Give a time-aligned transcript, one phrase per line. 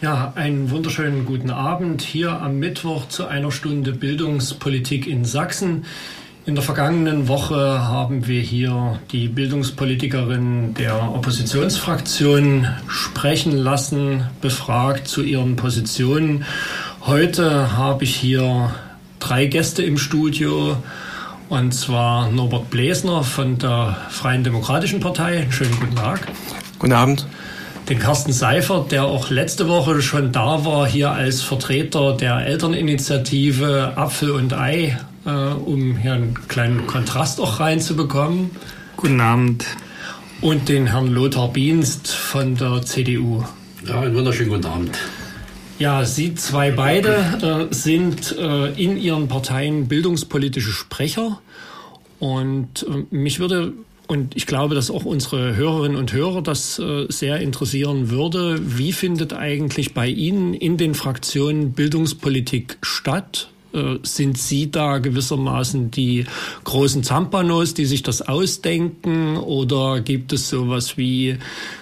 [0.00, 5.86] Ja, einen wunderschönen guten Abend hier am Mittwoch zu einer Stunde Bildungspolitik in Sachsen.
[6.46, 15.20] In der vergangenen Woche haben wir hier die Bildungspolitikerin der Oppositionsfraktion sprechen lassen, befragt zu
[15.24, 16.44] ihren Positionen.
[17.00, 18.72] Heute habe ich hier
[19.18, 20.76] drei Gäste im Studio.
[21.48, 25.48] Und zwar Norbert Blesner von der Freien Demokratischen Partei.
[25.50, 26.28] Schönen guten Tag.
[26.78, 27.26] Guten Abend
[27.88, 33.94] den Carsten Seifert, der auch letzte Woche schon da war, hier als Vertreter der Elterninitiative
[33.96, 38.50] Apfel und Ei, äh, um hier einen kleinen Kontrast auch reinzubekommen.
[38.96, 39.64] Guten Abend.
[40.42, 43.44] Und den Herrn Lothar Bienst von der CDU.
[43.86, 44.98] Ja, einen wunderschönen guten Abend.
[45.78, 51.40] Ja, Sie zwei beide äh, sind äh, in Ihren Parteien bildungspolitische Sprecher.
[52.18, 53.72] Und äh, mich würde
[54.08, 58.58] und ich glaube, dass auch unsere Hörerinnen und Hörer das äh, sehr interessieren würde.
[58.78, 63.50] Wie findet eigentlich bei Ihnen in den Fraktionen Bildungspolitik statt?
[63.74, 66.24] Äh, sind Sie da gewissermaßen die
[66.64, 69.36] großen Zampanos, die sich das ausdenken?
[69.36, 71.36] Oder gibt es sowas wie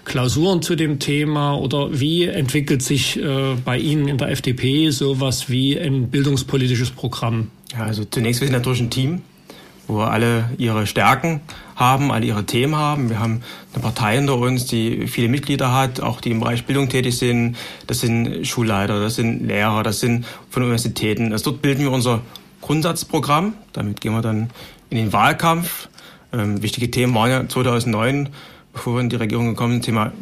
[0.05, 1.55] Klausuren zu dem Thema?
[1.55, 7.53] Oder wie entwickelt sich äh, bei Ihnen in der FDP sowas wie ein bildungspolitisches Programm?
[7.73, 9.23] Ja, also zunächst, wir sind natürlich ein Team,
[9.87, 11.41] wo alle ihre Stärken
[11.75, 13.09] haben, alle ihre Themen haben.
[13.11, 13.42] Wir haben
[13.73, 17.56] eine Partei hinter uns, die viele Mitglieder hat, auch die im Bereich Bildung tätig sind.
[17.87, 21.33] Das sind Schulleiter, das sind Lehrer, das sind von Universitäten.
[21.33, 22.23] Also dort bilden wir unser
[22.62, 23.55] Grundsatzprogramm.
[23.73, 24.51] Damit gehen wir dann
[24.91, 25.89] in den Wahlkampf.
[26.33, 28.31] Ähm, wichtige Themen waren ja 2009,
[28.73, 30.12] bevor wir in die Regierung gekommen sind, Thema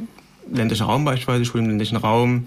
[0.53, 2.45] ländlicher Raum beispielsweise, Schulen im ländlichen Raum,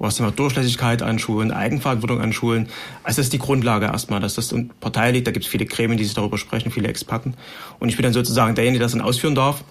[0.00, 2.68] wo das Thema Durchlässigkeit an Schulen, Eigenverantwortung an Schulen.
[3.04, 5.26] Also das ist die Grundlage erstmal, dass das in Partei liegt.
[5.26, 7.34] Da gibt es viele Gremien, die sich darüber sprechen, viele Experten.
[7.78, 9.62] Und ich bin dann sozusagen derjenige, der das dann ausführen darf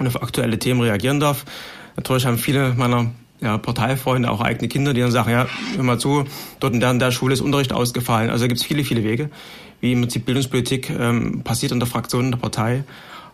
[0.00, 1.44] und auf aktuelle Themen reagieren darf.
[1.96, 5.46] Natürlich haben viele meiner ja, Parteifreunde, auch eigene Kinder, die dann sagen, ja,
[5.76, 6.24] hör mal zu,
[6.58, 8.28] dort in der, in der Schule ist Unterricht ausgefallen.
[8.28, 9.30] Also da gibt es viele, viele Wege,
[9.80, 12.82] wie im Prinzip Bildungspolitik ähm, passiert in der Fraktion, in der Partei.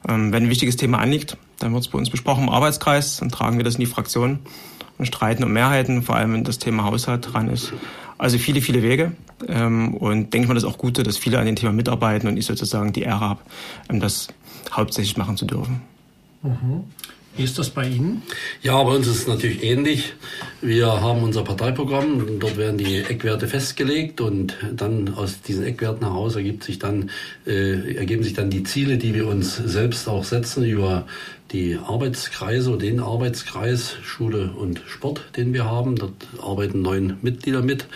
[0.06, 3.30] Ähm, wenn ein wichtiges Thema anliegt, dann wird es bei uns besprochen im Arbeitskreis, dann
[3.30, 4.40] tragen wir das in die Fraktion
[4.98, 7.72] und streiten um Mehrheiten, vor allem wenn das Thema Haushalt dran ist.
[8.18, 9.12] Also viele, viele Wege.
[9.48, 12.28] Ähm, und denke ich mal, das ist auch gut, dass viele an dem Thema mitarbeiten
[12.28, 13.40] und ich sozusagen die Ehre habe,
[13.90, 14.28] ähm, das
[14.72, 15.82] hauptsächlich machen zu dürfen.
[16.42, 16.84] Mhm.
[17.36, 18.22] Wie ist das bei Ihnen?
[18.62, 20.14] Ja, bei uns ist es natürlich ähnlich.
[20.62, 26.34] Wir haben unser Parteiprogramm, dort werden die Eckwerte festgelegt und dann aus diesen Eckwerten heraus
[26.34, 27.10] ergibt sich dann,
[27.46, 31.06] äh, ergeben sich dann die Ziele, die wir uns selbst auch setzen über
[31.52, 35.96] die Arbeitskreise, den Arbeitskreis Schule und Sport, den wir haben.
[35.96, 37.86] Dort arbeiten neun Mitglieder mit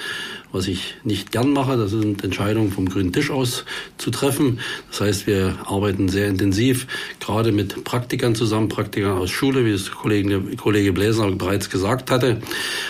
[0.52, 1.76] was ich nicht gern mache.
[1.76, 3.64] Das sind Entscheidungen vom grünen Tisch aus
[3.98, 4.60] zu treffen.
[4.90, 6.86] Das heißt, wir arbeiten sehr intensiv,
[7.20, 12.40] gerade mit Praktikern zusammen, Praktikern aus Schule, wie es Kollege, Kollege Bläser bereits gesagt hatte.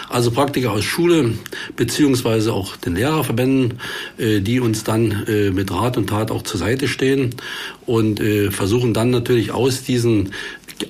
[0.09, 1.33] Also Praktiker aus Schule,
[1.77, 3.81] beziehungsweise auch den Lehrerverbänden,
[4.19, 7.35] äh, die uns dann äh, mit Rat und Tat auch zur Seite stehen
[7.87, 10.31] und äh, versuchen dann natürlich aus diesen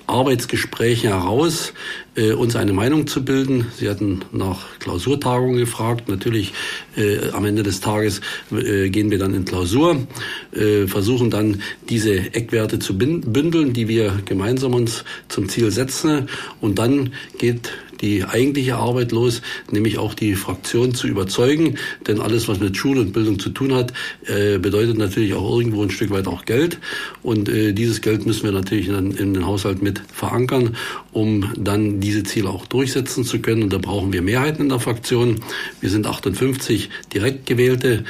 [0.07, 1.73] Arbeitsgesprächen heraus
[2.15, 3.67] äh, uns eine Meinung zu bilden.
[3.77, 6.09] Sie hatten nach Klausurtagungen gefragt.
[6.09, 6.53] Natürlich
[6.97, 8.21] äh, am Ende des Tages
[8.53, 10.07] äh, gehen wir dann in Klausur,
[10.53, 16.29] äh, versuchen dann diese Eckwerte zu bündeln, die wir gemeinsam uns zum Ziel setzen.
[16.61, 21.77] Und dann geht die eigentliche Arbeit los, nämlich auch die Fraktion zu überzeugen.
[22.07, 23.93] Denn alles, was mit Schule und Bildung zu tun hat,
[24.27, 26.79] äh, bedeutet natürlich auch irgendwo ein Stück weit auch Geld.
[27.23, 30.77] Und äh, dieses Geld müssen wir natürlich dann in den Haushalt mit verankern,
[31.13, 33.65] um dann diese Ziele auch durchsetzen zu können.
[33.65, 35.41] Und da brauchen wir Mehrheiten in der Fraktion.
[35.81, 38.05] Wir sind 58 direkt gewählte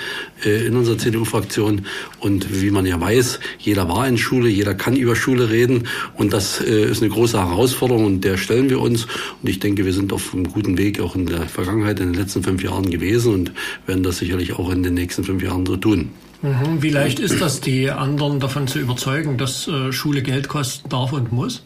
[0.45, 1.87] äh, in unserer CDU-Fraktion.
[2.21, 5.89] Und wie man ja weiß, jeder war in Schule, jeder kann über Schule reden.
[6.15, 9.07] Und das ist eine große Herausforderung und der stellen wir uns.
[9.43, 12.21] Und ich denke, wir sind auf einem guten Weg auch in der Vergangenheit, in den
[12.21, 13.53] letzten fünf Jahren gewesen und
[13.87, 16.11] werden das sicherlich auch in den nächsten fünf Jahren so tun.
[16.43, 16.83] Mhm.
[16.83, 21.13] Wie leicht ist das, die anderen davon zu überzeugen, dass äh, Schule Geld kosten darf
[21.13, 21.63] und muss?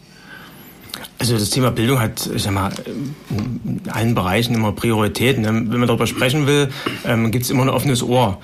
[1.17, 2.71] Also das Thema Bildung hat, ich sag mal,
[3.29, 5.43] in allen Bereichen immer Prioritäten.
[5.43, 5.49] Ne?
[5.49, 6.69] Wenn man darüber sprechen will,
[7.05, 8.39] ähm, gibt es immer ein offenes Ohr.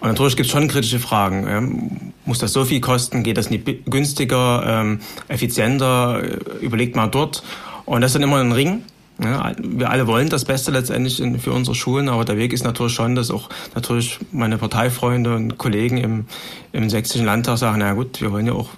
[0.00, 1.46] Und natürlich gibt es schon kritische Fragen.
[1.48, 3.22] Ähm, muss das so viel kosten?
[3.22, 6.22] Geht das nicht günstiger, ähm, effizienter?
[6.60, 7.42] Überlegt mal dort.
[7.84, 8.82] Und das ist dann immer ein Ring.
[9.22, 12.92] Ja, wir alle wollen das Beste letztendlich für unsere Schulen, aber der Weg ist natürlich
[12.92, 16.26] schon, dass auch natürlich meine Parteifreunde und Kollegen im,
[16.72, 18.68] im sächsischen Landtag sagen, na gut, wir wollen ja auch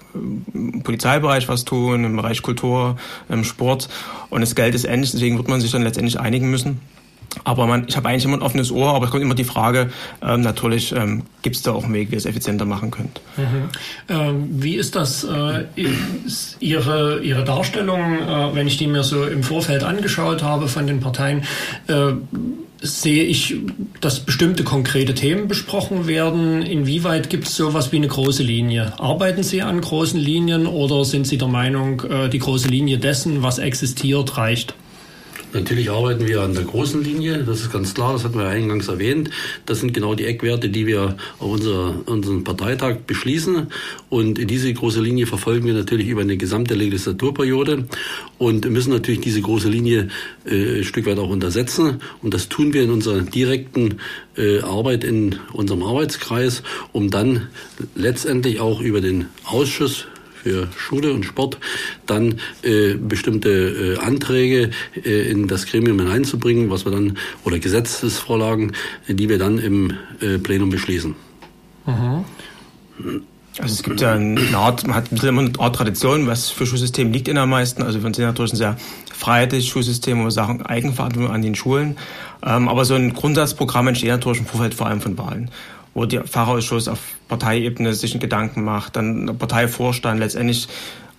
[0.53, 2.95] im Polizeibereich was tun, im Bereich Kultur,
[3.27, 3.89] im Sport
[4.29, 6.79] und das Geld ist endlich, deswegen wird man sich dann letztendlich einigen müssen.
[7.43, 9.91] Aber man, ich habe eigentlich immer ein offenes Ohr, aber es kommt immer die Frage,
[10.21, 13.21] ähm, natürlich ähm, gibt es da auch einen Weg, wie ihr es effizienter machen könnt.
[13.37, 13.69] Mhm.
[14.09, 19.25] Ähm, wie ist das äh, ist Ihre, Ihre Darstellung, äh, wenn ich die mir so
[19.25, 21.43] im Vorfeld angeschaut habe von den Parteien?
[21.87, 22.13] Äh,
[22.81, 23.55] sehe ich,
[23.99, 26.61] dass bestimmte konkrete Themen besprochen werden.
[26.61, 28.93] Inwieweit gibt es sowas wie eine große Linie?
[28.99, 33.43] Arbeiten Sie an großen Linien oder sind Sie der Meinung, äh, die große Linie dessen,
[33.43, 34.75] was existiert, reicht?
[35.51, 38.87] Natürlich arbeiten wir an der großen Linie, das ist ganz klar, das hatten wir eingangs
[38.87, 39.31] erwähnt.
[39.65, 43.65] Das sind genau die Eckwerte, die wir auf unser, unseren Parteitag beschließen.
[44.09, 47.85] Und diese große Linie verfolgen wir natürlich über eine gesamte Legislaturperiode
[48.37, 50.09] und müssen natürlich diese große Linie
[50.45, 51.99] äh, ein Stück weit auch untersetzen.
[52.21, 53.95] Und das tun wir in unserer direkten
[54.37, 56.61] äh, Arbeit in unserem Arbeitskreis,
[56.91, 57.47] um dann
[57.95, 60.05] letztendlich auch über den Ausschuss
[60.41, 61.57] für Schule und Sport
[62.05, 68.73] dann äh, bestimmte äh, Anträge äh, in das Gremium hineinzubringen, was wir dann oder Gesetzesvorlagen,
[69.07, 71.15] die wir dann im äh, Plenum beschließen.
[71.85, 72.25] Mhm.
[73.57, 77.11] Also es gibt ja eine Art, man hat immer eine Art Tradition, was für Schulsystem
[77.11, 77.81] liegt in der meisten.
[77.81, 78.77] Also wir sind natürlich ein sehr
[79.13, 81.97] freiheitliches Schulsystem, wo wir sagen Eigenverantwortung an den Schulen.
[82.41, 85.51] Ähm, aber so ein Grundsatzprogramm entsteht natürlich im Vorfeld vor allem von Wahlen
[85.93, 90.67] wo der Fachausschuss auf Parteiebene sich einen Gedanken macht, dann Parteivorstand letztendlich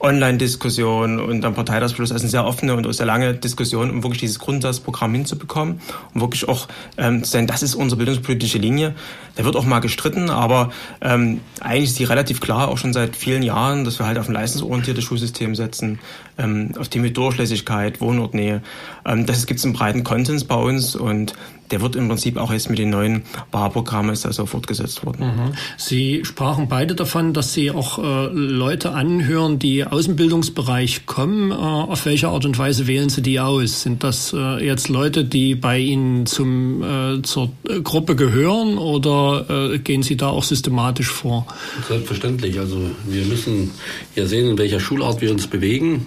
[0.01, 2.11] Online-Diskussion und dann Parteitagsbeschluss.
[2.11, 5.81] Also eine sehr offene und sehr lange Diskussion, um wirklich dieses Grundsatzprogramm hinzubekommen
[6.15, 8.95] um wirklich auch ähm, zu sagen, das ist unsere bildungspolitische Linie.
[9.37, 13.15] Da wird auch mal gestritten, aber ähm, eigentlich ist die relativ klar, auch schon seit
[13.15, 15.99] vielen Jahren, dass wir halt auf ein leistungsorientiertes Schulsystem setzen,
[16.39, 18.62] ähm, auf Themen wie Durchlässigkeit, Wohnortnähe.
[19.05, 21.35] Ähm, das gibt es einen breiten Konsens bei uns und
[21.71, 25.27] der wird im Prinzip auch jetzt mit den neuen Barprogrammen ist also fortgesetzt worden.
[25.27, 25.53] Mhm.
[25.77, 31.51] Sie sprachen beide davon, dass Sie auch äh, Leute anhören, die aus dem Bildungsbereich kommen.
[31.51, 33.83] Äh, auf welche Art und Weise wählen Sie die aus?
[33.83, 37.53] Sind das äh, jetzt Leute, die bei Ihnen zum, äh, zur
[37.83, 41.47] Gruppe gehören oder äh, gehen Sie da auch systematisch vor?
[41.89, 42.59] Selbstverständlich.
[42.59, 43.71] Also wir müssen
[44.17, 46.07] ja sehen, in welcher Schulart wir uns bewegen.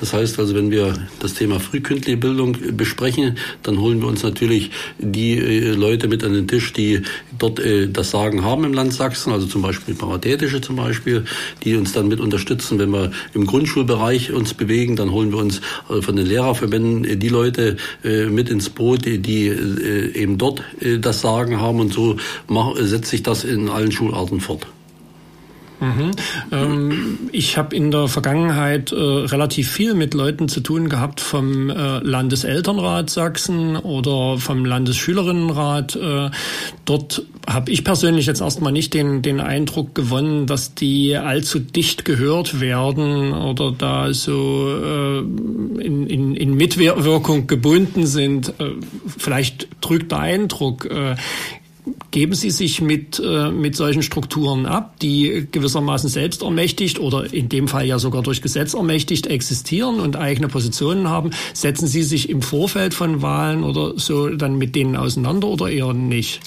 [0.00, 4.70] Das heißt also, wenn wir das Thema frühkindliche Bildung besprechen, dann holen wir uns natürlich
[4.98, 7.02] die äh, Leute mit an den Tisch, die
[7.38, 11.24] dort äh, das Sagen haben im Land Sachsen, also zum Beispiel Paritätische zum Beispiel,
[11.62, 12.78] die uns dann mit unterstützen.
[12.78, 17.16] Wenn wir im Grundschulbereich uns bewegen, dann holen wir uns äh, von den Lehrerverbänden äh,
[17.16, 20.62] die Leute äh, mit ins Boot, die, die äh, eben dort
[21.00, 22.16] das Sagen haben und so
[22.48, 24.66] mach, setzt sich das in allen Schularten fort.
[25.80, 26.10] Mhm.
[26.52, 31.68] Ähm, ich habe in der Vergangenheit äh, relativ viel mit Leuten zu tun gehabt vom
[31.68, 35.96] äh, Landeselternrat Sachsen oder vom Landesschülerinnenrat.
[35.96, 36.30] Äh,
[36.84, 42.04] dort habe ich persönlich jetzt erstmal nicht den, den Eindruck gewonnen, dass die allzu dicht
[42.04, 48.48] gehört werden oder da so äh, in, in, in Mitwirkung gebunden sind.
[48.60, 48.70] Äh,
[49.18, 50.88] vielleicht trügt der Eindruck.
[52.10, 57.48] Geben Sie sich mit, äh, mit solchen Strukturen ab, die gewissermaßen selbst ermächtigt oder in
[57.48, 61.30] dem Fall ja sogar durch Gesetz ermächtigt existieren und eigene Positionen haben?
[61.52, 65.92] Setzen Sie sich im Vorfeld von Wahlen oder so dann mit denen auseinander oder eher
[65.92, 66.40] nicht?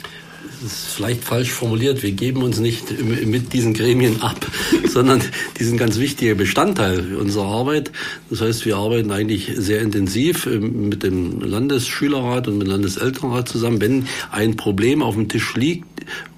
[0.61, 4.45] Das ist vielleicht falsch formuliert, wir geben uns nicht mit diesen Gremien ab,
[4.87, 5.21] sondern
[5.57, 7.91] die sind ganz wichtiger Bestandteil unserer Arbeit.
[8.29, 13.47] Das heißt, wir arbeiten eigentlich sehr intensiv ähm, mit dem Landesschülerrat und mit dem Landeselternrat
[13.47, 13.79] zusammen.
[13.79, 15.85] Wenn ein Problem auf dem Tisch liegt,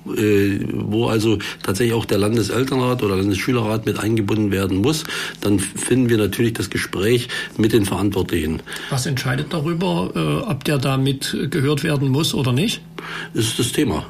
[0.06, 5.04] wo also tatsächlich auch der Landeselternrat oder Landesschülerrat mit eingebunden werden muss,
[5.42, 7.28] dann finden wir natürlich das Gespräch
[7.58, 8.62] mit den Verantwortlichen.
[8.90, 12.82] Was entscheidet darüber, äh, ob der da mit gehört werden muss oder nicht?
[13.34, 14.06] Das ist das Thema.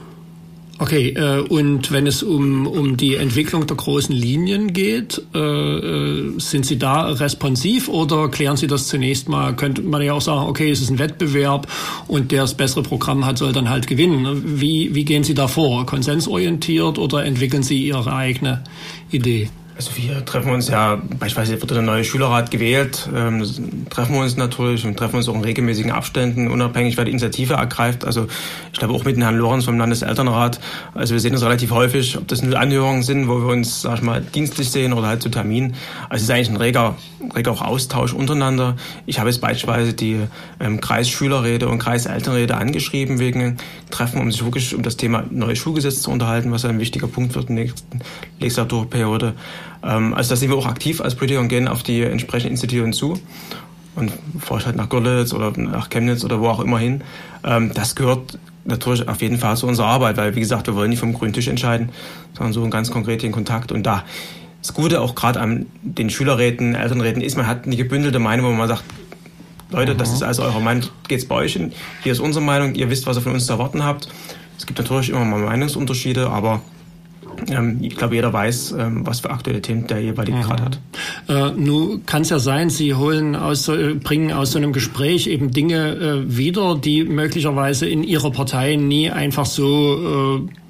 [0.81, 6.39] Okay, äh, und wenn es um, um die Entwicklung der großen Linien geht, äh, äh,
[6.39, 9.55] sind Sie da responsiv oder klären Sie das zunächst mal?
[9.55, 11.67] Könnte man ja auch sagen, okay, es ist ein Wettbewerb
[12.07, 14.59] und der das bessere Programm hat, soll dann halt gewinnen.
[14.59, 15.85] Wie, wie gehen Sie da vor?
[15.85, 18.63] Konsensorientiert oder entwickeln Sie Ihre eigene
[19.11, 19.50] Idee?
[19.81, 23.43] Also wir treffen uns ja, beispielsweise wird der neue Schülerrat gewählt, ähm,
[23.89, 27.55] treffen wir uns natürlich und treffen uns auch in regelmäßigen Abständen, unabhängig, wer die Initiative
[27.55, 28.05] ergreift.
[28.05, 28.27] Also
[28.71, 30.59] ich glaube auch mit dem Herrn Lorenz vom Landeselternrat.
[30.93, 33.95] Also wir sehen uns relativ häufig, ob das nur Anhörungen sind, wo wir uns, sag
[33.95, 35.73] ich mal, dienstlich sehen oder halt zu Terminen.
[36.09, 36.95] Also es ist eigentlich ein reger,
[37.36, 38.75] reger auch Austausch untereinander.
[39.06, 40.20] Ich habe jetzt beispielsweise die
[40.60, 43.58] ähm, Kreisschülerräte und Kreiselternräte angeschrieben wegen
[43.90, 47.36] Treffen, um sich wirklich um das Thema neue Schulgesetz zu unterhalten, was ein wichtiger Punkt
[47.36, 48.00] wird in der nächsten
[48.40, 49.34] Legislaturperiode.
[49.84, 52.94] Ähm, also da sind wir auch aktiv als Politiker und gehen auf die entsprechenden Institutionen
[52.94, 53.20] zu
[53.96, 57.04] und fahre halt nach Görlitz oder nach Chemnitz oder wo auch immer hin.
[57.44, 60.90] Ähm, das gehört natürlich auf jeden Fall zu unserer Arbeit, weil wie gesagt, wir wollen
[60.90, 61.90] nicht vom grünen Tisch entscheiden,
[62.34, 63.72] sondern so ganz konkret in Kontakt.
[63.72, 64.04] Und da
[64.62, 68.51] das Gute auch gerade an den Schülerräten, Elternräten ist, man hat eine gebündelte Meinung, wo
[68.51, 68.84] man sagt,
[69.72, 71.72] Leute, das ist also eure Meinung, geht's bei euch hin,
[72.03, 74.10] hier ist unsere Meinung, ihr wisst, was ihr von uns zu erwarten habt.
[74.58, 76.62] Es gibt natürlich immer mal Meinungsunterschiede, aber
[77.50, 80.41] ähm, ich glaube, jeder weiß, ähm, was für aktuelle Themen der jeweilige mhm.
[80.44, 80.80] gerade hat.
[81.27, 85.27] Äh, nun kann es ja sein, Sie holen aus, äh, bringen aus so einem Gespräch
[85.27, 90.61] eben Dinge äh, wieder, die möglicherweise in Ihrer Partei nie einfach so äh,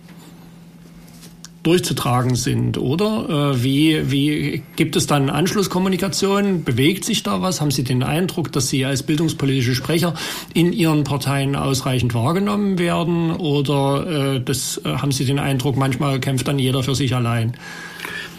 [1.64, 3.54] durchzutragen sind, oder?
[3.54, 6.64] Äh, wie, wie gibt es dann Anschlusskommunikation?
[6.64, 7.62] Bewegt sich da was?
[7.62, 10.16] Haben Sie den Eindruck, dass Sie als bildungspolitische Sprecher
[10.54, 13.32] in Ihren Parteien ausreichend wahrgenommen werden?
[13.32, 17.54] Oder äh, das, äh, haben Sie den Eindruck, manchmal kämpft dann jeder für sich allein?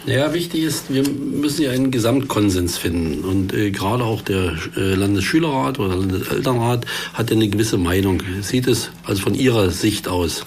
[0.04, 3.22] Ja, wichtig ist, wir müssen ja einen Gesamtkonsens finden.
[3.24, 8.66] Und äh, gerade auch der äh, Landesschülerrat oder Landeselternrat hat ja eine gewisse Meinung, sieht
[8.66, 10.44] es also von ihrer Sicht aus.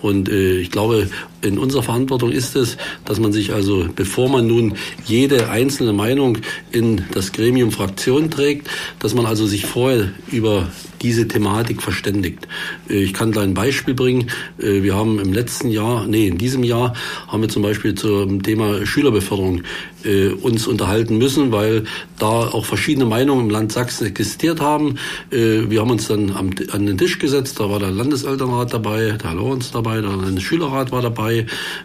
[0.00, 1.08] Und äh, ich glaube,
[1.46, 4.74] in unserer Verantwortung ist es, dass man sich also, bevor man nun
[5.04, 6.38] jede einzelne Meinung
[6.72, 10.68] in das Gremium Fraktion trägt, dass man also sich vorher über
[11.02, 12.48] diese Thematik verständigt.
[12.88, 14.30] Äh, ich kann da ein Beispiel bringen.
[14.58, 16.94] Äh, wir haben im letzten Jahr, nee, in diesem Jahr
[17.28, 19.62] haben wir zum Beispiel zum Thema Schülerbeförderung
[20.04, 21.84] äh, uns unterhalten müssen, weil
[22.18, 24.96] da auch verschiedene Meinungen im Land Sachsen existiert haben.
[25.30, 29.70] Wir haben uns dann an den Tisch gesetzt, da war der Landeselternrat dabei, der Lorenz
[29.70, 31.35] dabei, der Landesschülerrat war dabei.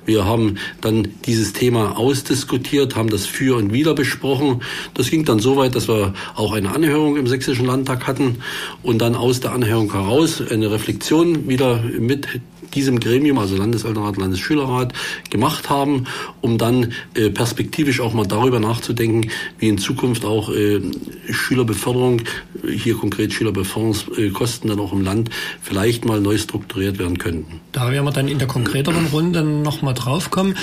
[0.06, 4.62] Wir haben dann dieses Thema ausdiskutiert, haben das für und wider besprochen.
[4.94, 8.38] Das ging dann so weit, dass wir auch eine Anhörung im Sächsischen Landtag hatten
[8.84, 12.28] und dann aus der Anhörung heraus eine Reflexion wieder mit
[12.74, 14.94] diesem Gremium, also Landeselternrat, Landesschülerrat,
[15.30, 16.06] gemacht haben,
[16.42, 19.30] um dann äh, perspektivisch auch mal darüber nachzudenken,
[19.60, 20.82] wie in Zukunft auch äh,
[21.30, 22.22] Schülerbeförderung,
[22.66, 25.30] hier konkret Schülerbeförderungskosten dann auch im Land
[25.62, 27.62] vielleicht mal neu strukturiert werden könnten.
[27.72, 30.56] Da werden wir dann in der konkreteren Runde nochmal draufkommen.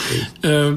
[0.42, 0.70] Okay.
[0.72, 0.76] Äh,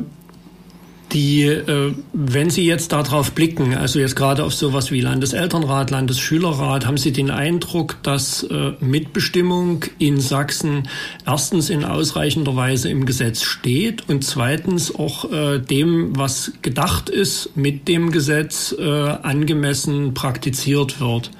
[1.14, 6.86] die, äh, wenn Sie jetzt darauf blicken, also jetzt gerade auf sowas wie Landeselternrat, Landesschülerrat,
[6.86, 10.88] haben Sie den Eindruck, dass äh, Mitbestimmung in Sachsen
[11.26, 17.56] erstens in ausreichender Weise im Gesetz steht und zweitens auch äh, dem, was gedacht ist,
[17.56, 21.32] mit dem Gesetz äh, angemessen praktiziert wird?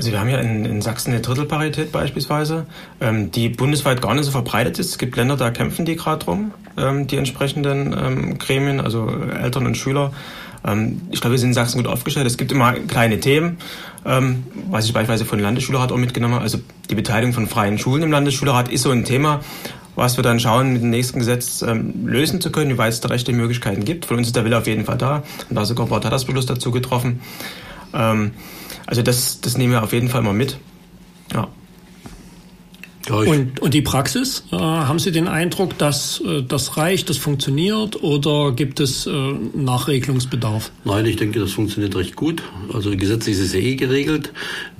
[0.00, 2.64] Also wir haben ja in, in Sachsen eine Drittelparität beispielsweise,
[3.02, 4.88] ähm, die bundesweit gar nicht so verbreitet ist.
[4.92, 9.66] Es gibt Länder, da kämpfen die gerade drum, ähm, die entsprechenden ähm, Gremien, also Eltern
[9.66, 10.14] und Schüler.
[10.66, 12.26] Ähm, ich glaube, wir sind in Sachsen gut aufgestellt.
[12.26, 13.58] Es gibt immer kleine Themen,
[14.06, 16.44] ähm, was ich beispielsweise von Landesschülerrat auch mitgenommen habe.
[16.44, 19.40] Also die Beteiligung von freien Schulen im Landesschülerrat ist so ein Thema,
[19.96, 23.08] was wir dann schauen, mit dem nächsten Gesetz ähm, lösen zu können, wie es da
[23.08, 24.06] rechte Möglichkeiten gibt.
[24.06, 25.24] Von uns ist der Wille auf jeden Fall da.
[25.50, 27.20] Und da sogar ein Tatasbeschluss dazu getroffen.
[27.92, 28.30] Ähm,
[28.90, 30.58] also das, das nehmen wir auf jeden Fall mal mit.
[31.32, 31.48] Ja.
[33.08, 38.02] Und, und die Praxis, äh, haben Sie den Eindruck, dass äh, das reicht, das funktioniert
[38.02, 39.10] oder gibt es äh,
[39.54, 40.70] Nachregelungsbedarf?
[40.84, 42.42] Nein, ich denke, das funktioniert recht gut.
[42.72, 44.32] Also gesetzlich ist es ja eh geregelt.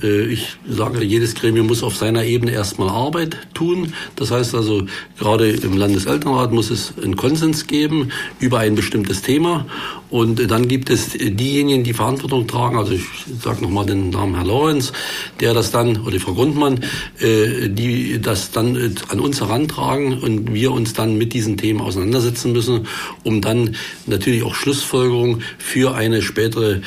[0.02, 3.94] Äh, ich sage, jedes Gremium muss auf seiner Ebene erstmal Arbeit tun.
[4.16, 4.84] Das heißt also,
[5.18, 9.64] gerade im Landeselternrat muss es einen Konsens geben über ein bestimmtes Thema.
[10.10, 12.76] Und dann gibt es diejenigen, die Verantwortung tragen.
[12.76, 13.04] Also ich
[13.40, 14.92] sage nochmal den Namen Herr Lorenz,
[15.38, 16.80] der das dann, oder die Frau Grundmann,
[17.20, 21.81] äh, die das dann äh, an uns herantragen und wir uns dann mit diesen Themen
[21.81, 22.87] auseinandersetzen müssen,
[23.25, 23.76] um dann
[24.07, 26.81] natürlich auch Schlussfolgerungen für eine spätere,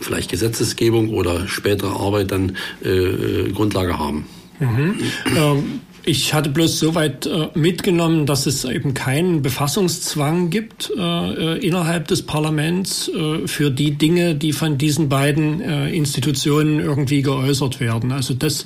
[0.00, 4.26] vielleicht Gesetzesgebung oder spätere Arbeit dann äh, Grundlage haben.
[4.60, 4.96] Mhm.
[5.36, 11.58] Ähm, ich hatte bloß soweit äh, mitgenommen, dass es eben keinen Befassungszwang gibt äh, äh,
[11.58, 17.78] innerhalb des Parlaments äh, für die Dinge, die von diesen beiden äh, Institutionen irgendwie geäußert
[17.80, 18.10] werden.
[18.12, 18.64] Also das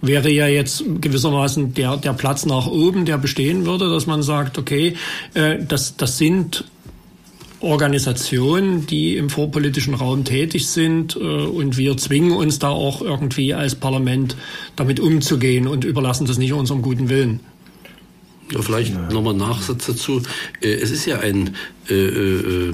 [0.00, 4.56] wäre ja jetzt gewissermaßen der, der Platz nach oben, der bestehen würde, dass man sagt,
[4.56, 4.96] okay,
[5.34, 6.64] äh, das, das sind
[7.60, 13.54] Organisationen, die im vorpolitischen Raum tätig sind äh, und wir zwingen uns da auch irgendwie
[13.54, 14.36] als Parlament
[14.76, 17.40] damit umzugehen und überlassen das nicht unserem guten Willen.
[18.52, 20.22] Ja, vielleicht nochmal Nachsatz dazu.
[20.60, 21.56] Äh, es ist ja ein
[21.90, 22.72] äh, äh,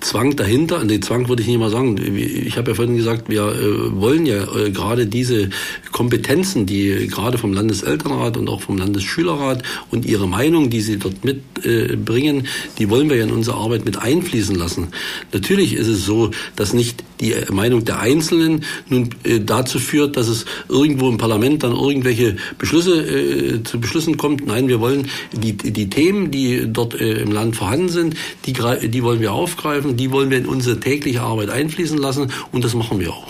[0.00, 0.84] Zwang dahinter.
[0.84, 1.96] Den Zwang würde ich nicht mal sagen.
[1.96, 5.48] Ich habe ja vorhin gesagt, wir äh, wollen ja äh, gerade diese
[5.90, 11.24] Kompetenzen, die gerade vom Landeselternrat und auch vom Landesschülerrat und ihre Meinung, die sie dort
[11.24, 14.88] mitbringen, äh, die wollen wir ja in unsere Arbeit mit einfließen lassen.
[15.32, 19.10] Natürlich ist es so, dass nicht die Meinung der Einzelnen nun
[19.46, 24.44] dazu führt, dass es irgendwo im Parlament dann irgendwelche Beschlüsse zu Beschlüssen kommt.
[24.44, 28.52] Nein, wir wollen die, die Themen, die dort im Land vorhanden sind, die,
[28.88, 32.74] die wollen wir aufgreifen, die wollen wir in unsere tägliche Arbeit einfließen lassen und das
[32.74, 33.26] machen wir auch.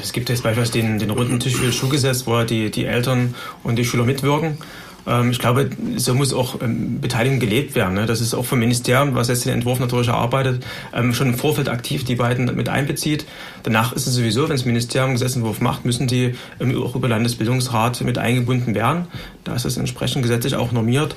[0.00, 3.34] Es gibt jetzt beispielsweise den, den runden Tisch für das Schulgesetz, wo die, die Eltern
[3.62, 4.58] und die Schüler mitwirken.
[5.06, 7.94] Ähm, ich glaube, so muss auch ähm, Beteiligung gelebt werden.
[7.94, 8.06] Ne?
[8.06, 11.68] Das ist auch vom Ministerium, was jetzt den Entwurf natürlich erarbeitet, ähm, schon im Vorfeld
[11.68, 13.26] aktiv die beiden mit einbezieht.
[13.62, 18.00] Danach ist es sowieso, wenn das Ministerium einen Gesetzentwurf macht, müssen die auch über Landesbildungsrat
[18.02, 19.06] mit eingebunden werden.
[19.44, 21.14] Da ist das entsprechend gesetzlich auch normiert.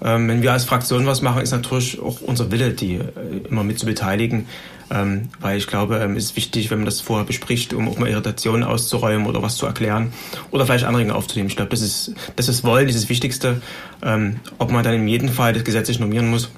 [0.00, 3.02] Wenn wir als Fraktion was machen, ist natürlich auch unser Wille, die äh,
[3.48, 4.46] immer mit zu beteiligen.
[4.90, 7.98] Ähm, weil ich glaube, ähm, es ist wichtig, wenn man das vorher bespricht, um auch
[7.98, 10.12] mal Irritationen auszuräumen oder was zu erklären
[10.50, 11.48] oder vielleicht Anregungen aufzunehmen.
[11.48, 13.60] Ich glaube, das ist das ist Wollen, das ist das Wichtigste.
[14.02, 16.50] Ähm, ob man dann in jedem Fall das gesetzlich normieren muss,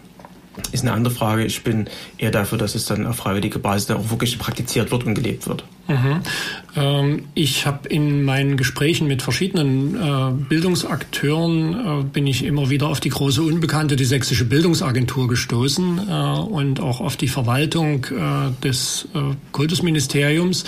[0.71, 1.45] ist eine andere Frage.
[1.45, 5.05] Ich bin eher dafür, dass es dann auf freiwillige Basis dann auch wirklich praktiziert wird
[5.05, 5.65] und gelebt wird.
[5.91, 6.21] Mhm.
[7.35, 13.01] Ich habe in meinen Gesprächen mit verschiedenen äh, Bildungsakteuren äh, bin ich immer wieder auf
[13.01, 18.07] die große Unbekannte, die Sächsische Bildungsagentur gestoßen äh, und auch auf die Verwaltung
[18.63, 19.09] des
[19.53, 20.65] Kultusministeriums.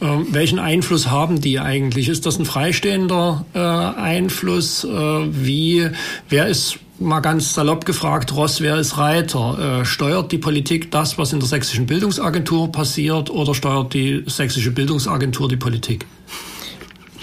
[0.00, 2.08] Ähm, welchen Einfluss haben die eigentlich?
[2.08, 4.86] Ist das ein freistehender Einfluss?
[4.86, 5.88] wie,
[6.28, 9.84] wer ist mal ganz salopp gefragt, Ross, wer ist Reiter?
[9.84, 15.48] Steuert die Politik das, was in der sächsischen Bildungsagentur passiert, oder steuert die sächsische Bildungsagentur
[15.48, 16.06] die Politik?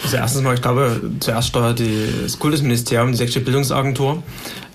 [0.03, 1.81] Also erstens mal, ich glaube, zuerst steuert
[2.23, 4.21] das Kultusministerium die sächsische Bildungsagentur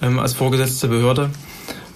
[0.00, 1.30] ähm, als vorgesetzte Behörde.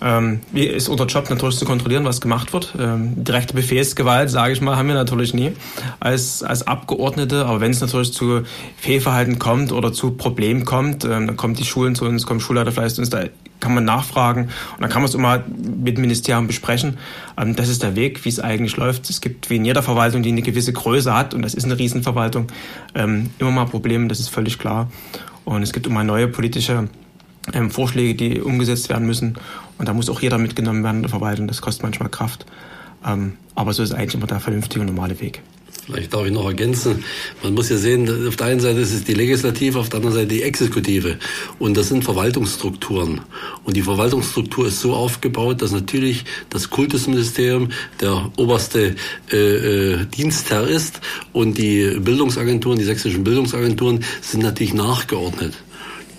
[0.02, 2.74] Ähm, ist unser Job natürlich zu kontrollieren, was gemacht wird.
[2.78, 5.52] Ähm, direkte Befehlsgewalt, sage ich mal, haben wir natürlich nie
[6.00, 7.46] als, als Abgeordnete.
[7.46, 8.42] Aber wenn es natürlich zu
[8.76, 12.72] Fehlverhalten kommt oder zu Problemen kommt, ähm, dann kommen die Schulen zu uns, kommen Schulleiter
[12.72, 13.24] vielleicht zu uns, da
[13.62, 16.98] kann man nachfragen und dann kann man es immer mit dem Ministerium besprechen.
[17.38, 19.08] Ähm, das ist der Weg, wie es eigentlich läuft.
[19.08, 21.78] Es gibt wie in jeder Verwaltung, die eine gewisse Größe hat, und das ist eine
[21.78, 22.48] Riesenverwaltung,
[22.94, 24.90] ähm, immer mal Probleme, das ist völlig klar.
[25.46, 26.88] Und es gibt immer neue politische
[27.54, 29.38] ähm, Vorschläge, die umgesetzt werden müssen.
[29.78, 31.48] Und da muss auch jeder mitgenommen werden in der Verwaltung.
[31.48, 32.46] Das kostet manchmal Kraft.
[33.56, 35.42] Aber so ist eigentlich immer der vernünftige und normale Weg.
[35.84, 37.02] Vielleicht darf ich noch ergänzen.
[37.42, 40.14] Man muss ja sehen, auf der einen Seite ist es die Legislative, auf der anderen
[40.14, 41.18] Seite die Exekutive.
[41.58, 43.20] Und das sind Verwaltungsstrukturen.
[43.64, 47.70] Und die Verwaltungsstruktur ist so aufgebaut, dass natürlich das Kultusministerium
[48.00, 48.94] der oberste
[49.32, 51.00] äh, äh, Dienstherr ist
[51.32, 55.54] und die Bildungsagenturen, die sächsischen Bildungsagenturen sind natürlich nachgeordnet.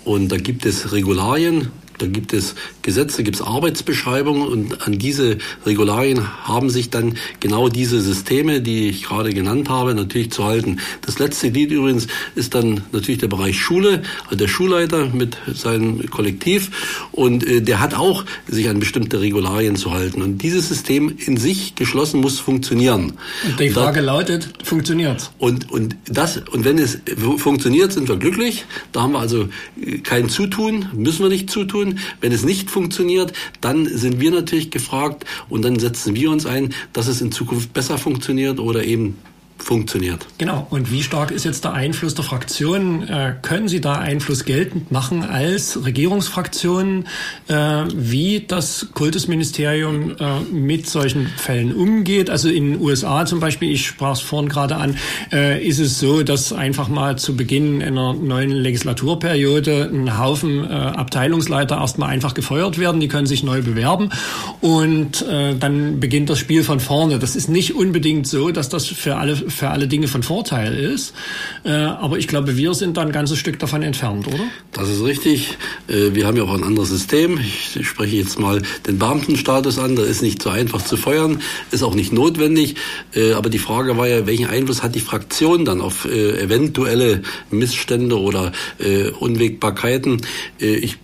[0.04, 5.38] Und da gibt es Regularien, da gibt es Gesetze, gibt es Arbeitsbeschreibungen und an diese
[5.64, 10.80] Regularien haben sich dann genau diese Systeme, die ich gerade genannt habe, natürlich zu halten.
[11.02, 16.10] Das letzte Lied übrigens ist dann natürlich der Bereich Schule, also der Schulleiter mit seinem
[16.10, 20.22] Kollektiv und äh, der hat auch sich an bestimmte Regularien zu halten.
[20.22, 23.14] Und dieses System in sich geschlossen muss funktionieren.
[23.44, 26.98] Und die Frage da, lautet, funktioniert Und, und das, und wenn es
[27.38, 28.64] funktioniert, sind wir glücklich.
[28.92, 29.48] Da haben wir also
[30.02, 31.98] kein Zutun, müssen wir nicht zutun tun.
[32.20, 36.74] Wenn es nicht funktioniert, dann sind wir natürlich gefragt und dann setzen wir uns ein,
[36.92, 39.18] dass es in Zukunft besser funktioniert oder eben
[39.58, 40.26] funktioniert.
[40.38, 40.66] Genau.
[40.70, 43.08] Und wie stark ist jetzt der Einfluss der Fraktionen?
[43.08, 47.06] Äh, können Sie da Einfluss geltend machen als Regierungsfraktion,
[47.48, 52.30] äh, wie das Kultusministerium äh, mit solchen Fällen umgeht?
[52.30, 54.96] Also in den USA zum Beispiel, ich sprach es vorhin gerade an,
[55.32, 60.72] äh, ist es so, dass einfach mal zu Beginn einer neuen Legislaturperiode ein Haufen äh,
[60.72, 64.10] Abteilungsleiter erstmal einfach gefeuert werden, die können sich neu bewerben
[64.60, 67.18] und äh, dann beginnt das Spiel von vorne.
[67.18, 71.14] Das ist nicht unbedingt so, dass das für alle für alle Dinge von Vorteil ist.
[71.64, 74.44] Äh, aber ich glaube, wir sind da ein ganzes Stück davon entfernt, oder?
[74.72, 75.56] Das ist richtig.
[75.88, 77.38] Äh, wir haben ja auch ein anderes System.
[77.38, 79.96] Ich spreche jetzt mal den Beamtenstatus an.
[79.96, 82.76] Der ist nicht so einfach zu feuern, ist auch nicht notwendig.
[83.14, 88.18] Äh, aber die Frage war ja, welchen Einfluss hat die Fraktion dann auf eventuelle Missstände
[88.18, 88.52] oder
[89.20, 90.20] Unwägbarkeiten?
[90.58, 90.98] Ich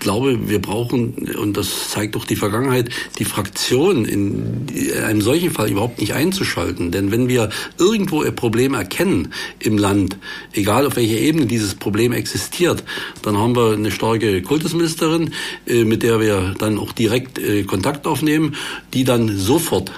[0.00, 4.66] glaube, wir brauchen, und das zeigt doch die Vergangenheit, die Fraktion in
[5.04, 6.90] einem solchen Fall überhaupt nicht einzuschalten.
[6.90, 10.16] Denn wenn wir irgendwo ein Problem erkennen im Land,
[10.52, 12.82] egal auf welcher Ebene dieses Problem existiert,
[13.22, 15.32] dann haben wir eine starke Kultusministerin,
[15.66, 18.56] äh, mit der wir dann auch direkt äh, Kontakt aufnehmen,
[18.94, 19.92] die dann sofort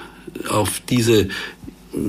[0.48, 1.28] auf diese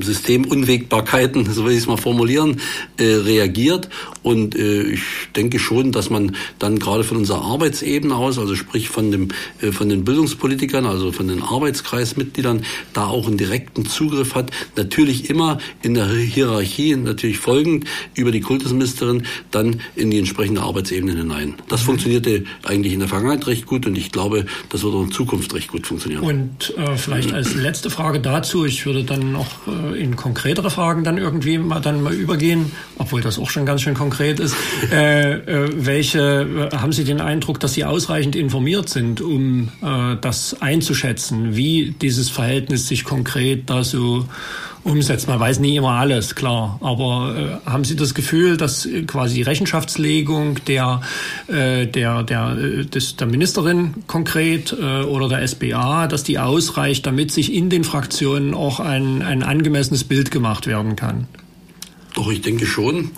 [0.01, 2.61] Systemunwägbarkeiten, so will ich es mal formulieren,
[2.97, 3.89] äh, reagiert.
[4.21, 5.01] Und äh, ich
[5.35, 9.29] denke schon, dass man dann gerade von unserer Arbeitsebene aus, also sprich von dem
[9.61, 14.51] äh, von den Bildungspolitikern, also von den Arbeitskreismitgliedern, da auch einen direkten Zugriff hat.
[14.75, 21.13] Natürlich immer in der Hierarchie, natürlich folgend über die Kultusministerin, dann in die entsprechende Arbeitsebene
[21.13, 21.55] hinein.
[21.67, 21.85] Das mhm.
[21.85, 25.53] funktionierte eigentlich in der Vergangenheit recht gut und ich glaube, das wird auch in Zukunft
[25.53, 26.23] recht gut funktionieren.
[26.23, 31.03] Und äh, vielleicht als letzte Frage dazu, ich würde dann noch äh, in konkretere Fragen
[31.03, 34.55] dann irgendwie mal dann mal übergehen, obwohl das auch schon ganz schön konkret ist.
[34.91, 40.15] Äh, äh, welche äh, haben Sie den Eindruck, dass Sie ausreichend informiert sind, um äh,
[40.19, 44.25] das einzuschätzen, wie dieses Verhältnis sich konkret da so
[44.83, 45.27] umsetzt.
[45.27, 46.77] Man weiß nie immer alles, klar.
[46.81, 51.01] Aber äh, haben Sie das Gefühl, dass äh, quasi die Rechenschaftslegung der,
[51.47, 57.05] äh, der, der, äh, des, der Ministerin konkret äh, oder der SBA, dass die ausreicht,
[57.05, 61.27] damit sich in den Fraktionen auch ein, ein angemessenes Bild gemacht werden kann?
[62.15, 63.11] Doch, ich denke schon.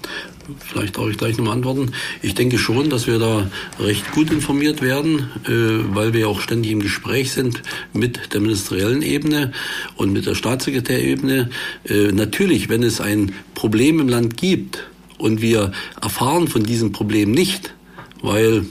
[0.60, 1.91] Vielleicht darf ich gleich nochmal antworten.
[2.21, 6.71] Ich denke schon, dass wir da recht gut informiert werden, äh, weil wir auch ständig
[6.71, 7.62] im Gespräch sind
[7.93, 9.51] mit der ministeriellen Ebene
[9.95, 11.49] und mit der Staatssekretärebene.
[11.88, 14.84] Äh, natürlich, wenn es ein Problem im Land gibt
[15.17, 17.73] und wir erfahren von diesem Problem nicht,
[18.21, 18.65] weil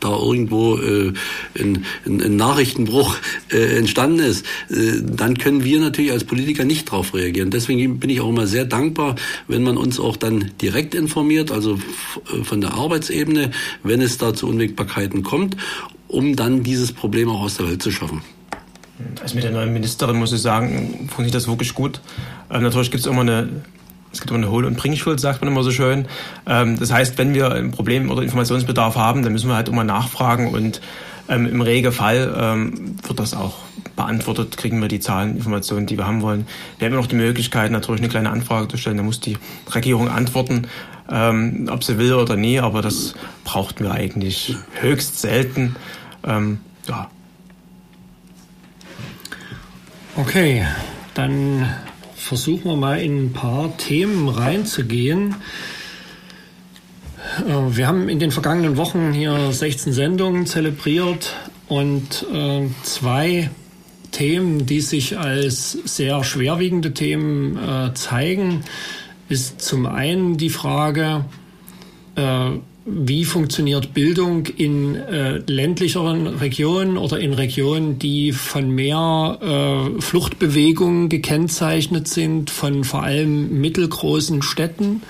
[0.00, 1.12] da irgendwo äh,
[1.58, 3.16] ein, ein, ein Nachrichtenbruch
[3.50, 7.50] äh, entstanden ist, äh, dann können wir natürlich als Politiker nicht darauf reagieren.
[7.50, 9.16] Deswegen bin ich auch immer sehr dankbar,
[9.48, 11.78] wenn man uns auch dann direkt informiert, also
[12.32, 13.50] äh, von der Arbeitsebene,
[13.82, 15.56] wenn es da zu Unwägbarkeiten kommt,
[16.08, 18.22] um dann dieses Problem auch aus der Welt zu schaffen.
[19.20, 22.00] Also mit der neuen Ministerin muss ich sagen, funktioniert das wirklich gut.
[22.50, 23.48] Ähm, natürlich gibt es immer eine
[24.16, 26.08] es gibt immer eine Hohl- und Bringschuld, sagt man immer so schön.
[26.46, 29.84] Ähm, das heißt, wenn wir ein Problem oder Informationsbedarf haben, dann müssen wir halt immer
[29.84, 30.80] nachfragen und
[31.28, 33.56] ähm, im Regelfall ähm, wird das auch
[33.94, 36.46] beantwortet, kriegen wir die Zahlen, Informationen, die wir haben wollen.
[36.78, 38.96] Wir haben noch die Möglichkeit, natürlich eine kleine Anfrage zu stellen.
[38.96, 39.36] Da muss die
[39.74, 40.66] Regierung antworten,
[41.08, 45.76] ob sie will oder nie, aber das brauchten wir eigentlich höchst selten.
[46.26, 47.10] Ja.
[50.16, 50.66] Okay,
[51.14, 51.66] dann
[52.26, 55.36] versuchen wir mal in ein paar Themen reinzugehen.
[57.46, 61.34] Äh, wir haben in den vergangenen Wochen hier 16 Sendungen zelebriert
[61.68, 63.50] und äh, zwei
[64.10, 68.64] Themen, die sich als sehr schwerwiegende Themen äh, zeigen,
[69.28, 71.24] ist zum einen die Frage,
[72.88, 81.08] wie funktioniert Bildung in äh, ländlicheren Regionen oder in Regionen, die von mehr äh, Fluchtbewegungen
[81.08, 85.02] gekennzeichnet sind, von vor allem mittelgroßen Städten,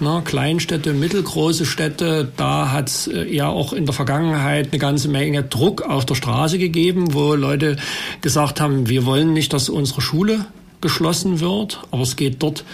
[0.00, 2.32] ne, Kleinstädte, mittelgroße Städte.
[2.38, 6.14] Da hat es äh, ja auch in der Vergangenheit eine ganze Menge Druck auf der
[6.14, 7.76] Straße gegeben, wo Leute
[8.22, 10.46] gesagt haben, wir wollen nicht, dass unsere Schule
[10.80, 12.64] geschlossen wird, aber es geht dort,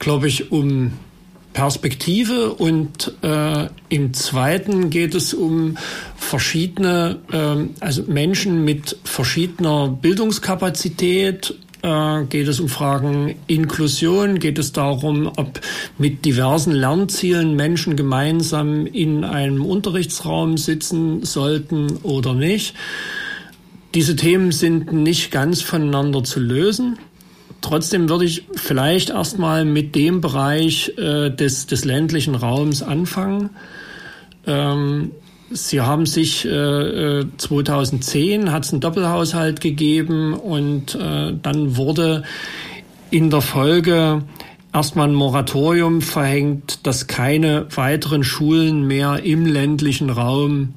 [0.00, 0.94] glaube ich, um
[1.56, 5.78] Perspektive und äh, im zweiten geht es um
[6.14, 11.54] verschiedene, äh, also Menschen mit verschiedener Bildungskapazität.
[11.80, 14.38] Äh, geht es um Fragen Inklusion?
[14.38, 15.62] Geht es darum, ob
[15.96, 22.74] mit diversen Lernzielen Menschen gemeinsam in einem Unterrichtsraum sitzen sollten oder nicht?
[23.94, 26.98] Diese Themen sind nicht ganz voneinander zu lösen.
[27.60, 33.50] Trotzdem würde ich vielleicht erstmal mit dem Bereich äh, des, des ländlichen Raums anfangen.
[34.46, 35.12] Ähm,
[35.50, 42.24] Sie haben sich äh, 2010 hat es einen Doppelhaushalt gegeben und äh, dann wurde
[43.10, 44.24] in der Folge
[44.72, 50.74] erstmal ein Moratorium verhängt, dass keine weiteren Schulen mehr im ländlichen Raum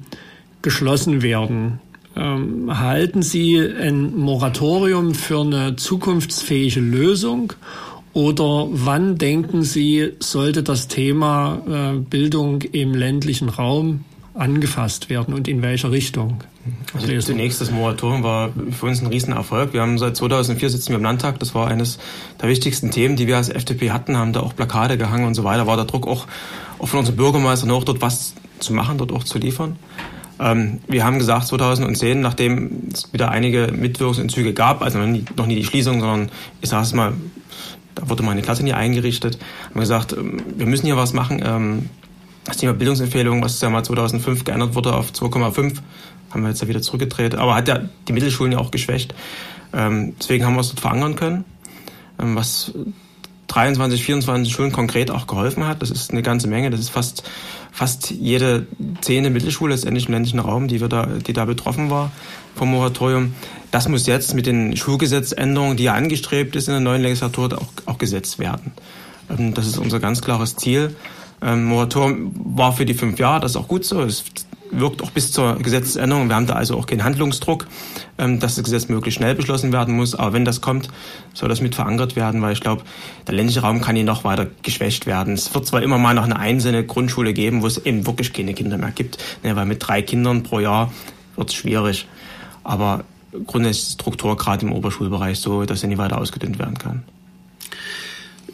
[0.62, 1.80] geschlossen werden.
[2.20, 7.54] Ähm, halten Sie ein Moratorium für eine zukunftsfähige Lösung?
[8.12, 14.04] Oder wann denken Sie, sollte das Thema äh, Bildung im ländlichen Raum
[14.34, 16.42] angefasst werden und in welcher Richtung?
[16.92, 19.72] Also zunächst, das Moratorium war für uns ein Riesenerfolg.
[19.72, 21.38] Wir haben seit 2004 sitzen wir im Landtag.
[21.38, 21.98] Das war eines
[22.42, 25.44] der wichtigsten Themen, die wir als FDP hatten, haben da auch Plakate gehangen und so
[25.44, 25.66] weiter.
[25.66, 26.26] War der Druck auch,
[26.78, 29.76] auch von unserem Bürgermeister noch dort was zu machen, dort auch zu liefern.
[30.40, 35.46] Ähm, wir haben gesagt, 2010, nachdem es wieder einige Mitwirkungsentzüge gab, also noch nie, noch
[35.46, 36.30] nie die Schließung, sondern
[36.62, 37.12] ich sage es mal,
[37.94, 41.12] da wurde mal eine Klasse nie eingerichtet, haben wir gesagt, ähm, wir müssen hier was
[41.12, 41.42] machen.
[41.44, 41.90] Ähm,
[42.44, 45.76] das Thema Bildungsempfehlung, was ja mal 2005 geändert wurde auf 2,5,
[46.30, 49.14] haben wir jetzt ja wieder zurückgedreht, aber hat ja die Mittelschulen ja auch geschwächt.
[49.74, 51.44] Ähm, deswegen haben wir es dort verankern können,
[52.16, 52.72] was
[53.50, 55.82] 23, 24 Schulen konkret auch geholfen hat.
[55.82, 56.70] Das ist eine ganze Menge.
[56.70, 57.24] Das ist fast,
[57.72, 58.66] fast jede
[59.00, 62.12] zehnte Mittelschule letztendlich im ländlichen Raum, die, wir da, die da betroffen war
[62.54, 63.34] vom Moratorium.
[63.72, 67.92] Das muss jetzt mit den Schulgesetzänderungen, die ja angestrebt ist in der neuen Legislatur, auch,
[67.92, 68.72] auch gesetzt werden.
[69.28, 70.94] Ähm, das ist unser ganz klares Ziel.
[71.42, 74.00] Ähm, Moratorium war für die fünf Jahre, das ist auch gut so.
[74.02, 74.24] Es
[74.70, 76.28] wirkt auch bis zur Gesetzesänderung.
[76.28, 77.66] Wir haben da also auch keinen Handlungsdruck,
[78.20, 80.14] dass das Gesetz möglichst schnell beschlossen werden muss.
[80.14, 80.88] Aber wenn das kommt,
[81.34, 82.82] soll das mit verankert werden, weil ich glaube,
[83.26, 85.34] der ländliche Raum kann hier noch weiter geschwächt werden.
[85.34, 88.54] Es wird zwar immer mal noch eine einzelne Grundschule geben, wo es eben wirklich keine
[88.54, 90.92] Kinder mehr gibt, ne, weil mit drei Kindern pro Jahr
[91.36, 92.06] wird es schwierig.
[92.62, 93.04] Aber
[93.46, 97.02] grundsätzlich ist die Struktur gerade im Oberschulbereich so, dass er nie weiter ausgedünnt werden kann.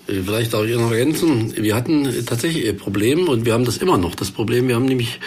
[0.06, 1.52] Äh, vielleicht darf ich noch ergänzen.
[1.56, 4.14] Wir hatten tatsächlich ein Problem und wir haben das immer noch.
[4.14, 5.18] Das Problem, wir haben nämlich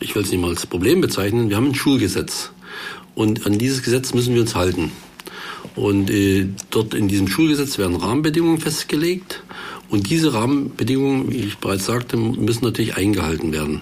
[0.00, 2.50] ich will es nicht mal als Problem bezeichnen, wir haben ein Schulgesetz.
[3.16, 4.92] Und an dieses Gesetz müssen wir uns halten.
[5.74, 9.42] Und äh, dort in diesem Schulgesetz werden Rahmenbedingungen festgelegt.
[9.88, 13.80] Und diese Rahmenbedingungen, wie ich bereits sagte, müssen natürlich eingehalten werden.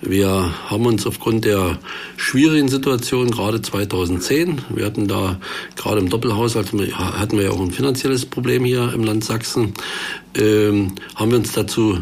[0.00, 1.78] Wir haben uns aufgrund der
[2.16, 5.38] schwierigen Situation gerade 2010, wir hatten da
[5.76, 9.74] gerade im Doppelhaushalt, hatten wir ja auch ein finanzielles Problem hier im Land Sachsen,
[10.34, 12.00] ähm, haben wir uns dazu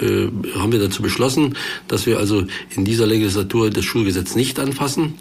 [0.00, 1.54] äh, haben wir dazu beschlossen,
[1.86, 5.14] dass wir also in dieser Legislatur das Schulgesetz nicht anfassen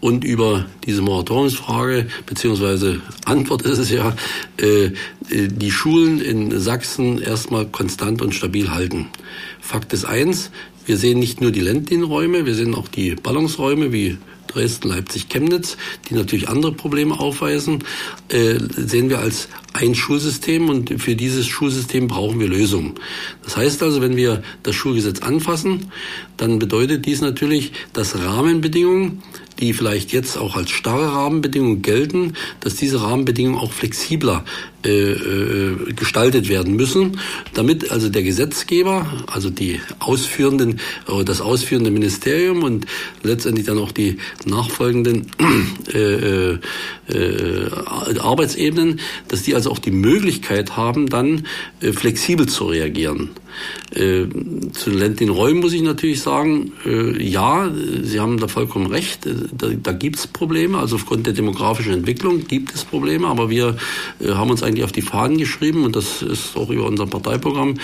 [0.00, 4.14] und über diese Moratoriumsfrage beziehungsweise Antwort ist es ja,
[4.60, 4.92] äh, äh,
[5.30, 9.06] die Schulen in Sachsen erstmal konstant und stabil halten.
[9.60, 10.50] Fakt ist eins,
[10.86, 14.16] wir sehen nicht nur die ländlichen Räume, wir sehen auch die Ballungsräume wie
[14.48, 15.76] Dresden, Leipzig, Chemnitz,
[16.08, 17.84] die natürlich andere Probleme aufweisen,
[18.28, 22.94] äh, sehen wir als ein Schulsystem und für dieses Schulsystem brauchen wir Lösungen.
[23.44, 25.92] Das heißt also, wenn wir das Schulgesetz anfassen,
[26.36, 29.22] dann bedeutet dies natürlich, dass Rahmenbedingungen
[29.60, 34.44] die vielleicht jetzt auch als starre Rahmenbedingungen gelten, dass diese Rahmenbedingungen auch flexibler
[34.84, 37.18] äh, äh, gestaltet werden müssen,
[37.52, 42.86] damit also der Gesetzgeber, also die ausführenden, äh, das ausführende Ministerium und
[43.24, 45.26] letztendlich dann auch die nachfolgenden
[45.92, 47.70] äh, äh,
[48.20, 51.46] Arbeitsebenen, dass die also auch die Möglichkeit haben, dann
[51.80, 53.30] flexibel zu reagieren.
[53.92, 56.72] Zu den Räumen muss ich natürlich sagen,
[57.18, 57.70] ja,
[58.02, 62.46] Sie haben da vollkommen recht, da, da gibt es Probleme, also aufgrund der demografischen Entwicklung
[62.46, 63.76] gibt es Probleme, aber wir
[64.22, 67.74] haben uns eigentlich auf die Fahnen geschrieben und das ist auch über unser Parteiprogramm,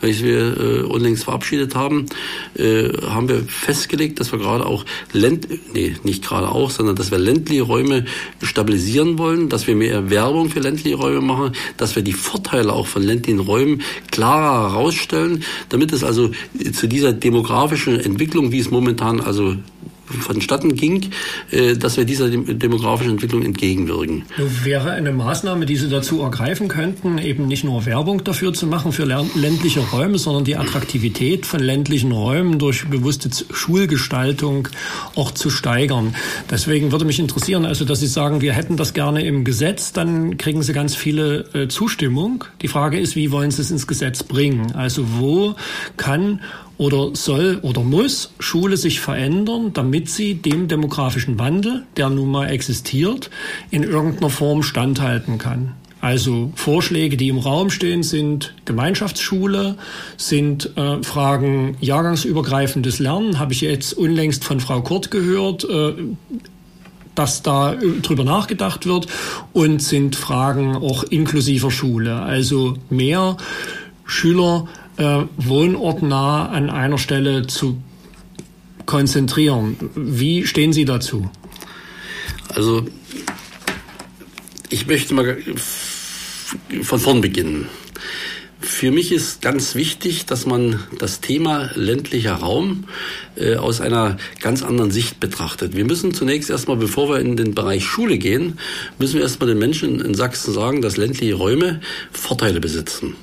[0.00, 2.06] welches wir äh, unlängst verabschiedet haben,
[2.56, 7.10] äh, haben wir festgelegt, dass wir gerade auch Länd nee, nicht gerade auch, sondern dass
[7.10, 8.04] wir ländliche Räume
[8.42, 12.86] stabilisieren wollen, dass wir mehr Werbung für ländliche Räume machen, dass wir die Vorteile auch
[12.86, 16.30] von ländlichen Räumen klarer herausstellen, damit es also
[16.72, 19.56] zu dieser demografischen Entwicklung, wie es momentan also
[20.06, 21.10] vonstatten ging,
[21.50, 24.24] äh, dass wir dieser demografischen Entwicklung entgegenwirken.
[24.62, 28.92] Wäre eine Maßnahme, die Sie dazu ergreifen könnten, eben nicht nur Werbung dafür zu machen
[28.92, 34.68] für ländliche Räume, sondern die Attraktivität von ländlichen Räumen durch bewusste Schulgestaltung
[35.14, 36.14] auch zu steigern.
[36.50, 40.36] Deswegen würde mich interessieren, also dass Sie sagen, wir hätten das gerne im Gesetz, dann
[40.36, 42.44] kriegen Sie ganz viele äh, Zustimmung.
[42.62, 44.72] Die Frage ist, wie wollen Sie es ins Gesetz bringen?
[44.74, 45.54] Also wo
[45.96, 46.40] kann
[46.76, 52.46] oder soll oder muss Schule sich verändern, damit sie dem demografischen Wandel, der nun mal
[52.46, 53.30] existiert,
[53.70, 55.72] in irgendeiner Form standhalten kann?
[56.00, 59.76] Also Vorschläge, die im Raum stehen, sind Gemeinschaftsschule,
[60.18, 63.38] sind äh, Fragen jahrgangsübergreifendes Lernen.
[63.38, 65.94] Habe ich jetzt unlängst von Frau Kurt gehört, äh,
[67.14, 69.06] dass da drüber nachgedacht wird
[69.54, 72.20] und sind Fragen auch inklusiver Schule.
[72.20, 73.38] Also mehr
[74.04, 77.82] Schüler äh, wohnortnah an einer Stelle zu
[78.86, 79.76] konzentrieren.
[79.94, 81.30] Wie stehen Sie dazu?
[82.54, 82.86] Also
[84.70, 85.38] ich möchte mal
[86.82, 87.66] von vorn beginnen.
[88.60, 92.84] Für mich ist ganz wichtig, dass man das Thema ländlicher Raum
[93.36, 95.76] äh, aus einer ganz anderen Sicht betrachtet.
[95.76, 98.58] Wir müssen zunächst erstmal, bevor wir in den Bereich Schule gehen,
[98.98, 101.80] müssen wir erstmal den Menschen in Sachsen sagen, dass ländliche Räume
[102.10, 103.16] Vorteile besitzen.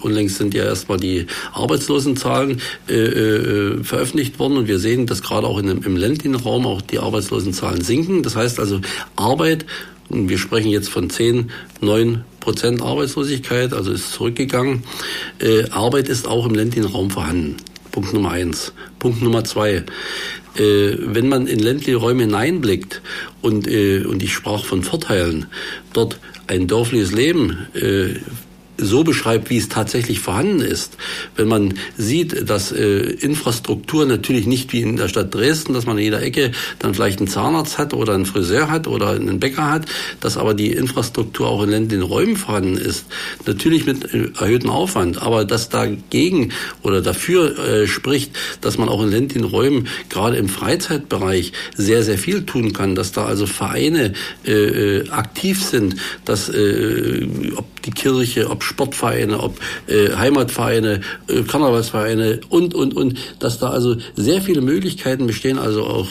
[0.00, 5.46] Unlängst sind ja erstmal die Arbeitslosenzahlen äh, äh, veröffentlicht worden und wir sehen, dass gerade
[5.46, 8.22] auch in, im ländlichen Raum auch die Arbeitslosenzahlen sinken.
[8.22, 8.80] Das heißt also
[9.16, 9.66] Arbeit,
[10.08, 14.84] und wir sprechen jetzt von 10, 9 Prozent Arbeitslosigkeit, also ist zurückgegangen.
[15.38, 17.56] Äh, Arbeit ist auch im ländlichen Raum vorhanden.
[17.92, 18.72] Punkt Nummer eins.
[18.98, 19.84] Punkt Nummer zwei.
[20.56, 23.02] Äh, wenn man in ländliche Räume hineinblickt
[23.42, 25.46] und, äh, und ich sprach von Vorteilen,
[25.92, 28.14] dort ein dörfliches Leben äh,
[28.78, 30.96] so beschreibt, wie es tatsächlich vorhanden ist.
[31.36, 35.98] Wenn man sieht, dass äh, Infrastruktur natürlich nicht wie in der Stadt Dresden, dass man
[35.98, 39.70] in jeder Ecke dann vielleicht einen Zahnarzt hat oder einen Friseur hat oder einen Bäcker
[39.70, 39.86] hat,
[40.20, 43.06] dass aber die Infrastruktur auch in ländlichen Räumen vorhanden ist,
[43.46, 49.02] natürlich mit äh, erhöhtem Aufwand, aber dass dagegen oder dafür äh, spricht, dass man auch
[49.02, 54.12] in ländlichen Räumen gerade im Freizeitbereich sehr, sehr viel tun kann, dass da also Vereine
[54.46, 61.42] äh, äh aktiv sind, dass äh, ob die Kirche, ob Sportvereine, ob äh, Heimatvereine, äh,
[61.42, 66.08] Karnevalsvereine und, und, und, dass da also sehr viele Möglichkeiten bestehen, also auch,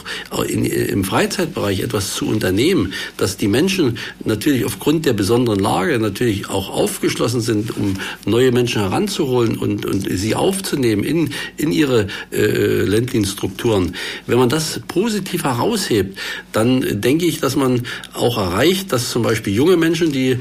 [0.47, 6.49] in, im Freizeitbereich etwas zu unternehmen, dass die Menschen natürlich aufgrund der besonderen Lage natürlich
[6.49, 12.83] auch aufgeschlossen sind, um neue Menschen heranzuholen und, und sie aufzunehmen in, in ihre äh,
[12.83, 13.95] ländlichen Strukturen.
[14.25, 16.17] Wenn man das positiv heraushebt,
[16.51, 20.39] dann denke ich, dass man auch erreicht, dass zum Beispiel junge Menschen, die äh,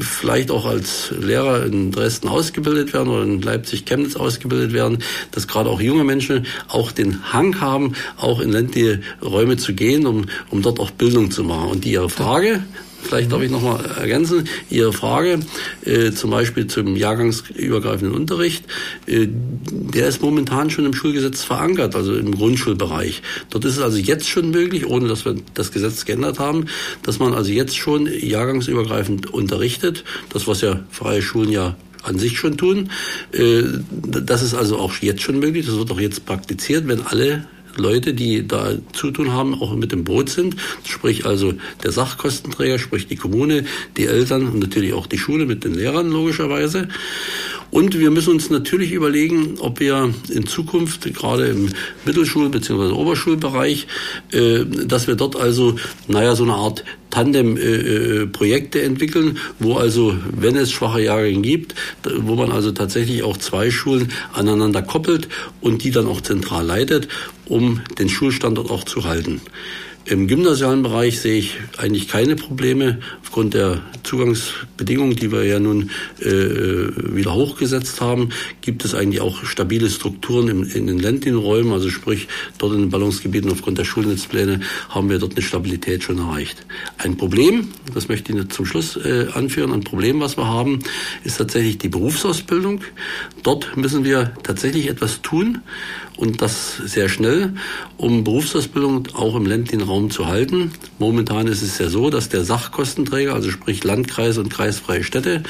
[0.00, 4.98] vielleicht auch als Lehrer in Dresden ausgebildet werden oder in Leipzig, Chemnitz ausgebildet werden,
[5.32, 10.06] dass gerade auch junge Menschen auch den Hang haben, auch in ländliche Räume zu gehen,
[10.06, 11.70] um, um dort auch Bildung zu machen.
[11.70, 12.62] Und die ihre Frage,
[13.02, 14.48] Vielleicht darf ich noch mal ergänzen.
[14.68, 15.40] Ihre Frage
[15.84, 18.64] äh, zum Beispiel zum jahrgangsübergreifenden Unterricht,
[19.06, 23.22] äh, der ist momentan schon im Schulgesetz verankert, also im Grundschulbereich.
[23.50, 26.66] Dort ist es also jetzt schon möglich, ohne dass wir das Gesetz geändert haben,
[27.02, 30.04] dass man also jetzt schon jahrgangsübergreifend unterrichtet.
[30.32, 32.90] Das, was ja freie Schulen ja an sich schon tun.
[33.32, 35.66] Äh, das ist also auch jetzt schon möglich.
[35.66, 39.92] Das wird auch jetzt praktiziert, wenn alle Leute, die da zu tun haben, auch mit
[39.92, 40.56] dem Boot sind.
[40.84, 43.64] Sprich also der Sachkostenträger, sprich die Kommune,
[43.96, 46.88] die Eltern und natürlich auch die Schule mit den Lehrern logischerweise.
[47.70, 51.68] Und wir müssen uns natürlich überlegen, ob wir in Zukunft, gerade im
[52.04, 52.92] Mittelschul- bzw.
[52.92, 53.86] Oberschulbereich,
[54.32, 55.76] äh, dass wir dort also,
[56.08, 61.74] naja, so eine Art Tandem-Projekte äh, äh entwickeln, wo also, wenn es schwache Jahrgänge gibt,
[62.04, 65.28] wo man also tatsächlich auch zwei Schulen aneinander koppelt
[65.60, 67.08] und die dann auch zentral leitet,
[67.46, 69.40] um den Schulstandort auch zu halten.
[70.10, 75.90] Im gymnasialen Bereich sehe ich eigentlich keine Probleme aufgrund der Zugangsbedingungen, die wir ja nun
[76.18, 78.30] äh, wieder hochgesetzt haben.
[78.60, 82.26] Gibt es eigentlich auch stabile Strukturen im, in den ländlichen Räumen, also sprich
[82.58, 86.66] dort in den Ballungsgebieten aufgrund der Schulnetzpläne haben wir dort eine Stabilität schon erreicht.
[86.98, 90.80] Ein Problem, das möchte ich zum Schluss äh, anführen, ein Problem, was wir haben,
[91.22, 92.80] ist tatsächlich die Berufsausbildung.
[93.44, 95.60] Dort müssen wir tatsächlich etwas tun
[96.16, 97.54] und das sehr schnell,
[97.96, 100.70] um Berufsausbildung auch im ländlichen Raum zu halten.
[100.98, 105.42] Momentan ist es ja so, dass der Sachkostenträger, also sprich Landkreise und kreisfreie Städte,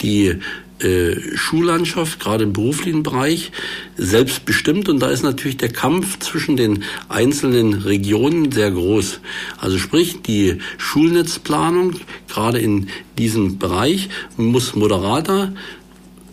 [0.00, 0.38] die
[0.82, 3.52] äh, Schullandschaft, gerade im beruflichen Bereich,
[3.96, 4.88] selbst bestimmt.
[4.88, 9.20] Und da ist natürlich der Kampf zwischen den einzelnen Regionen sehr groß.
[9.58, 15.52] Also sprich, die Schulnetzplanung, gerade in diesem Bereich, muss moderater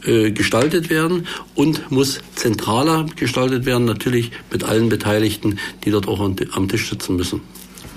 [0.03, 6.21] äh, gestaltet werden und muss zentraler gestaltet werden, natürlich mit allen Beteiligten, die dort auch
[6.21, 7.41] am Tisch sitzen müssen.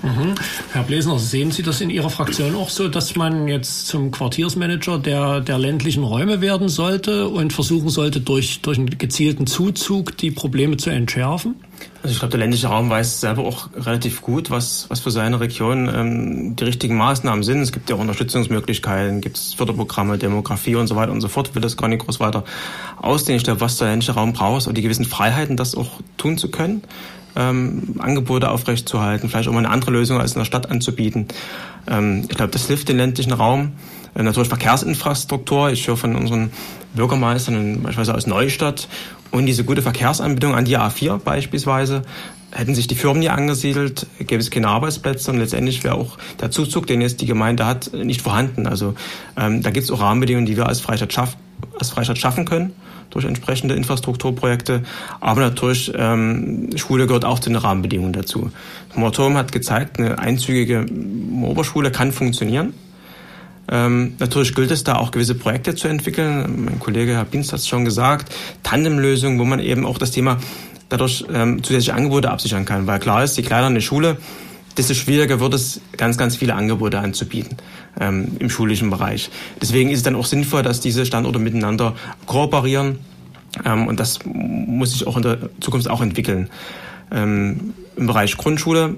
[0.03, 0.35] Mhm.
[0.73, 4.99] Herr Blesner, sehen Sie das in Ihrer Fraktion auch so, dass man jetzt zum Quartiersmanager
[4.99, 10.29] der, der ländlichen Räume werden sollte und versuchen sollte, durch, durch einen gezielten Zuzug die
[10.29, 11.55] Probleme zu entschärfen?
[12.01, 15.39] Also ich glaube, der ländliche Raum weiß selber auch relativ gut, was, was für seine
[15.39, 17.61] Region ähm, die richtigen Maßnahmen sind.
[17.61, 21.47] Es gibt ja auch Unterstützungsmöglichkeiten, gibt es Förderprogramme, Demografie und so weiter und so fort.
[21.47, 22.43] Ich will das gar nicht groß weiter
[23.01, 23.37] ausdehnen.
[23.37, 26.51] Ich glaube, was der ländliche Raum braucht, und die gewissen Freiheiten, das auch tun zu
[26.51, 26.81] können
[27.35, 31.27] ähm, Angebote aufrechtzuerhalten, vielleicht auch mal eine andere Lösung als in der Stadt anzubieten.
[31.87, 33.73] Ähm, ich glaube, das hilft den ländlichen Raum.
[34.15, 35.71] Äh, natürlich Verkehrsinfrastruktur.
[35.71, 36.51] Ich höre von unseren
[36.93, 38.87] Bürgermeistern, beispielsweise aus Neustadt,
[39.31, 42.03] und diese gute Verkehrsanbindung an die A4 beispielsweise,
[42.51, 46.51] hätten sich die Firmen hier angesiedelt, gäbe es keine Arbeitsplätze und letztendlich wäre auch der
[46.51, 48.67] Zuzug, den jetzt die Gemeinde hat, nicht vorhanden.
[48.67, 48.93] Also
[49.35, 51.35] ähm, da gibt es auch Rahmenbedingungen, die wir als Freistadt, schaff,
[51.79, 52.73] als Freistadt schaffen können
[53.09, 54.83] durch entsprechende Infrastrukturprojekte.
[55.19, 58.51] Aber natürlich, ähm, Schule gehört auch zu den Rahmenbedingungen dazu.
[58.95, 60.85] Moratorium hat gezeigt, eine einzügige
[61.43, 62.73] Oberschule kann funktionieren.
[63.71, 66.65] Ähm, natürlich gilt es da auch gewisse Projekte zu entwickeln.
[66.65, 70.37] Mein Kollege Herr Binz hat es schon gesagt, Tandemlösungen, wo man eben auch das Thema
[70.89, 72.87] dadurch ähm, zusätzliche Angebote absichern kann.
[72.87, 74.17] Weil klar ist, je kleiner eine Schule,
[74.77, 77.57] desto schwieriger wird es, ganz, ganz viele Angebote anzubieten
[77.99, 79.29] ähm, im schulischen Bereich.
[79.61, 82.99] Deswegen ist es dann auch sinnvoll, dass diese Standorte miteinander kooperieren
[83.65, 86.49] ähm, und das muss sich auch in der Zukunft auch entwickeln.
[87.11, 88.95] Ähm, Im Bereich Grundschule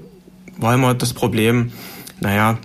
[0.58, 1.72] war immer das Problem,
[2.20, 2.58] naja,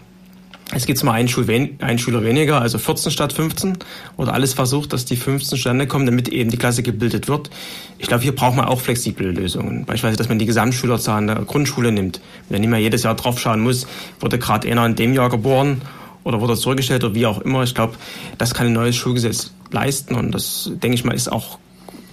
[0.73, 3.77] es gibt mal einen, Schüler weniger, also 14 statt 15,
[4.15, 7.49] oder alles versucht, dass die 15 zustande kommen, damit eben die Klasse gebildet wird.
[7.97, 9.83] Ich glaube, hier braucht man auch flexible Lösungen.
[9.83, 12.21] Beispielsweise, dass man die Gesamtschülerzahl in der Grundschule nimmt.
[12.47, 13.85] Wenn man nicht mehr jedes Jahr draufschauen muss,
[14.21, 15.81] wurde gerade einer in dem Jahr geboren
[16.23, 17.63] oder wurde zurückgestellt oder wie auch immer.
[17.63, 17.95] Ich glaube,
[18.37, 21.57] das kann ein neues Schulgesetz leisten und das, denke ich mal, ist auch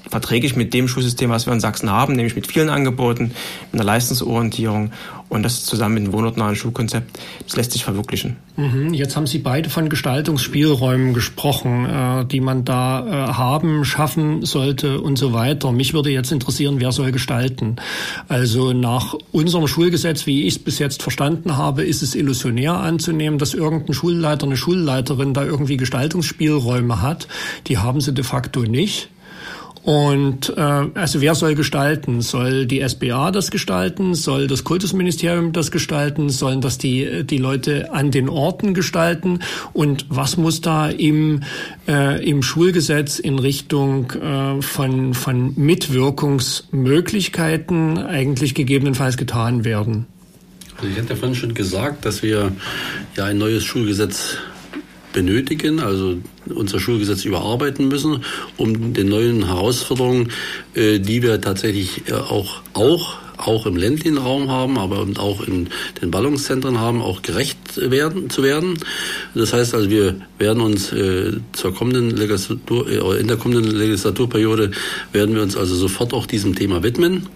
[0.09, 3.33] verträglich mit dem Schulsystem, was wir in Sachsen haben, nämlich mit vielen Angeboten,
[3.73, 4.91] mit einer Leistungsorientierung
[5.29, 8.37] und das zusammen mit dem wohnortnahen Schulkonzept, das lässt sich verwirklichen.
[8.57, 8.95] Mhm.
[8.95, 15.01] Jetzt haben Sie beide von Gestaltungsspielräumen gesprochen, äh, die man da äh, haben, schaffen sollte
[15.01, 15.71] und so weiter.
[15.73, 17.77] Mich würde jetzt interessieren, wer soll gestalten?
[18.29, 23.39] Also nach unserem Schulgesetz, wie ich es bis jetzt verstanden habe, ist es illusionär anzunehmen,
[23.39, 27.29] dass irgendein Schulleiter, eine Schulleiterin da irgendwie Gestaltungsspielräume hat.
[27.67, 29.11] Die haben sie de facto nicht.
[29.89, 32.21] Und äh, also wer soll gestalten?
[32.21, 34.15] Soll die SBA das gestalten?
[34.15, 36.29] Soll das Kultusministerium das gestalten?
[36.29, 39.39] Sollen das die, die Leute an den Orten gestalten?
[39.73, 41.43] Und was muss da im,
[41.89, 50.05] äh, im Schulgesetz in Richtung äh, von, von Mitwirkungsmöglichkeiten eigentlich gegebenenfalls getan werden?
[50.77, 52.53] Also ich hatte vorhin schon gesagt, dass wir
[53.17, 54.37] ja ein neues Schulgesetz
[55.13, 56.19] benötigen, also
[56.55, 58.25] unser Schulgesetz überarbeiten müssen,
[58.57, 60.31] um den neuen Herausforderungen,
[60.75, 65.69] äh, die wir tatsächlich äh, auch, auch auch im ländlichen Raum haben, aber auch in
[66.03, 68.77] den Ballungszentren haben, auch gerecht werden, zu werden.
[69.33, 74.73] Das heißt also, wir werden uns äh, zur kommenden Legislatur, in der kommenden Legislaturperiode
[75.13, 77.29] werden wir uns also sofort auch diesem Thema widmen.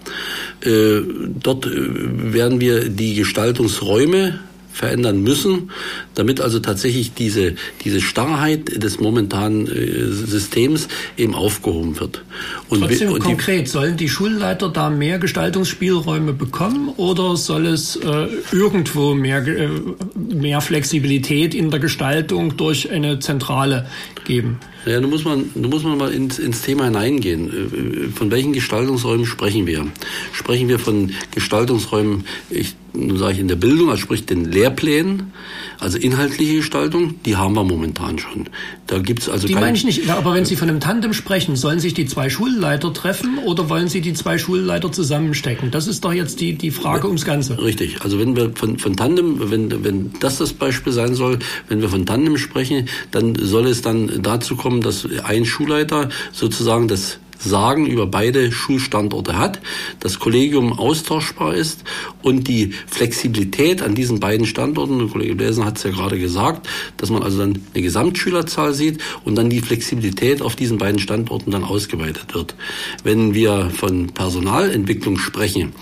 [0.61, 4.41] Dort werden wir die Gestaltungsräume
[4.73, 5.71] verändern müssen,
[6.15, 7.53] damit also tatsächlich diese,
[7.85, 12.23] diese Starrheit des momentanen äh, Systems eben aufgehoben wird.
[12.69, 18.27] Und Trotzdem und konkret, sollen die Schulleiter da mehr Gestaltungsspielräume bekommen oder soll es äh,
[18.51, 19.69] irgendwo mehr, äh,
[20.15, 23.85] mehr Flexibilität in der Gestaltung durch eine Zentrale
[24.25, 24.59] geben?
[24.85, 27.49] Ja, da muss man, da muss man mal ins, ins Thema hineingehen.
[27.49, 29.87] Äh, von welchen Gestaltungsräumen sprechen wir?
[30.33, 35.33] Sprechen wir von Gestaltungsräumen, ich, nun sage ich in der Bildung, also sprich den Lehrplänen,
[35.79, 38.49] also inhaltliche Gestaltung, die haben wir momentan schon.
[38.87, 41.79] Da gibt's also Die meine ich nicht, aber wenn Sie von einem Tandem sprechen, sollen
[41.79, 45.71] sich die zwei Schulleiter treffen oder wollen Sie die zwei Schulleiter zusammenstecken?
[45.71, 47.61] Das ist doch jetzt die, die Frage ums Ganze.
[47.61, 51.81] Richtig, also wenn wir von, von Tandem, wenn, wenn das das Beispiel sein soll, wenn
[51.81, 57.19] wir von Tandem sprechen, dann soll es dann dazu kommen, dass ein Schulleiter sozusagen das
[57.43, 59.59] Sagen über beide Schulstandorte hat,
[59.99, 61.83] das Kollegium austauschbar ist
[62.21, 66.67] und die Flexibilität an diesen beiden Standorten, der Kollege Bläsen hat es ja gerade gesagt,
[66.97, 71.51] dass man also dann eine Gesamtschülerzahl sieht und dann die Flexibilität auf diesen beiden Standorten
[71.51, 72.55] dann ausgeweitet wird.
[73.03, 75.73] Wenn wir von Personalentwicklung sprechen,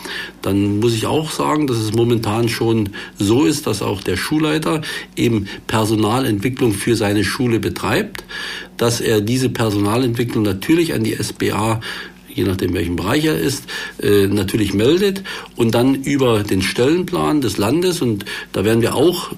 [0.41, 2.89] dann muss ich auch sagen, dass es momentan schon
[3.19, 4.81] so ist, dass auch der Schulleiter
[5.15, 8.23] eben Personalentwicklung für seine Schule betreibt
[8.81, 11.50] dass er diese Personalentwicklung natürlich an die SBA
[12.33, 13.65] je nachdem welchen Bereich er ist,
[14.01, 15.23] äh, natürlich meldet
[15.55, 19.31] und dann über den Stellenplan des Landes und da werden wir auch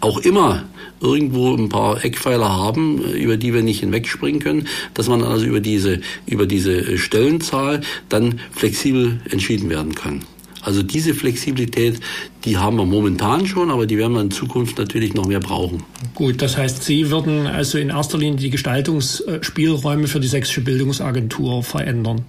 [0.00, 0.64] auch immer
[1.00, 5.60] irgendwo ein paar Eckpfeiler haben, über die wir nicht hinwegspringen können, dass man also über
[5.60, 10.22] diese, über diese Stellenzahl dann flexibel entschieden werden kann.
[10.62, 12.00] Also diese Flexibilität,
[12.44, 15.84] die haben wir momentan schon, aber die werden wir in Zukunft natürlich noch mehr brauchen.
[16.14, 21.62] Gut, das heißt, Sie würden also in erster Linie die Gestaltungsspielräume für die Sächsische Bildungsagentur
[21.62, 22.24] verändern.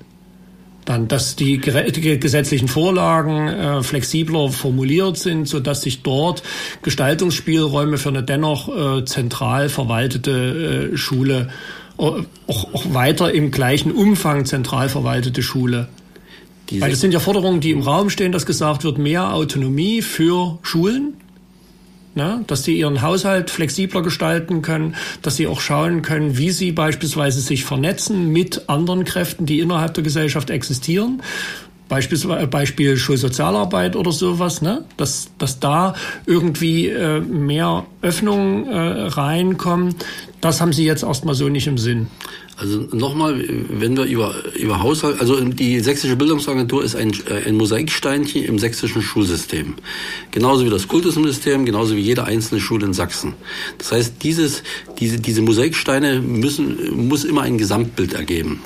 [0.85, 6.41] Dann, dass die, gesetzlichen Vorlagen äh, flexibler formuliert sind, so dass sich dort
[6.81, 8.69] Gestaltungsspielräume für eine dennoch
[8.99, 11.49] äh, zentral verwaltete äh, Schule,
[11.99, 15.89] äh, auch, auch weiter im gleichen Umfang zentral verwaltete Schule
[16.69, 20.01] diese Weil das sind ja Forderungen, die im Raum stehen, dass gesagt wird, mehr Autonomie
[20.01, 21.15] für Schulen,
[22.15, 22.43] ne?
[22.47, 27.41] dass sie ihren Haushalt flexibler gestalten können, dass sie auch schauen können, wie sie beispielsweise
[27.41, 31.21] sich vernetzen mit anderen Kräften, die innerhalb der Gesellschaft existieren.
[31.87, 34.85] Beispielsweise Beispiel Schulsozialarbeit oder sowas, ne?
[34.97, 35.95] dass, dass da
[36.27, 39.95] irgendwie äh, mehr Öffnungen äh, reinkommen.
[40.39, 42.07] Das haben Sie jetzt erstmal so nicht im Sinn.
[42.59, 47.55] Also nochmal, wenn wir über, über Haushalt, also die Sächsische Bildungsagentur ist ein, äh, ein
[47.55, 49.75] Mosaiksteinchen im sächsischen Schulsystem.
[50.31, 53.35] Genauso wie das Kultusministerium, genauso wie jede einzelne Schule in Sachsen.
[53.77, 54.63] Das heißt, dieses,
[54.99, 58.59] diese, diese Mosaiksteine müssen, muss immer ein Gesamtbild ergeben.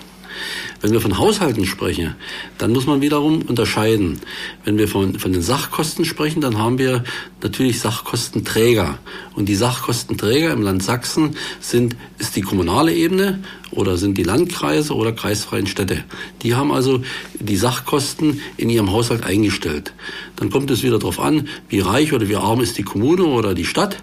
[0.81, 2.15] Wenn wir von Haushalten sprechen,
[2.57, 4.19] dann muss man wiederum unterscheiden.
[4.63, 7.03] Wenn wir von, von den Sachkosten sprechen, dann haben wir
[7.41, 8.97] natürlich Sachkostenträger.
[9.35, 13.39] Und die Sachkostenträger im Land Sachsen sind, ist die kommunale Ebene
[13.71, 16.03] oder sind die Landkreise oder kreisfreien Städte.
[16.41, 17.01] Die haben also
[17.39, 19.93] die Sachkosten in ihrem Haushalt eingestellt.
[20.35, 23.53] Dann kommt es wieder darauf an, wie reich oder wie arm ist die Kommune oder
[23.53, 23.97] die Stadt.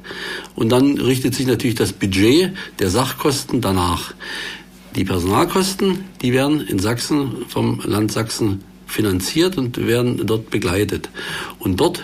[0.55, 4.15] Und dann richtet sich natürlich das Budget der Sachkosten danach.
[4.97, 11.11] Die Personalkosten, die werden in Sachsen vom Land Sachsen finanziert und werden dort begleitet.
[11.59, 12.01] Und dort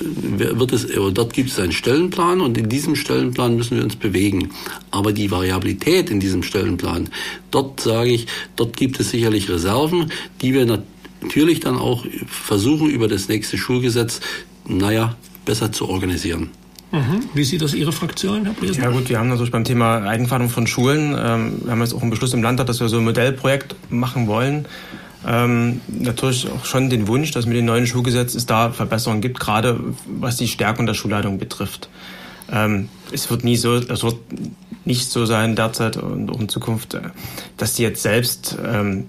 [0.00, 3.96] äh, wird es, dort gibt es einen Stellenplan und in diesem Stellenplan müssen wir uns
[3.96, 4.50] bewegen.
[4.90, 7.10] Aber die Variabilität in diesem Stellenplan,
[7.50, 8.26] dort sage ich,
[8.56, 10.10] dort gibt es sicherlich Reserven,
[10.40, 10.66] die wir
[11.20, 14.20] natürlich dann auch versuchen über das nächste Schulgesetz,
[14.66, 16.50] naja, besser zu organisieren.
[16.92, 17.20] Mhm.
[17.34, 18.82] Wie sieht das Ihre Fraktion, Herr Bresen?
[18.82, 22.02] Ja gut, wir haben natürlich beim Thema Eigenverantwortung von Schulen, ähm, wir haben jetzt auch
[22.02, 24.66] einen Beschluss im Landtag, dass wir so ein Modellprojekt machen wollen.
[25.26, 29.38] Ähm, natürlich auch schon den Wunsch, dass mit dem neuen Schulgesetz es da Verbesserungen gibt,
[29.38, 31.90] gerade was die Stärkung der Schulleitung betrifft.
[32.50, 34.16] Ähm, es wird nie so, es wird
[34.84, 37.00] nicht so sein derzeit und auch in Zukunft, äh,
[37.56, 39.06] dass die jetzt selbst ähm,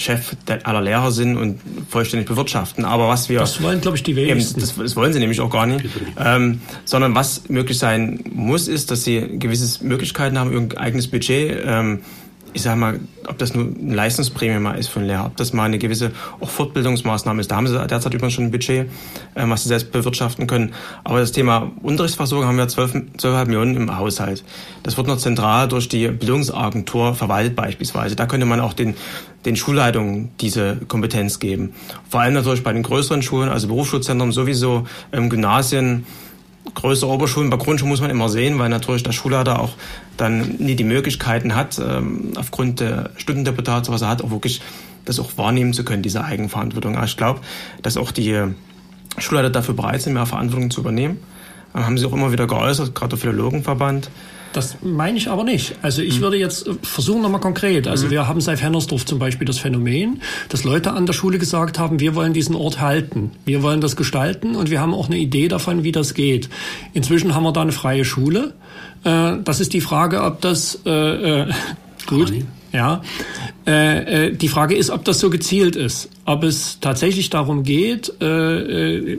[0.00, 0.34] Chef
[0.64, 2.84] aller Lehrer sind und vollständig bewirtschaften.
[2.84, 3.40] Aber was wir.
[3.40, 4.60] Das wollen, glaube ich, die wenigsten.
[4.60, 5.84] das, das, wollen sie nämlich auch gar nicht.
[6.18, 11.62] Ähm, sondern was möglich sein muss, ist, dass sie gewisse Möglichkeiten haben, irgendein eigenes Budget
[11.64, 12.00] ähm,
[12.52, 15.64] ich sage mal, ob das nur ein Leistungsprämie mal ist von Lehrer, ob das mal
[15.64, 17.50] eine gewisse auch Fortbildungsmaßnahme ist.
[17.50, 18.88] Da haben sie derzeit übrigens schon ein Budget,
[19.34, 20.72] äh, was sie selbst bewirtschaften können.
[21.04, 24.44] Aber das Thema Unterrichtsversorgung haben wir 12, 12,5 Millionen im Haushalt.
[24.82, 28.16] Das wird noch zentral durch die Bildungsagentur verwaltet beispielsweise.
[28.16, 28.94] Da könnte man auch den,
[29.44, 31.72] den Schulleitungen diese Kompetenz geben.
[32.08, 36.04] Vor allem natürlich bei den größeren Schulen, also Berufsschulzentren sowieso, ähm, Gymnasien,
[36.74, 39.72] größere Oberschulen, bei Grundschulen muss man immer sehen, weil natürlich der Schulleiter auch
[40.16, 44.60] dann nie die Möglichkeiten hat, ähm, aufgrund der Stundendeputate, was er hat, auch wirklich
[45.06, 46.96] das auch wahrnehmen zu können, diese Eigenverantwortung.
[46.96, 47.40] Aber ich glaube,
[47.82, 48.38] dass auch die
[49.18, 51.18] Schulleiter dafür bereit sind, mehr Verantwortung zu übernehmen.
[51.72, 54.10] Haben sie auch immer wieder geäußert, gerade der Philologenverband.
[54.52, 55.76] Das meine ich aber nicht.
[55.82, 56.22] Also ich mhm.
[56.22, 57.86] würde jetzt äh, versuchen nochmal konkret.
[57.86, 58.10] Also mhm.
[58.10, 62.00] wir haben seit Hennersdorf zum Beispiel das Phänomen, dass Leute an der Schule gesagt haben,
[62.00, 65.48] wir wollen diesen Ort halten, wir wollen das gestalten und wir haben auch eine Idee
[65.48, 66.48] davon, wie das geht.
[66.92, 68.54] Inzwischen haben wir da eine freie Schule.
[69.04, 70.90] Äh, das ist die Frage, ob das äh,
[71.42, 71.52] äh,
[72.06, 72.32] gut.
[72.72, 73.02] Ja,
[73.66, 78.12] äh, äh, die Frage ist, ob das so gezielt ist, ob es tatsächlich darum geht,
[78.20, 79.18] äh, äh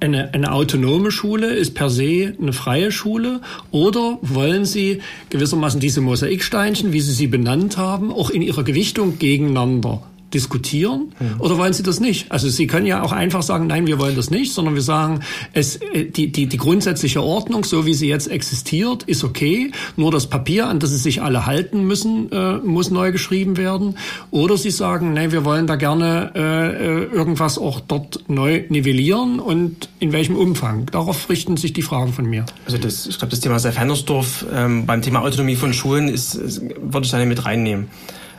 [0.00, 3.40] eine, eine autonome Schule ist per se eine freie Schule?
[3.70, 9.18] Oder wollen Sie gewissermaßen diese Mosaiksteinchen, wie Sie sie benannt haben, auch in ihrer Gewichtung
[9.18, 10.02] gegeneinander
[10.34, 11.40] diskutieren mhm.
[11.40, 12.30] oder wollen Sie das nicht?
[12.32, 15.20] Also Sie können ja auch einfach sagen, nein, wir wollen das nicht, sondern wir sagen,
[15.52, 19.72] es, äh, die, die, die grundsätzliche Ordnung, so wie sie jetzt existiert, ist okay.
[19.96, 23.96] Nur das Papier, an das Sie sich alle halten müssen, äh, muss neu geschrieben werden.
[24.30, 29.40] Oder Sie sagen, nein, wir wollen da gerne äh, äh, irgendwas auch dort neu nivellieren
[29.40, 30.86] und in welchem Umfang.
[30.86, 32.46] Darauf richten sich die Fragen von mir.
[32.66, 36.62] Also das, ich glaube, das Thema Seifernersdorf ähm, beim Thema Autonomie von Schulen ist, ist
[36.80, 37.88] würde ich da mit reinnehmen.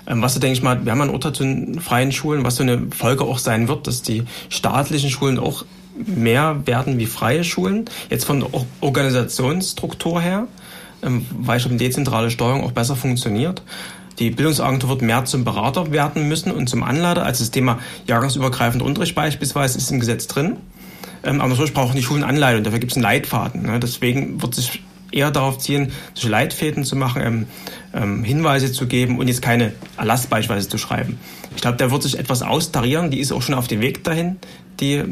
[0.08, 2.64] Ähm, was, denke ich mal, wir haben ein Urteil zu den freien Schulen, was so
[2.64, 7.86] eine Folge auch sein wird, dass die staatlichen Schulen auch mehr werden wie freie Schulen,
[8.10, 8.49] jetzt von der
[8.80, 10.47] Organisationsstruktur her,
[11.04, 13.62] ähm, weil ich glaube, dezentrale Steuerung auch besser funktioniert.
[14.20, 17.24] Die Bildungsagentur wird mehr zum Berater werden müssen und zum Anleiter.
[17.24, 20.58] Also das Thema jahrgangsübergreifender Unterricht beispielsweise ist im Gesetz drin.
[21.24, 23.64] Ähm, aber natürlich brauchen die Schulen Anleitung, dafür gibt es einen Leitfaden.
[23.64, 23.80] Ne?
[23.80, 24.82] Deswegen wird sich
[25.12, 27.47] eher darauf zielen, solche Leitfäden zu machen, ähm,
[27.93, 31.20] ähm, Hinweise zu geben und jetzt keine Erlass beispielsweise zu schreiben.
[31.55, 34.38] Ich glaube, da wird sich etwas austarieren, die ist auch schon auf dem Weg dahin,
[34.80, 35.03] die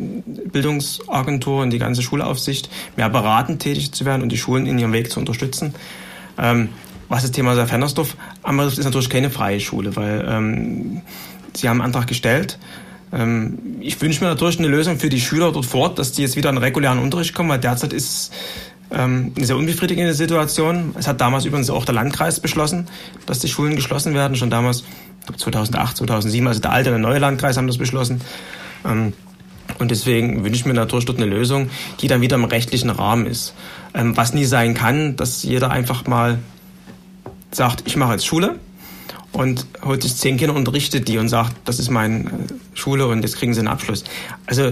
[0.52, 4.93] Bildungsagentur und die ganze Schulaufsicht, mehr beratend tätig zu werden und die Schulen in ihrem
[4.93, 5.76] Weg zu unterstützen.
[6.38, 6.70] Ähm,
[7.08, 11.02] was das Thema Fernersdorf anbetrifft, ist natürlich keine freie Schule, weil ähm,
[11.56, 12.60] sie haben einen Antrag gestellt,
[13.12, 16.22] ähm, ich wünsche mir natürlich eine Lösung für die Schüler dort vor Ort, dass die
[16.22, 18.32] jetzt wieder in regulären Unterricht kommen, weil derzeit ist
[18.92, 20.96] ähm, eine sehr unbefriedigende Situation.
[20.98, 22.88] Es hat damals übrigens auch der Landkreis beschlossen,
[23.26, 24.36] dass die Schulen geschlossen werden.
[24.36, 24.84] Schon damals,
[25.38, 28.22] 2008, 2007, also der alte und der neue Landkreis haben das beschlossen.
[28.86, 29.14] Ähm,
[29.78, 31.70] und deswegen wünsche ich mir natürlich dort eine Lösung,
[32.02, 33.54] die dann wieder im rechtlichen Rahmen ist.
[33.94, 36.40] Ähm, was nie sein kann, dass jeder einfach mal
[37.52, 38.56] sagt, ich mache jetzt Schule
[39.32, 42.30] und holt sich zehn Kinder, unterrichtet die und sagt, das ist meine äh,
[42.74, 44.04] Schule und jetzt kriegen sie einen Abschluss.
[44.48, 44.72] Also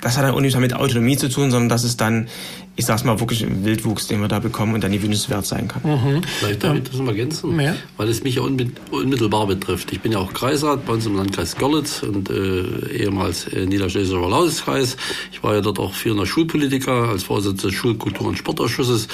[0.00, 2.28] das hat dann auch nichts mit Autonomie zu tun, sondern das ist dann
[2.80, 5.82] ich sag's mal, wirklich Wildwuchs, den wir da bekommen und dann nie wünschenswert sein kann.
[5.84, 6.22] Mhm.
[6.38, 7.74] Vielleicht darf ich das noch ergänzen, ja.
[7.98, 9.92] weil es mich ja unmittelbar betrifft.
[9.92, 14.28] Ich bin ja auch Kreisrat bei uns im Landkreis Görlitz und äh, ehemals äh, Niederschlesischer
[14.28, 14.96] Landeskreis.
[15.30, 19.08] Ich war ja dort auch führender Schulpolitiker als Vorsitzender des Schulkultur- und Sportausschusses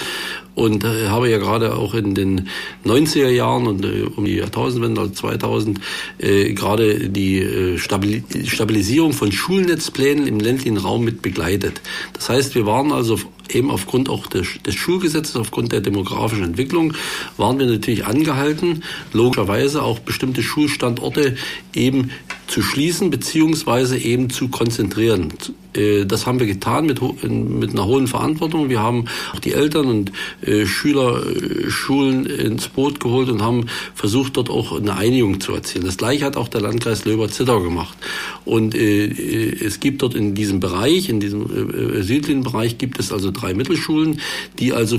[0.55, 2.49] und äh, habe ja gerade auch in den
[2.85, 5.81] 90er Jahren und äh, um die Jahrtausendwende, also 2000,
[6.19, 11.81] äh, gerade die äh, Stabilisierung von Schulnetzplänen im ländlichen Raum mit begleitet.
[12.15, 13.19] Das heißt, wir waren also
[13.55, 16.95] eben aufgrund auch des, des Schulgesetzes, aufgrund der demografischen Entwicklung,
[17.37, 18.83] waren wir natürlich angehalten,
[19.13, 21.37] logischerweise auch bestimmte Schulstandorte
[21.75, 22.11] eben
[22.47, 25.33] zu schließen beziehungsweise eben zu konzentrieren.
[25.77, 28.69] Äh, das haben wir getan mit, mit einer hohen Verantwortung.
[28.69, 30.13] Wir haben auch die Eltern und
[30.43, 35.53] äh, Schüler, äh, Schulen ins Boot geholt und haben versucht, dort auch eine Einigung zu
[35.53, 35.85] erzielen.
[35.85, 37.97] Das gleiche hat auch der Landkreis Löber-Zittau gemacht.
[38.45, 43.55] Und es gibt dort in diesem Bereich, in diesem südlichen Bereich, gibt es also drei
[43.55, 44.21] Mittelschulen,
[44.59, 44.99] die also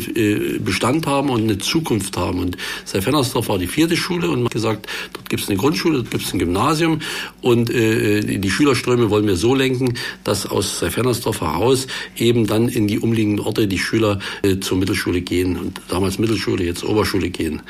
[0.59, 2.39] Bestand haben und eine Zukunft haben.
[2.39, 5.99] Und Seifennersdorf war die vierte Schule und man hat gesagt, dort gibt es eine Grundschule,
[5.99, 6.99] dort gibt es ein Gymnasium
[7.41, 12.87] und die Schülerströme wollen wir so lenken, dass aus aus Fernersdorf heraus eben dann in
[12.87, 17.61] die umliegenden Orte die Schüler äh, zur Mittelschule gehen und damals Mittelschule, jetzt Oberschule gehen.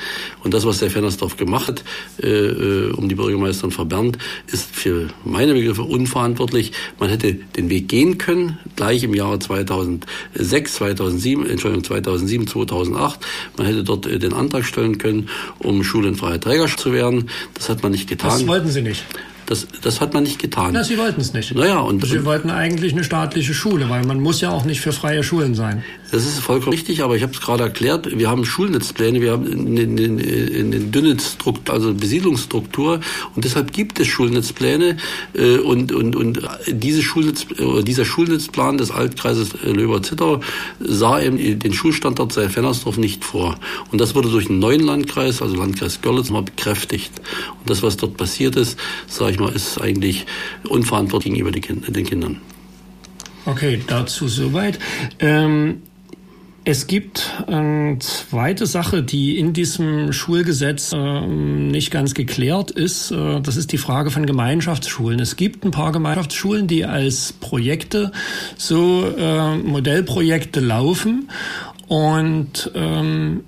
[0.43, 1.83] Und das, was der Fernersdorf gemacht hat,
[2.21, 4.17] äh, äh, um die Bürgermeisterin verbernt,
[4.47, 6.71] ist für meine Begriffe unverantwortlich.
[6.99, 13.19] Man hätte den Weg gehen können, gleich im Jahre 2006, 2007, Entschuldigung, 2007, 2008.
[13.57, 15.29] Man hätte dort den Antrag stellen können,
[15.59, 17.29] um schulenfreie Träger zu werden.
[17.53, 18.31] Das hat man nicht getan.
[18.31, 19.03] Das wollten Sie nicht.
[19.47, 20.71] Das, das hat man nicht getan.
[20.73, 21.55] Na, Sie wollten es nicht.
[21.55, 24.91] Naja, und, Sie wollten eigentlich eine staatliche Schule, weil man muss ja auch nicht für
[24.91, 25.83] freie Schulen sein.
[26.11, 29.45] Das ist vollkommen richtig, aber ich habe es gerade erklärt, wir haben Schulnetzpläne, wir haben
[29.45, 33.01] eine, dünne Struktur, also Besiedlungsstruktur
[33.35, 34.97] und deshalb gibt es Schulnetzpläne
[35.33, 40.39] äh, und, und, und diese Schulnetz, äh, dieser Schulnetzplan des Altkreises Löber-Zittau
[40.79, 43.59] sah eben den Schulstandort Seit-Fennersdorf nicht vor.
[43.91, 47.11] Und das wurde durch einen neuen Landkreis, also Landkreis Görlitz, mal bekräftigt.
[47.59, 50.25] Und das, was dort passiert ist, sage ich mal, ist eigentlich
[50.69, 52.41] unverantwortlich gegenüber den Kindern.
[53.45, 54.79] Okay, dazu soweit.
[55.19, 55.81] Ähm
[56.68, 63.09] es gibt eine zweite Sache, die in diesem Schulgesetz äh, nicht ganz geklärt ist.
[63.11, 65.22] Äh, das ist die Frage von Gemeinschaftsschulen.
[65.22, 68.11] Es gibt ein paar Gemeinschaftsschulen, die als Projekte,
[68.57, 71.30] so äh, Modellprojekte laufen.
[71.88, 73.45] Und ähm,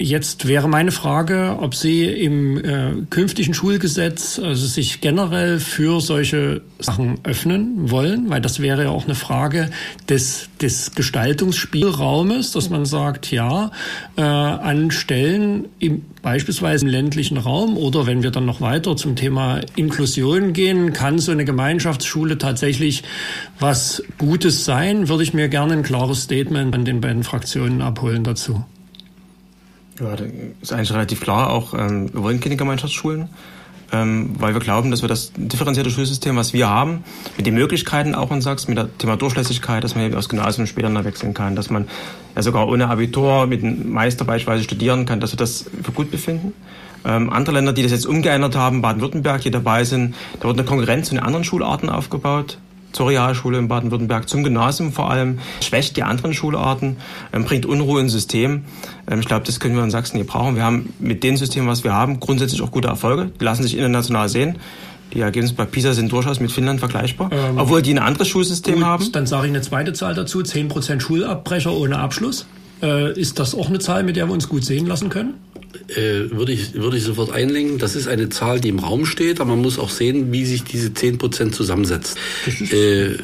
[0.00, 6.60] Jetzt wäre meine Frage, ob Sie im äh, künftigen Schulgesetz also sich generell für solche
[6.78, 9.70] Sachen öffnen wollen, weil das wäre ja auch eine Frage
[10.08, 13.72] des, des Gestaltungsspielraumes, dass man sagt, ja,
[14.16, 19.16] äh, an Stellen im, beispielsweise im ländlichen Raum oder wenn wir dann noch weiter zum
[19.16, 23.02] Thema Inklusion gehen, kann so eine Gemeinschaftsschule tatsächlich
[23.58, 28.22] was Gutes sein, würde ich mir gerne ein klares Statement an den beiden Fraktionen abholen
[28.22, 28.64] dazu.
[30.00, 30.28] Ja, das
[30.60, 31.50] ist eigentlich relativ klar.
[31.50, 33.28] Auch ähm, wir wollen keine Gemeinschaftsschulen,
[33.92, 37.04] ähm, weil wir glauben, dass wir das differenzierte Schulsystem, was wir haben,
[37.36, 40.88] mit den Möglichkeiten auch in Sachsen, mit dem Thema Durchlässigkeit, dass man aus Gymnasium später
[40.88, 41.88] noch wechseln kann, dass man
[42.36, 46.10] ja sogar ohne Abitur mit einem Meister beispielsweise studieren kann, dass wir das für gut
[46.10, 46.52] befinden.
[47.04, 50.66] Ähm, andere Länder, die das jetzt umgeändert haben, Baden-Württemberg, die dabei sind, da wird eine
[50.66, 52.58] Konkurrenz zu den anderen Schularten aufgebaut
[52.98, 56.96] zur Realschule in Baden-Württemberg, zum Gymnasium vor allem, schwächt die anderen Schularten,
[57.32, 58.64] ähm, bringt Unruhe ins System.
[59.08, 60.56] Ähm, ich glaube, das können wir in Sachsen hier brauchen.
[60.56, 63.30] Wir haben mit dem System, was wir haben, grundsätzlich auch gute Erfolge.
[63.40, 64.56] Die lassen sich international sehen.
[65.14, 68.74] Die Ergebnisse bei PISA sind durchaus mit Finnland vergleichbar, ähm, obwohl die ein anderes Schulsystem
[68.76, 69.12] gut, haben.
[69.12, 72.46] Dann sage ich eine zweite Zahl dazu, 10% Schulabbrecher ohne Abschluss.
[72.82, 75.34] Äh, ist das auch eine Zahl, mit der wir uns gut sehen lassen können?
[75.88, 77.78] Äh, würde ich, würde ich sofort einlenken.
[77.78, 80.64] Das ist eine Zahl, die im Raum steht, aber man muss auch sehen, wie sich
[80.64, 82.18] diese 10 Prozent zusammensetzt.
[82.46, 83.14] Äh,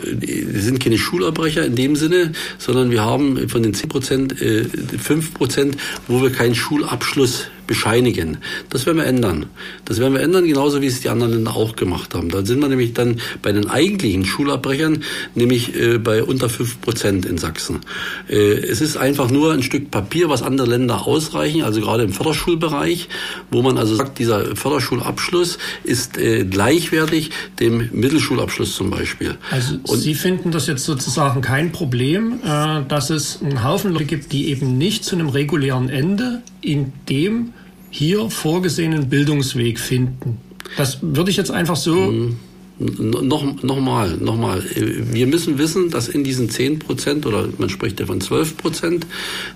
[0.55, 5.35] sind keine Schulabbrecher in dem Sinne, sondern wir haben von den 10 Prozent äh, 5
[5.35, 5.77] Prozent,
[6.09, 8.39] wo wir keinen Schulabschluss bescheinigen.
[8.71, 9.47] Das werden wir ändern.
[9.85, 12.29] Das werden wir ändern, genauso wie es die anderen Länder auch gemacht haben.
[12.29, 15.03] Da sind wir nämlich dann bei den eigentlichen Schulabbrechern,
[15.35, 17.81] nämlich äh, bei unter fünf Prozent in Sachsen.
[18.29, 22.13] Äh, es ist einfach nur ein Stück Papier, was andere Länder ausreichen, also gerade im
[22.13, 23.09] Förderschulbereich,
[23.51, 29.37] wo man also sagt, dieser Förderschulabschluss ist äh, gleichwertig dem Mittelschulabschluss zum Beispiel.
[29.51, 34.05] Also Und Sie finden das jetzt sozusagen kein Problem, äh, dass es einen Haufen Leute
[34.05, 37.53] gibt, die eben nicht zu einem regulären Ende in dem
[37.95, 40.39] hier vorgesehenen Bildungsweg finden.
[40.77, 41.95] Das würde ich jetzt einfach so.
[41.95, 42.37] Mhm.
[42.77, 44.65] Noch, nochmal, nochmal.
[44.75, 49.07] Wir müssen wissen, dass in diesen 10 Prozent oder man spricht ja von 12 Prozent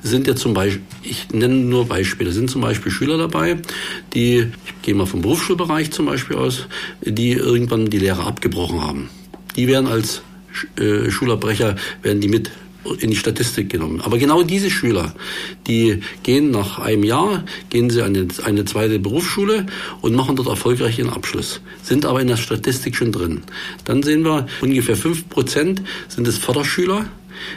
[0.05, 3.57] sind ja zum Beispiel, ich nenne nur Beispiele, sind zum Beispiel Schüler dabei,
[4.15, 6.69] die, ich gehe mal vom Berufsschulbereich zum Beispiel aus,
[7.05, 9.11] die irgendwann die Lehre abgebrochen haben.
[9.57, 10.23] Die werden als
[10.79, 12.53] äh, Schulabbrecher, werden die mit
[12.93, 14.01] in die Statistik genommen.
[14.01, 15.15] Aber genau diese Schüler,
[15.67, 19.67] die gehen nach einem Jahr, gehen sie an eine, eine zweite Berufsschule
[20.01, 23.43] und machen dort erfolgreich ihren Abschluss, sind aber in der Statistik schon drin.
[23.85, 27.07] Dann sehen wir, ungefähr fünf Prozent sind es Förderschüler,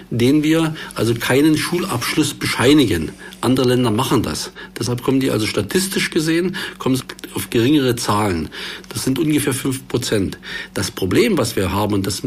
[0.10, 3.12] denen wir also keinen Schulabschluss bescheinigen.
[3.42, 4.52] Andere Länder machen das.
[4.78, 7.02] Deshalb kommen die also statistisch gesehen kommen
[7.34, 8.50] auf geringere Zahlen.
[8.90, 10.38] Das sind ungefähr fünf Prozent.
[10.74, 12.22] Das Problem, was wir haben, und das,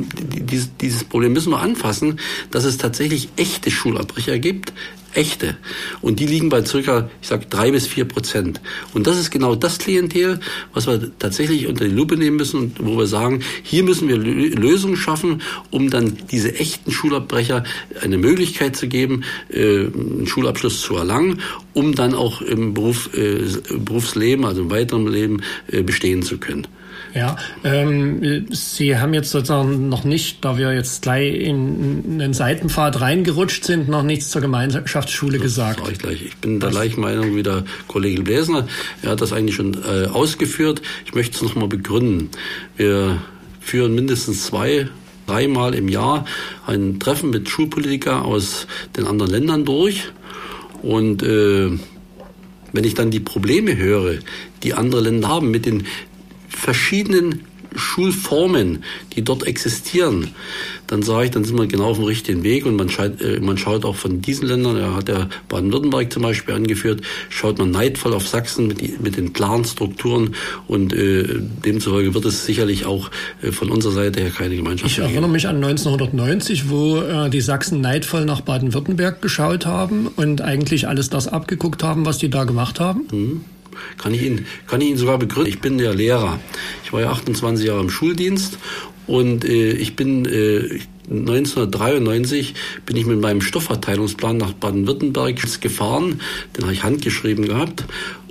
[0.81, 2.19] dieses Problem müssen wir anfassen,
[2.51, 4.73] dass es tatsächlich echte Schulabbrecher gibt,
[5.15, 5.57] echte.
[6.01, 8.61] Und die liegen bei circa, ich sag, drei bis vier Prozent.
[8.93, 10.41] Und das ist genau das Klientel,
[10.73, 14.17] was wir tatsächlich unter die Lupe nehmen müssen und wo wir sagen, hier müssen wir
[14.17, 17.65] Lösungen schaffen, um dann diese echten Schulabbrecher
[18.01, 21.41] eine Möglichkeit zu geben, äh, einen Schulabschluss zu erlangen,
[21.73, 23.43] um dann auch im Beruf, äh,
[23.77, 26.67] Berufsleben, also im weiteren Leben äh, bestehen zu können.
[27.15, 33.01] Ja, ähm, Sie haben jetzt sozusagen noch nicht, da wir jetzt gleich in einen Seitenpfad
[33.01, 35.81] reingerutscht sind, noch nichts zur Gemeinschaftsschule das gesagt.
[35.81, 36.23] Sag ich, gleich.
[36.23, 38.67] ich bin der gleichen Meinung wie der Kollege Bläsner.
[39.03, 40.83] Er hat das eigentlich schon äh, ausgeführt.
[41.07, 42.31] Ich möchte es nochmal begründen.
[42.77, 43.23] Wir
[43.61, 44.89] führen mindestens zwei
[45.27, 46.25] dreimal im Jahr
[46.67, 50.09] ein Treffen mit Schulpolitikern aus den anderen Ländern durch.
[50.83, 51.71] Und äh,
[52.73, 54.17] wenn ich dann die Probleme höre,
[54.65, 55.87] die andere Länder haben mit den
[56.57, 57.41] verschiedenen
[57.77, 58.85] Schulformen,
[59.15, 60.29] die dort existieren,
[60.87, 63.41] dann sage ich, dann sind wir genau auf dem richtigen Weg und man, schaut, äh,
[63.41, 67.71] man schaut auch von diesen Ländern, er hat ja Baden-Württemberg zum Beispiel angeführt, schaut man
[67.71, 70.35] neidvoll auf Sachsen mit, die, mit den klaren Strukturen
[70.67, 73.11] und äh, demzufolge wird es sicherlich auch
[73.43, 77.41] äh, von unserer Seite her keine Gemeinschaft Ich erinnere mich an 1990, wo äh, die
[77.41, 82.45] Sachsen neidvoll nach Baden-Württemberg geschaut haben und eigentlich alles das abgeguckt haben, was die da
[82.45, 83.09] gemacht haben.
[83.11, 83.41] Mhm.
[83.99, 85.51] Kann ich Ihnen, kann ich Ihnen sogar begründen.
[85.51, 86.41] Ich bin der Lehrer.
[86.85, 88.59] Ich war ja 28 Jahre im Schuldienst
[89.07, 92.55] und äh, ich bin äh, 1993
[92.87, 96.21] bin ich mit meinem Stoffverteilungsplan nach Baden-Württemberg gefahren.
[96.57, 97.85] Den habe ich handgeschrieben gehabt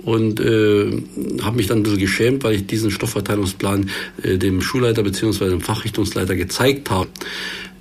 [0.04, 1.02] und äh,
[1.42, 3.90] habe mich dann ein bisschen geschämt, weil ich diesen Stoffverteilungsplan
[4.22, 5.48] äh, dem Schulleiter bzw.
[5.48, 7.08] dem Fachrichtungsleiter gezeigt habe.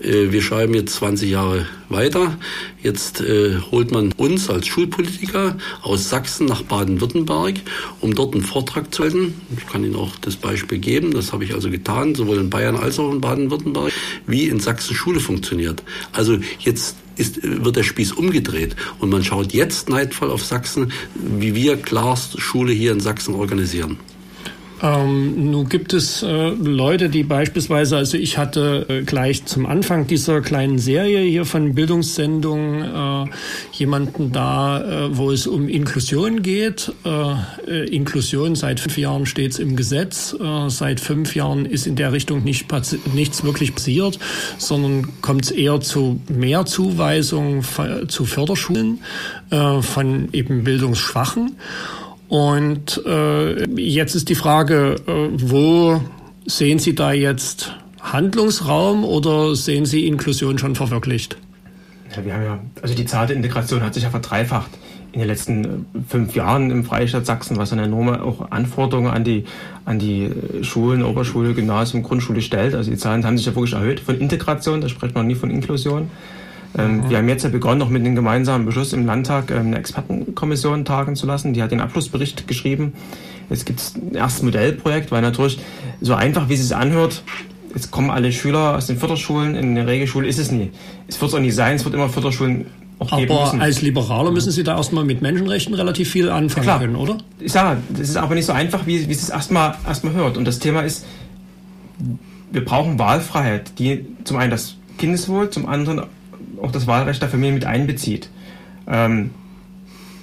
[0.04, 2.38] Äh, wir schreiben jetzt 20 Jahre weiter.
[2.82, 7.56] Jetzt äh, holt man uns als Schulpolitiker aus Sachsen nach Baden-Württemberg,
[8.02, 9.34] um dort einen Vortrag zu halten.
[9.58, 11.12] Ich kann Ihnen auch das Beispiel geben.
[11.12, 13.92] Das habe ich also getan, sowohl in Bayern als auch in Baden-Württemberg,
[14.28, 15.84] wie in Sachsen Schule funktioniert.
[16.12, 21.56] Also jetzt ist, wird der Spieß umgedreht und man schaut jetzt neidvoll auf Sachsen, wie
[21.56, 24.00] wir Klarst Schule hier in Sachsen organisieren.
[24.84, 30.08] Ähm, nun gibt es äh, Leute, die beispielsweise, also ich hatte äh, gleich zum Anfang
[30.08, 33.32] dieser kleinen Serie hier von Bildungssendungen äh,
[33.72, 36.92] jemanden da, äh, wo es um Inklusion geht.
[37.06, 40.36] Äh, äh, Inklusion seit fünf Jahren steht es im Gesetz.
[40.68, 42.66] seit fünf Jahren ist in der Richtung nicht
[43.14, 44.20] nichts wirklich passiert,
[44.58, 47.64] sondern kommt es eher zu mehr Zuweisungen
[48.08, 49.00] zu Förderschulen
[49.50, 51.56] von eben Bildungsschwachen.
[52.34, 56.02] Und äh, jetzt ist die Frage, äh, wo
[56.48, 61.38] sehen Sie da jetzt Handlungsraum oder sehen Sie Inklusion schon verwirklicht?
[62.10, 64.72] Ja, wir haben ja, also die Zahl der Integration hat sich ja verdreifacht
[65.12, 65.68] in den letzten äh,
[66.10, 69.44] fünf Jahren im Freistaat Sachsen, was eine enorme auch Anforderungen an die,
[69.86, 72.74] an die äh, Schulen, Oberschule, Gymnasium, Grundschule stellt.
[72.74, 75.52] Also die Zahlen haben sich ja wirklich erhöht von Integration, da spricht man nie von
[75.52, 76.10] Inklusion.
[76.78, 77.10] Ähm, mhm.
[77.10, 80.86] Wir haben jetzt ja begonnen, noch mit einem gemeinsamen Beschluss im Landtag ähm, eine Expertenkommission
[80.86, 81.54] tagen zu lassen.
[81.54, 82.94] Die hat den Abschlussbericht geschrieben.
[83.50, 85.60] Jetzt gibt es ein erstes Modellprojekt, weil natürlich
[86.02, 87.24] so einfach, wie es sich anhört,
[87.74, 90.72] jetzt kommen alle Schüler aus den Förderschulen, in der Regelschule ist es nie.
[91.08, 92.66] Es wird es auch nie sein, es wird immer Förderschulen
[93.00, 93.62] auch Aber geben müssen.
[93.62, 97.18] als Liberaler müssen Sie da erstmal mit Menschenrechten relativ viel anfangen ja, können, oder?
[97.46, 100.38] Sage, das ist aber nicht so einfach, wie, wie es erstmal erstmal hört.
[100.38, 101.06] Und das Thema ist,
[102.52, 106.04] wir brauchen Wahlfreiheit, die zum einen das Kindeswohl, zum anderen
[106.64, 108.30] auch das Wahlrecht der Familie mit einbezieht.
[108.88, 109.32] Ähm,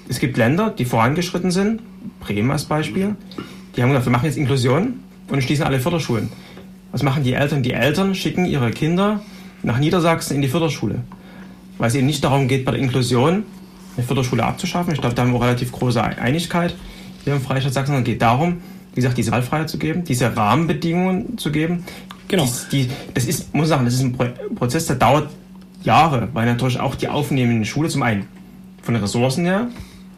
[0.09, 1.83] es gibt Länder, die vorangeschritten sind,
[2.19, 3.15] Bremen als Beispiel,
[3.77, 4.95] die haben gesagt, wir machen jetzt Inklusion
[5.29, 6.31] und schließen alle Förderschulen.
[6.91, 7.63] Was machen die Eltern?
[7.63, 9.23] Die Eltern schicken ihre Kinder
[9.63, 11.03] nach Niedersachsen in die Förderschule,
[11.79, 13.45] weil es eben nicht darum geht, bei der Inklusion
[13.97, 14.93] eine Förderschule abzuschaffen.
[14.93, 16.75] Ich glaube, da haben wir auch relativ große Einigkeit
[17.23, 17.95] hier im Freistaat Sachsen.
[17.95, 18.59] Es geht darum,
[18.95, 21.85] wie gesagt, diese Wahlfreiheit zu geben, diese Rahmenbedingungen zu geben.
[22.27, 22.49] Genau.
[22.73, 24.17] Die, die, das ist, muss ich sagen, das ist ein
[24.57, 25.29] Prozess, der dauert
[25.83, 28.27] Jahre, weil natürlich auch die aufnehmende Schule zum einen
[28.83, 29.69] von den Ressourcen her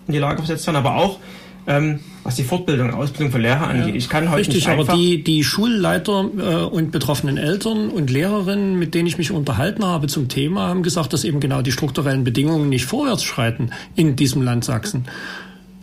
[0.07, 1.19] in die Lage versetzt werden, aber auch
[1.67, 3.95] ähm, was die Fortbildung und Ausbildung für Lehrer angeht.
[3.95, 8.95] Ich kann heute richtig, aber die, die Schulleiter äh, und betroffenen Eltern und Lehrerinnen, mit
[8.95, 12.69] denen ich mich unterhalten habe zum Thema, haben gesagt, dass eben genau die strukturellen Bedingungen
[12.69, 15.05] nicht vorwärts schreiten in diesem Land Sachsen.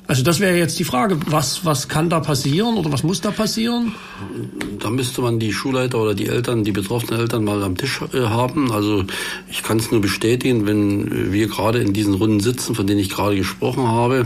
[0.10, 3.30] Also das wäre jetzt die Frage, was, was kann da passieren oder was muss da
[3.30, 3.92] passieren?
[4.80, 8.22] Da müsste man die Schulleiter oder die Eltern, die betroffenen Eltern mal am Tisch äh,
[8.22, 8.72] haben.
[8.72, 9.04] Also
[9.52, 13.12] ich kann es nur bestätigen, wenn wir gerade in diesen Runden sitzen, von denen ich
[13.12, 14.26] gerade gesprochen habe,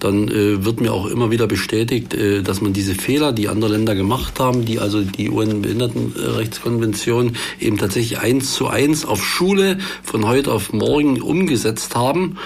[0.00, 3.72] dann äh, wird mir auch immer wieder bestätigt, äh, dass man diese Fehler, die andere
[3.72, 10.26] Länder gemacht haben, die also die UN-Behindertenrechtskonvention eben tatsächlich eins zu eins auf Schule von
[10.26, 12.38] heute auf morgen umgesetzt haben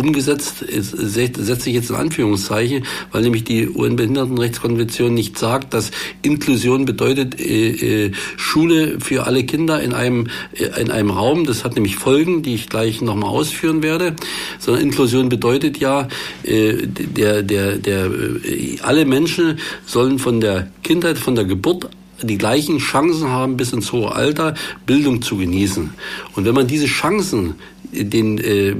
[0.00, 5.90] umgesetzt, setze ich jetzt in Anführungszeichen, weil nämlich die UN-Behindertenrechtskonvention nicht sagt, dass
[6.22, 11.44] Inklusion bedeutet äh, äh, Schule für alle Kinder in einem, äh, in einem Raum.
[11.44, 14.16] Das hat nämlich Folgen, die ich gleich nochmal ausführen werde.
[14.58, 16.08] Sondern Inklusion bedeutet ja,
[16.44, 21.90] äh, der, der, der, äh, alle Menschen sollen von der Kindheit, von der Geburt
[22.22, 24.54] die gleichen Chancen haben, bis ins hohe Alter
[24.86, 25.90] Bildung zu genießen.
[26.34, 27.54] Und wenn man diese Chancen
[27.92, 28.74] den äh,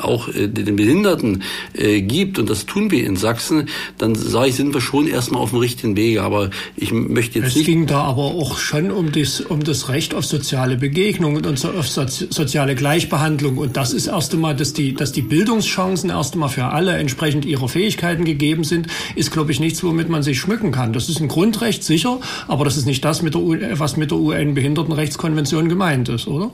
[0.00, 1.42] auch äh, den Behinderten
[1.74, 3.68] äh, gibt und das tun wir in Sachsen,
[3.98, 6.22] dann sage ich, sind wir schon erstmal auf dem richtigen Wege.
[6.22, 7.68] Aber ich möchte jetzt es nicht.
[7.68, 11.46] Es ging da aber auch schon um das um das Recht auf soziale Begegnung und
[11.46, 16.48] auf soziale Gleichbehandlung und das ist erst einmal, dass die dass die Bildungschancen erst einmal
[16.48, 18.86] für alle entsprechend ihrer Fähigkeiten gegeben sind,
[19.16, 20.92] ist glaube ich nichts, womit man sich schmücken kann.
[20.92, 24.18] Das ist ein Grundrecht sicher, aber das ist nicht das, mit der, was mit der
[24.18, 26.50] UN-Behindertenrechtskonvention gemeint ist, oder?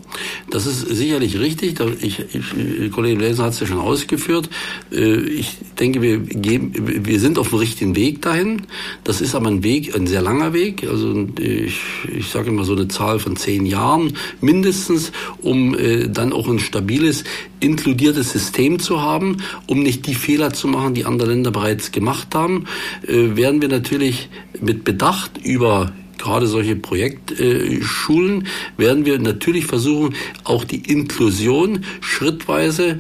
[0.51, 2.05] Das ist sicherlich richtig richtig.
[2.05, 4.49] Ich, ich, Kollege Bläser hat es ja schon ausgeführt.
[4.93, 6.72] Äh, ich denke, wir, geben,
[7.07, 8.62] wir sind auf dem richtigen Weg dahin.
[9.05, 10.87] Das ist aber ein Weg, ein sehr langer Weg.
[10.89, 11.81] Also ich,
[12.16, 16.59] ich sage immer so eine Zahl von zehn Jahren mindestens, um äh, dann auch ein
[16.59, 17.25] stabiles,
[17.61, 22.35] inkludiertes System zu haben, um nicht die Fehler zu machen, die andere Länder bereits gemacht
[22.35, 22.66] haben,
[23.07, 24.29] äh, werden wir natürlich
[24.61, 25.93] mit Bedacht über
[26.25, 28.47] gerade solche Projektschulen
[28.77, 32.99] werden wir natürlich versuchen, auch die Inklusion schrittweise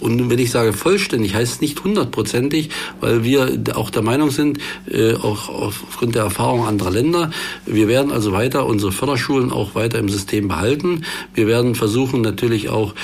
[0.00, 2.70] und wenn ich sage vollständig, heißt es nicht hundertprozentig,
[3.00, 4.58] weil wir auch der Meinung sind,
[4.88, 7.32] äh, auch aufgrund der Erfahrung anderer Länder,
[7.66, 11.02] wir werden also weiter unsere Förderschulen auch weiter im System behalten.
[11.34, 12.94] Wir werden versuchen natürlich auch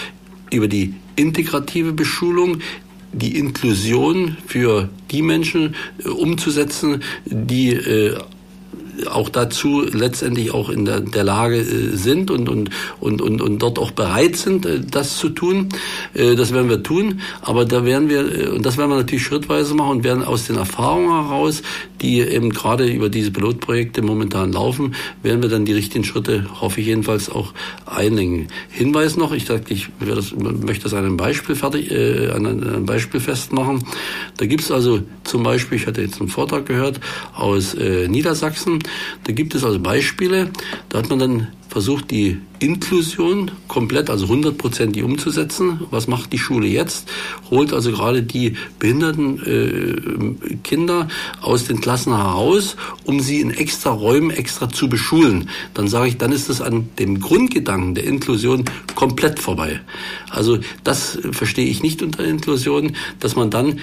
[0.53, 2.59] über die integrative Beschulung
[3.13, 5.75] die Inklusion für die Menschen
[6.05, 8.19] äh, umzusetzen, die äh,
[9.07, 13.59] auch dazu letztendlich auch in der, der Lage äh, sind und, und, und, und, und
[13.61, 15.69] dort auch bereit sind, äh, das zu tun.
[16.15, 19.75] Äh, das werden wir tun, aber da werden wir, und das werden wir natürlich schrittweise
[19.75, 21.63] machen und werden aus den Erfahrungen heraus,
[22.01, 26.81] die eben gerade über diese Pilotprojekte momentan laufen, werden wir dann die richtigen Schritte, hoffe
[26.81, 27.53] ich jedenfalls, auch
[27.87, 28.49] einlenken.
[28.69, 32.87] Hinweis noch, ich dachte, ich das, möchte das an einem Beispiel fertig, äh, an einem
[32.87, 33.85] Beispiel festmachen.
[34.37, 37.01] Da gibt es also zum Beispiel, ich hatte jetzt einen Vortrag gehört
[37.35, 38.81] aus Niedersachsen,
[39.25, 40.51] da gibt es also Beispiele,
[40.89, 45.81] da hat man dann versucht, die Inklusion komplett, also hundertprozentig umzusetzen.
[45.91, 47.11] Was macht die Schule jetzt?
[47.51, 51.09] Holt also gerade die behinderten äh, Kinder
[51.41, 55.51] aus den Klassen heraus, um sie in extra Räumen extra zu beschulen.
[55.75, 58.65] Dann sage ich, dann ist das an dem Grundgedanken der Inklusion
[58.95, 59.81] komplett vorbei.
[60.31, 63.81] Also das verstehe ich nicht unter Inklusion, dass man dann,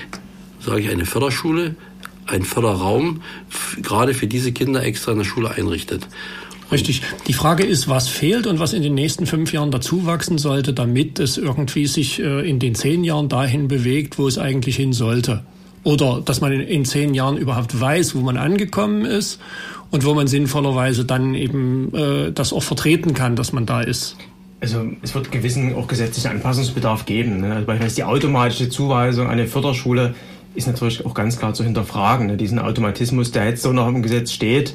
[0.61, 1.75] sage ich, eine Förderschule
[2.27, 3.21] ein Förderraum
[3.81, 6.07] gerade für diese Kinder extra in der Schule einrichtet.
[6.71, 7.01] Richtig.
[7.27, 10.73] Die Frage ist, was fehlt und was in den nächsten fünf Jahren dazu wachsen sollte,
[10.73, 14.93] damit es irgendwie sich äh, in den zehn Jahren dahin bewegt, wo es eigentlich hin
[14.93, 15.43] sollte.
[15.83, 19.39] Oder dass man in zehn Jahren überhaupt weiß, wo man angekommen ist
[19.89, 24.15] und wo man sinnvollerweise dann eben äh, das auch vertreten kann, dass man da ist.
[24.61, 27.41] Also es wird gewissen auch gesetzlichen Anpassungsbedarf geben.
[27.41, 27.55] Ne?
[27.55, 30.13] Also beispielsweise die automatische Zuweisung an eine Förderschule
[30.55, 32.27] ist natürlich auch ganz klar zu hinterfragen.
[32.27, 32.37] Ne?
[32.37, 34.73] Diesen Automatismus, der jetzt so noch im Gesetz steht,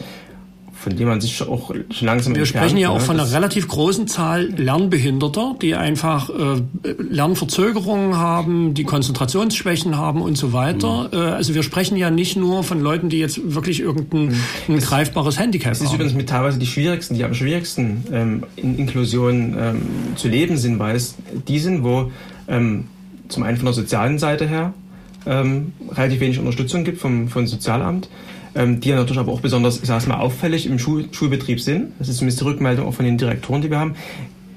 [0.87, 3.01] von dem man sich auch schon langsam Wir entfernt, sprechen ja auch ne?
[3.01, 6.63] von einer relativ großen Zahl Lernbehinderter, die einfach äh,
[7.11, 11.09] Lernverzögerungen haben, die Konzentrationsschwächen haben und so weiter.
[11.11, 11.19] Mhm.
[11.19, 14.37] Äh, also wir sprechen ja nicht nur von Leuten, die jetzt wirklich irgendein
[14.69, 14.79] mhm.
[14.79, 15.79] greifbares Handicap haben.
[15.81, 19.83] Das ist übrigens mit teilweise die schwierigsten, die am schwierigsten ähm, in Inklusion ähm,
[20.15, 21.17] zu leben sind, weil es
[21.49, 22.13] die sind, wo
[22.47, 22.85] ähm,
[23.29, 24.73] zum einen von der sozialen Seite her
[25.27, 28.09] ähm, relativ wenig Unterstützung gibt vom, vom Sozialamt,
[28.55, 31.93] ähm, die ja natürlich aber auch besonders, ich sage mal, auffällig im Schul Schulbetrieb sind.
[31.99, 33.95] Das ist zumindest die Rückmeldung auch von den Direktoren, die wir haben.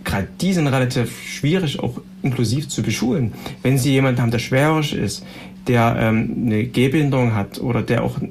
[0.04, 3.34] Gerade die sind relativ schwierig auch inklusiv zu beschulen.
[3.62, 5.26] Wenn Sie jemanden haben, der schwerhörig ist,
[5.68, 8.26] der ähm, eine Gehbehinderung hat oder der auch äh,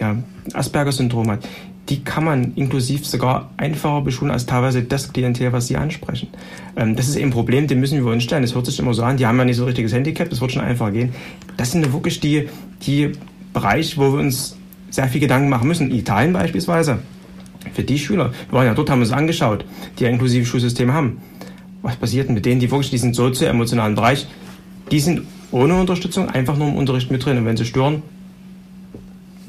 [0.00, 0.16] ja,
[0.54, 1.46] Asperger-Syndrom hat,
[1.88, 6.28] die kann man inklusiv sogar einfacher beschulen als teilweise das Klientel, was Sie ansprechen.
[6.76, 8.44] Ähm, das ist eben ein Problem, dem müssen wir uns stellen.
[8.44, 10.40] Es hört sich immer so an, die haben ja nicht so ein richtiges Handicap, das
[10.40, 11.14] wird schon einfacher gehen.
[11.56, 12.48] Das sind wirklich die,
[12.82, 13.12] die
[13.52, 14.56] Bereiche, wo wir uns
[14.90, 15.90] sehr viel Gedanken machen müssen.
[15.90, 16.98] Italien beispielsweise,
[17.72, 19.64] für die Schüler, wir waren ja dort, haben uns angeschaut,
[19.98, 21.22] die ein inklusive Schulsystem haben.
[21.82, 24.26] Was passiert denn mit denen, die wirklich diesen sozio-emotionalen Bereich,
[24.90, 27.38] die sind ohne Unterstützung einfach nur im Unterricht mit drin.
[27.38, 28.02] Und wenn sie stören,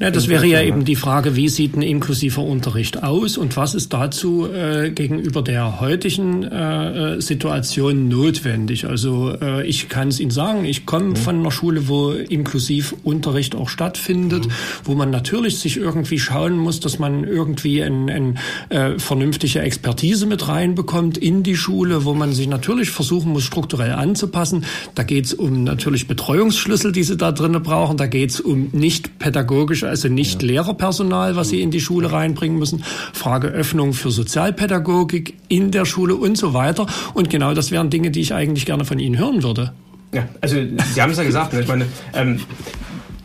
[0.00, 3.74] ja, das wäre ja eben die Frage, wie sieht ein inklusiver Unterricht aus und was
[3.74, 8.86] ist dazu äh, gegenüber der heutigen äh, äh Situation notwendig?
[8.86, 11.16] Also äh, ich kann es Ihnen sagen, ich komme mhm.
[11.16, 14.52] von einer Schule, wo Inklusivunterricht auch stattfindet, mhm.
[14.84, 18.38] wo man natürlich sich irgendwie schauen muss, dass man irgendwie eine ein,
[18.68, 23.92] äh, vernünftige Expertise mit reinbekommt in die Schule, wo man sich natürlich versuchen muss, strukturell
[23.92, 24.64] anzupassen.
[24.94, 27.96] Da geht es um natürlich Betreuungsschlüssel, die Sie da drinnen brauchen.
[27.96, 30.48] Da geht es um nicht pädagogisch also nicht ja.
[30.48, 32.84] Lehrerpersonal, was sie in die Schule reinbringen müssen.
[33.12, 36.86] Frage Öffnung für Sozialpädagogik in der Schule und so weiter.
[37.14, 39.72] Und genau das wären Dinge, die ich eigentlich gerne von Ihnen hören würde.
[40.12, 40.56] Ja, also
[40.94, 41.52] Sie haben es ja gesagt.
[41.52, 41.60] Ne?
[41.60, 42.40] Ich meine, ähm,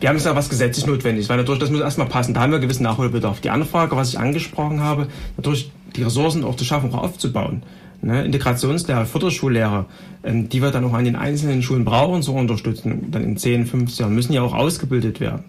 [0.00, 2.34] wir haben es ja was gesetzlich notwendig, weil natürlich das muss erstmal passen.
[2.34, 3.40] Da haben wir gewissen Nachholbedarf.
[3.40, 5.06] Die Anfrage, was ich angesprochen habe,
[5.36, 7.62] natürlich die Ressourcen auch zu schaffen, auch aufzubauen.
[8.00, 8.24] Ne?
[8.24, 9.86] Integrationslehrer, Förderschullehrer,
[10.24, 13.66] ähm, die wir dann auch an den einzelnen Schulen brauchen zur Unterstützung, dann in 10,
[13.66, 15.44] 15 Jahren, müssen ja auch ausgebildet werden.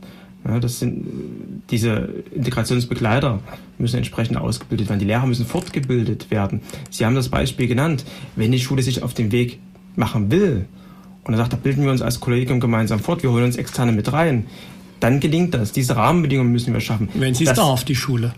[0.45, 1.05] Ja, das sind
[1.69, 3.39] diese Integrationsbegleiter
[3.77, 4.99] müssen entsprechend ausgebildet werden.
[4.99, 6.61] Die Lehrer müssen fortgebildet werden.
[6.89, 8.03] Sie haben das Beispiel genannt.
[8.35, 9.59] Wenn die Schule sich auf den Weg
[9.95, 10.65] machen will
[11.23, 13.91] und er sagt, da bilden wir uns als Kollegium gemeinsam fort, wir holen uns externe
[13.93, 14.47] mit rein,
[14.99, 15.71] dann gelingt das.
[15.71, 17.09] Diese Rahmenbedingungen müssen wir schaffen.
[17.13, 18.33] Wenn sie es darf, die Schule.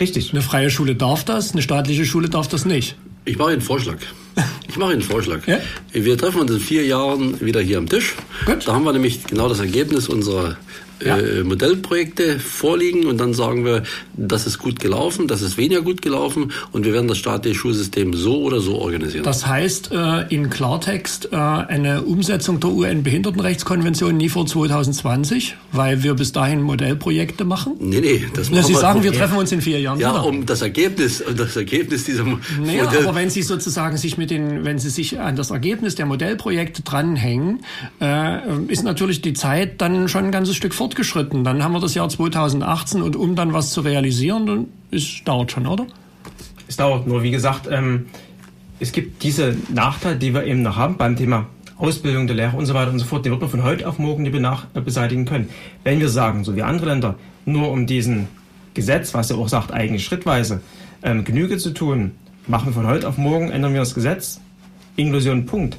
[0.00, 0.32] Richtig.
[0.32, 2.96] Eine freie Schule darf das, eine staatliche Schule darf das nicht.
[3.24, 3.98] Ich mache einen Vorschlag.
[4.66, 5.46] Ich mache Ihnen einen Vorschlag.
[5.46, 5.58] Ja?
[5.92, 8.16] Wir treffen uns in vier Jahren wieder hier am Tisch.
[8.44, 8.66] Gut.
[8.66, 10.56] Da haben wir nämlich genau das Ergebnis unserer
[11.04, 11.18] ja.
[11.18, 13.82] äh, Modellprojekte vorliegen und dann sagen wir,
[14.16, 18.14] das ist gut gelaufen, das ist weniger gut gelaufen und wir werden das staatliche Schulsystem
[18.14, 19.24] so oder so organisieren.
[19.24, 26.14] Das heißt äh, in Klartext äh, eine Umsetzung der UN-Behindertenrechtskonvention nie vor 2020, weil wir
[26.14, 27.74] bis dahin Modellprojekte machen?
[27.80, 28.24] Nee, nee.
[28.34, 30.26] Das Na, Sie sagen, wir treffen uns in vier Jahren Ja, wieder.
[30.26, 34.64] um das Ergebnis, das Ergebnis dieser naja, Modell aber wenn Sie sozusagen sich mit den,
[34.64, 37.60] wenn Sie sich an das Ergebnis der Modellprojekte dranhängen,
[38.68, 41.44] ist natürlich die Zeit dann schon ein ganzes Stück fort fortgeschritten.
[41.44, 45.50] Dann haben wir das Jahr 2018 und um dann was zu realisieren, dann ist, dauert
[45.50, 45.86] schon, oder?
[46.68, 48.06] Es dauert nur, wie gesagt, ähm,
[48.80, 51.46] es gibt diese Nachteile, die wir eben noch haben beim Thema
[51.78, 53.98] Ausbildung der Lehrer und so weiter und so fort, die wird man von heute auf
[53.98, 55.48] morgen nicht beseitigen können.
[55.84, 57.14] Wenn wir sagen, so wie andere Länder,
[57.46, 58.28] nur um diesen
[58.74, 60.60] Gesetz, was ja auch sagt, eigentlich schrittweise,
[61.02, 62.12] ähm, Genüge zu tun,
[62.46, 64.38] machen wir von heute auf morgen, ändern wir das Gesetz,
[64.96, 65.78] Inklusion, Punkt.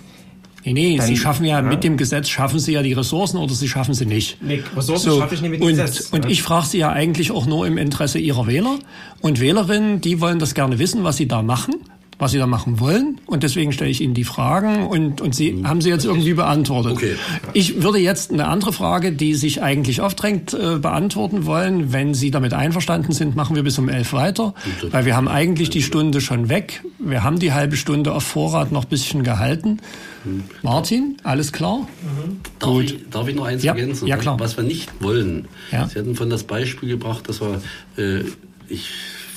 [0.66, 3.38] Nee, nee, Dann, Sie schaffen ja, ja, mit dem Gesetz schaffen Sie ja die Ressourcen
[3.38, 4.42] oder Sie schaffen sie nicht.
[4.42, 6.10] Nee, Ressourcen so, schaffe ich nicht mit dem und, Gesetz.
[6.12, 6.32] Und ja.
[6.32, 8.80] ich frage Sie ja eigentlich auch nur im Interesse Ihrer Wähler
[9.22, 11.76] und Wählerinnen, die wollen das gerne wissen, was Sie da machen
[12.18, 13.20] was Sie da machen wollen.
[13.26, 16.94] Und deswegen stelle ich Ihnen die Fragen und, und Sie haben sie jetzt irgendwie beantwortet.
[16.94, 17.16] Okay.
[17.54, 21.92] Ich würde jetzt eine andere Frage, die sich eigentlich aufdrängt, äh, beantworten wollen.
[21.92, 24.54] Wenn Sie damit einverstanden sind, machen wir bis um elf weiter,
[24.92, 26.84] weil wir haben eigentlich die Stunde schon weg.
[27.00, 29.80] Wir haben die halbe Stunde auf Vorrat noch bisschen gehalten.
[30.64, 31.80] Martin, alles klar?
[31.80, 32.40] Mhm.
[32.60, 32.84] Darf, Gut.
[32.86, 34.08] Ich, darf ich noch eins ja, ergänzen?
[34.08, 34.40] Ja, klar.
[34.40, 35.48] Was wir nicht wollen.
[35.72, 35.88] Ja.
[35.88, 37.62] Sie hatten von das Beispiel gebracht, dass wir,
[37.98, 38.24] äh,
[38.68, 38.90] ich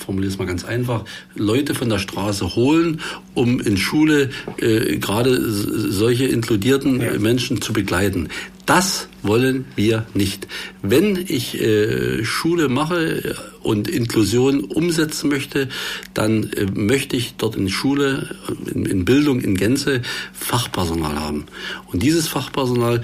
[0.09, 1.05] formuliere es mal ganz einfach,
[1.35, 2.99] Leute von der Straße holen,
[3.35, 7.19] um in Schule äh, gerade solche inkludierten ja.
[7.19, 8.29] Menschen zu begleiten.
[8.69, 10.45] Das wollen wir nicht.
[10.83, 15.69] Wenn ich äh, Schule mache und Inklusion umsetzen möchte,
[16.13, 18.35] dann äh, möchte ich dort in Schule,
[18.71, 20.03] in, in Bildung in Gänze
[20.33, 21.45] Fachpersonal haben.
[21.87, 23.01] Und dieses Fachpersonal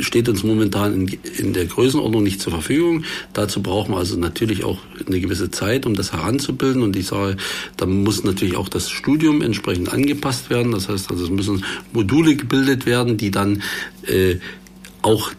[0.00, 3.04] steht uns momentan in, in, der Größenordnung nicht zur Verfügung.
[3.32, 6.82] Dazu brauchen wir also natürlich auch eine gewisse Zeit, um das heranzubilden.
[6.82, 7.36] Und ich sage,
[7.76, 10.72] da muss natürlich auch das Studium entsprechend angepasst werden.
[10.72, 13.62] Das heißt, also es müssen Module gebildet werden, die dann
[14.06, 14.36] äh,
[15.02, 15.32] auch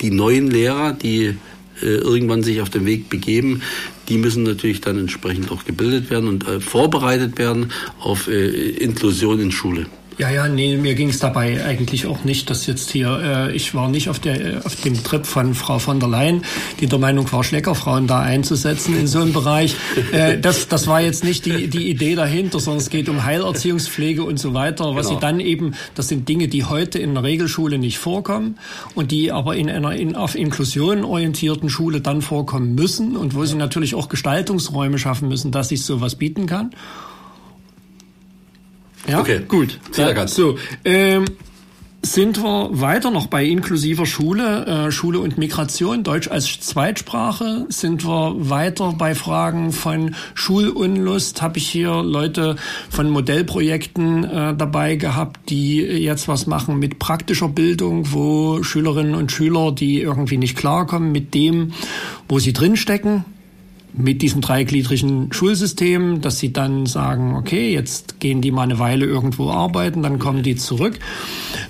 [0.00, 1.36] die neuen Lehrer, die
[1.80, 3.62] äh, irgendwann sich auf den Weg begeben,
[4.08, 9.40] die müssen natürlich dann entsprechend auch gebildet werden und äh, vorbereitet werden auf äh, Inklusion
[9.40, 9.86] in Schule.
[10.18, 13.74] Ja, ja, nee, mir ging es dabei eigentlich auch nicht, dass jetzt hier, äh, ich
[13.74, 16.42] war nicht auf, der, auf dem Trip von Frau von der Leyen,
[16.80, 19.74] die der Meinung war, Schleckerfrauen da einzusetzen in so einem Bereich.
[20.12, 24.22] Äh, das, das war jetzt nicht die, die Idee dahinter, sondern es geht um Heilerziehungspflege
[24.24, 24.94] und so weiter.
[24.94, 25.18] Was genau.
[25.18, 28.58] sie dann eben, das sind Dinge, die heute in der Regelschule nicht vorkommen
[28.94, 33.44] und die aber in einer in, auf Inklusion orientierten Schule dann vorkommen müssen und wo
[33.44, 36.72] sie natürlich auch Gestaltungsräume schaffen müssen, dass sich sowas bieten kann.
[39.06, 39.40] Ja, okay.
[39.48, 39.78] gut.
[39.96, 41.24] Ja, so, ähm,
[42.04, 47.66] sind wir weiter noch bei inklusiver Schule, äh, Schule und Migration, Deutsch als Zweitsprache?
[47.68, 51.42] Sind wir weiter bei Fragen von Schulunlust?
[51.42, 52.56] Habe ich hier Leute
[52.90, 59.30] von Modellprojekten äh, dabei gehabt, die jetzt was machen mit praktischer Bildung, wo Schülerinnen und
[59.30, 61.72] Schüler, die irgendwie nicht klarkommen mit dem,
[62.28, 63.24] wo sie drinstecken,
[63.94, 69.04] mit diesem dreigliedrigen Schulsystem, dass sie dann sagen, okay, jetzt gehen die mal eine Weile
[69.04, 70.98] irgendwo arbeiten, dann kommen die zurück.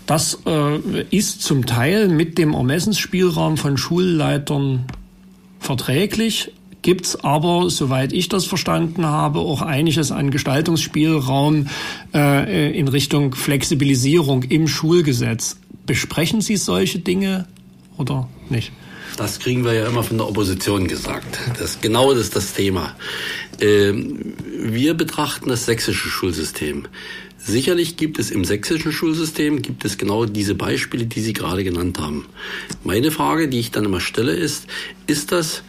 [0.06, 0.78] Das äh,
[1.10, 4.84] ist zum Teil mit dem Ermessensspielraum von Schulleitern
[5.58, 6.52] verträglich,
[6.82, 11.68] gibt's aber, soweit ich das verstanden habe, auch einiges an Gestaltungsspielraum
[12.12, 15.56] äh, in Richtung Flexibilisierung im Schulgesetz.
[15.86, 17.46] Besprechen Sie solche Dinge
[17.96, 18.72] oder nicht?
[19.16, 21.38] Das kriegen wir ja immer von der Opposition gesagt.
[21.58, 22.96] Das genau das ist das Thema.
[23.60, 26.86] Ähm, wir betrachten das sächsische Schulsystem.
[27.44, 31.98] Sicherlich gibt es im sächsischen Schulsystem gibt es genau diese Beispiele, die Sie gerade genannt
[31.98, 32.26] haben.
[32.84, 34.66] Meine Frage, die ich dann immer stelle, ist:
[35.06, 35.62] Ist das,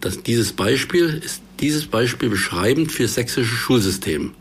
[0.00, 4.32] dass dieses Beispiel ist dieses Beispiel beschreibend für das sächsische Schulsystem?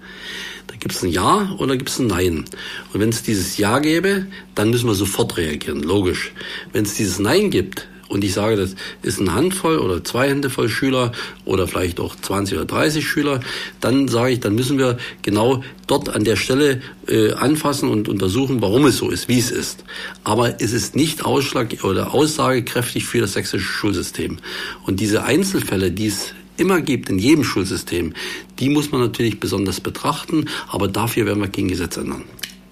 [0.67, 2.45] Da gibt es ein Ja oder gibt es ein Nein.
[2.93, 6.31] Und wenn es dieses Ja gäbe, dann müssen wir sofort reagieren, logisch.
[6.71, 10.49] Wenn es dieses Nein gibt, und ich sage, das ist eine Handvoll oder zwei Hände
[10.49, 11.11] voll Schüler
[11.43, 13.41] oder vielleicht auch 20 oder 30 Schüler,
[13.81, 18.61] dann sage ich, dann müssen wir genau dort an der Stelle äh, anfassen und untersuchen,
[18.61, 19.83] warum es so ist, wie es ist.
[20.23, 24.37] Aber es ist nicht Ausschlag oder aussagekräftig für das sächsische Schulsystem.
[24.85, 28.13] Und diese Einzelfälle, die es immer gibt in jedem Schulsystem,
[28.59, 32.23] die muss man natürlich besonders betrachten, aber dafür werden wir gegen Gesetz ändern.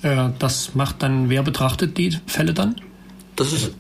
[0.04, 2.76] Äh, das macht dann, wer betrachtet die Fälle dann?
[3.36, 3.72] Das ist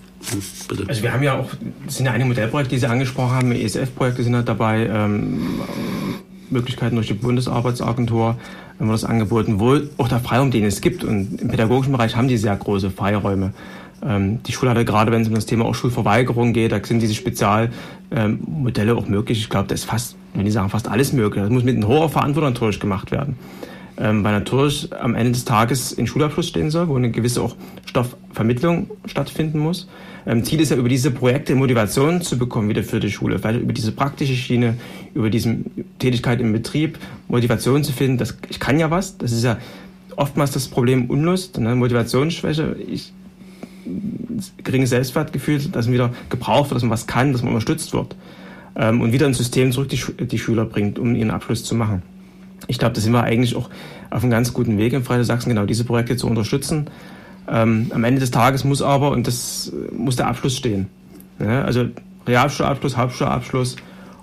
[0.67, 0.85] Bitte.
[0.87, 1.49] Also wir haben ja auch,
[1.87, 4.87] es sind ja einige Modellprojekte, die Sie angesprochen haben, ESF-Projekte sind halt dabei.
[4.87, 5.59] Ähm,
[6.49, 8.37] Möglichkeiten durch die Bundesarbeitsagentur
[8.79, 11.03] wenn wir das angeboten, wo auch der Freiraum, den es gibt.
[11.03, 13.53] Und im pädagogischen Bereich haben die sehr große Freiräume.
[14.03, 17.01] Ähm, die Schule hatte gerade, wenn es um das Thema auch Schulverweigerung geht, da sind
[17.01, 19.39] diese Spezialmodelle ähm, auch möglich.
[19.39, 21.43] Ich glaube, da ist fast, wenn die sagen, fast alles möglich.
[21.43, 23.37] Das muss mit hoher Verantwortung natürlich gemacht werden.
[23.95, 27.55] Ähm, weil natürlich am Ende des Tages ein Schulabschluss stehen soll, wo eine gewisse auch
[27.85, 29.87] Stoffvermittlung stattfinden muss.
[30.25, 33.61] Ähm, Ziel ist ja, über diese Projekte Motivation zu bekommen wieder für die Schule, vielleicht
[33.61, 34.77] über diese praktische Schiene,
[35.13, 35.57] über diese
[35.99, 39.17] Tätigkeit im Betrieb, Motivation zu finden, dass ich kann ja was.
[39.19, 39.57] Das ist ja
[40.15, 41.75] oftmals das Problem Unlust, ne?
[41.75, 42.75] Motivationsschwäche.
[42.89, 43.13] Ich,
[44.63, 48.15] geringes Selbstwertgefühl, dass man wieder gebraucht wird, dass man was kann, dass man unterstützt wird
[48.75, 52.01] ähm, und wieder ein System zurück die, die Schüler bringt, um ihren Abschluss zu machen
[52.67, 53.69] ich glaube, da sind wir eigentlich auch
[54.09, 56.89] auf einem ganz guten Weg in Freie Sachsen, genau diese Projekte zu unterstützen.
[57.47, 60.87] Ähm, am Ende des Tages muss aber, und das muss der Abschluss stehen.
[61.39, 61.85] Ja, also
[62.25, 63.75] Realschulabschluss, Hauptschulabschluss.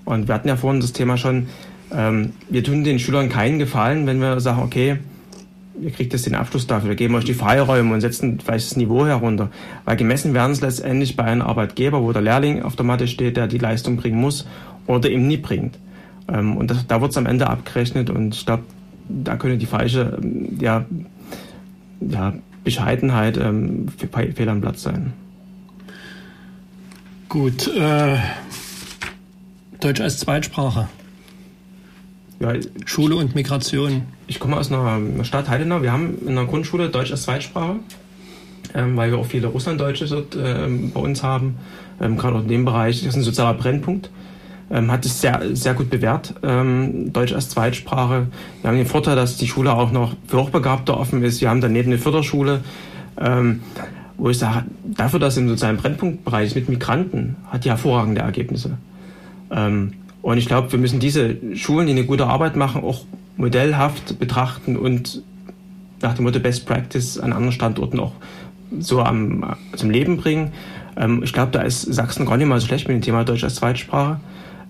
[0.05, 1.49] Und wir hatten ja vorhin das Thema schon,
[1.93, 4.99] ähm, wir tun den Schülern keinen Gefallen, wenn wir sagen, okay,
[5.81, 8.77] ihr kriegt jetzt den Abschluss dafür, wir geben euch die Freiräume und setzen vielleicht das
[8.77, 9.51] Niveau herunter.
[9.85, 13.37] Weil gemessen werden es letztendlich bei einem Arbeitgeber, wo der Lehrling auf der Matte steht,
[13.37, 14.47] der die Leistung bringen muss
[14.87, 15.79] oder eben nie bringt.
[16.29, 18.65] Ähm, und das, da wird es am Ende abgerechnet und ich glaube,
[19.09, 20.85] da könnte die falsche ähm, ja,
[22.01, 25.13] ja, Bescheidenheit ähm, für Fehler am Platz sein.
[27.29, 28.17] Gut, äh,
[29.81, 30.89] Deutsch als Zweitsprache.
[32.41, 32.55] Ja,
[32.87, 34.03] Schule und Migration.
[34.27, 35.83] Ich komme aus einer Stadt Heidenau.
[35.83, 37.77] Wir haben in der Grundschule Deutsch als Zweitsprache,
[38.75, 41.57] ähm, weil wir auch viele Russlanddeutsche dort ähm, bei uns haben.
[42.01, 44.11] Ähm, gerade auch in dem Bereich, das ist ein sozialer Brennpunkt
[44.71, 46.35] ähm, hat es sehr, sehr gut bewährt.
[46.43, 48.29] Ähm, Deutsch als Zweitsprache.
[48.63, 51.41] Wir haben den Vorteil, dass die Schule auch noch für Hochbegabte offen ist.
[51.41, 52.61] Wir haben daneben eine Förderschule,
[53.21, 53.61] ähm,
[54.17, 58.79] wo ich sage, dafür, dass im sozialen Brennpunktbereich mit Migranten hat die hervorragende Ergebnisse.
[59.51, 63.05] Ähm, und ich glaube, wir müssen diese Schulen, die eine gute Arbeit machen, auch
[63.37, 65.23] modellhaft betrachten und
[66.03, 68.13] nach dem Motto Best Practice an anderen Standorten auch
[68.79, 70.53] so am, zum Leben bringen.
[70.97, 73.43] Ähm, ich glaube, da ist Sachsen gar nicht mal so schlecht mit dem Thema Deutsch
[73.43, 74.21] als Zweitsprache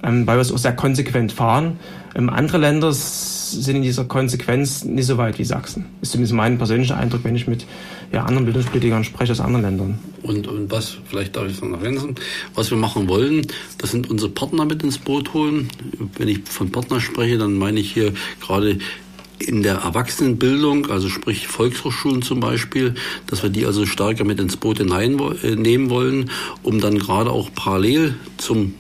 [0.03, 1.79] ähm, weil wir es auch sehr konsequent fahren.
[2.15, 5.87] Ähm, andere Länder sind in dieser Konsequenz nicht so weit wie Sachsen.
[6.03, 7.67] Ist zumindest mein persönlicher Eindruck, wenn ich mit
[8.13, 9.99] ja, anderen Bildungspolitikern spreche aus anderen Ländern.
[10.23, 12.15] Und, und was, vielleicht darf ich es noch ergänzen,
[12.55, 13.47] was wir machen wollen,
[13.79, 15.69] das sind unsere Partner mit ins Boot holen.
[16.17, 18.79] Wenn ich von Partner spreche, dann meine ich hier gerade
[19.39, 22.95] in der Erwachsenenbildung, also sprich Volkshochschulen zum Beispiel,
[23.27, 26.31] dass wir die also stärker mit ins Boot hineinnehmen wollen,
[26.63, 28.75] um dann gerade auch parallel zum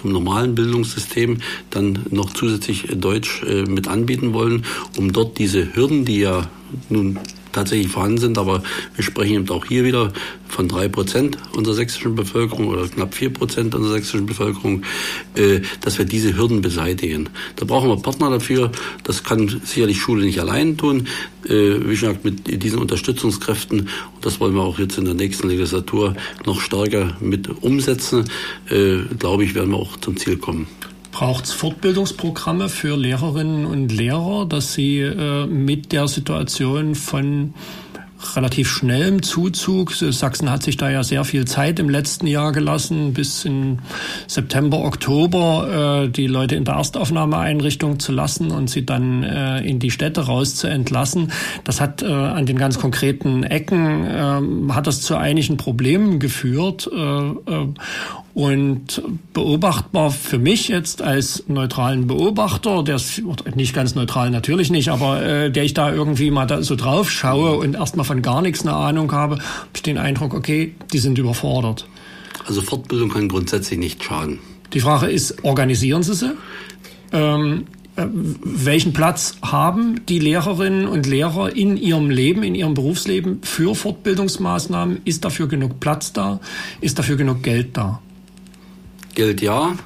[0.00, 1.38] zum normalen Bildungssystem
[1.70, 4.64] dann noch zusätzlich Deutsch äh, mit anbieten wollen,
[4.96, 6.48] um dort diese Hürden, die ja
[6.88, 7.18] nun
[7.56, 8.62] tatsächlich vorhanden sind, aber
[8.94, 10.12] wir sprechen eben auch hier wieder
[10.46, 14.82] von drei Prozent unserer sächsischen Bevölkerung oder knapp vier Prozent unserer sächsischen Bevölkerung,
[15.34, 17.28] äh, dass wir diese Hürden beseitigen.
[17.56, 18.70] Da brauchen wir Partner dafür.
[19.04, 21.08] Das kann sicherlich Schule nicht allein tun.
[21.44, 23.80] Äh, wie gesagt, mit diesen Unterstützungskräften.
[23.80, 28.28] Und das wollen wir auch jetzt in der nächsten Legislatur noch stärker mit umsetzen.
[28.70, 30.66] Äh, glaube ich, werden wir auch zum Ziel kommen.
[31.16, 37.54] Braucht es Fortbildungsprogramme für Lehrerinnen und Lehrer, dass sie äh, mit der Situation von
[38.34, 39.92] relativ schnellem Zuzug.
[39.92, 43.78] Sachsen hat sich da ja sehr viel Zeit im letzten Jahr gelassen, bis in
[44.26, 49.78] September, Oktober äh, die Leute in der Erstaufnahmeeinrichtung zu lassen und sie dann äh, in
[49.78, 51.32] die Städte raus zu entlassen.
[51.64, 56.90] Das hat äh, an den ganz konkreten Ecken äh, hat das zu einigen Problemen geführt.
[56.92, 57.68] Äh, äh,
[58.36, 59.00] und
[59.32, 63.22] beobachtbar für mich jetzt als neutralen Beobachter, der ist
[63.54, 67.10] nicht ganz neutral natürlich nicht, aber äh, der ich da irgendwie mal da so drauf
[67.10, 70.98] schaue und erstmal von gar nichts eine Ahnung habe, habe ich den Eindruck, okay, die
[70.98, 71.88] sind überfordert.
[72.46, 74.38] Also Fortbildung kann grundsätzlich nicht schaden.
[74.74, 76.32] Die Frage ist, organisieren Sie sie?
[77.12, 77.64] Ähm,
[77.96, 83.74] äh, welchen Platz haben die Lehrerinnen und Lehrer in ihrem Leben, in ihrem Berufsleben für
[83.74, 85.00] Fortbildungsmaßnahmen?
[85.06, 86.38] Ist dafür genug Platz da?
[86.82, 88.02] Ist dafür genug Geld da?
[89.16, 89.76] Geld ja.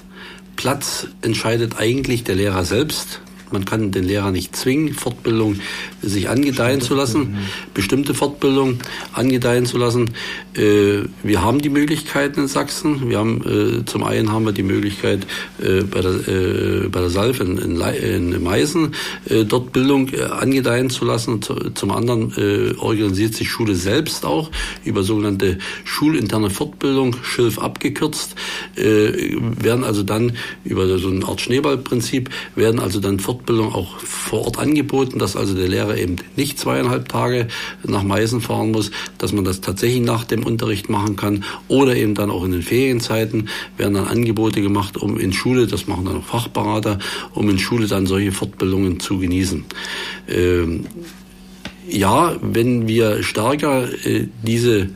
[0.56, 3.22] Platz entscheidet eigentlich der Lehrer selbst.
[3.50, 5.60] Man kann den Lehrer nicht zwingen, Fortbildung
[6.02, 7.38] sich angedeihen zu lassen,
[7.74, 8.78] bestimmte Fortbildung
[9.12, 10.10] angedeihen zu lassen.
[10.54, 13.08] Äh, wir haben die Möglichkeiten in Sachsen.
[13.08, 15.26] Wir haben äh, zum einen haben wir die Möglichkeit
[15.60, 16.10] äh, bei der
[16.90, 18.94] bei der Salf in, in, in Meißen
[19.48, 21.40] dort Bildung angedeihen zu lassen.
[21.42, 24.50] Zum anderen organisiert sich Schule selbst auch
[24.84, 28.34] über sogenannte schulinterne Fortbildung, Schilf abgekürzt,
[28.76, 30.32] werden also dann
[30.64, 35.54] über so eine Art Schneeballprinzip werden also dann Fortbildung auch vor Ort angeboten, dass also
[35.54, 37.48] der Lehrer eben nicht zweieinhalb Tage
[37.86, 42.14] nach Meißen fahren muss, dass man das tatsächlich nach dem Unterricht machen kann oder eben
[42.14, 46.16] dann auch in den Ferienzeiten werden dann Angebote gemacht, um in Schule, das machen dann
[46.18, 46.98] auch Fachberater,
[47.34, 49.64] um in Schule dann solche Fortbildungen zu genießen.
[50.28, 50.86] Ähm,
[51.88, 54.90] ja, wenn wir stärker äh, diese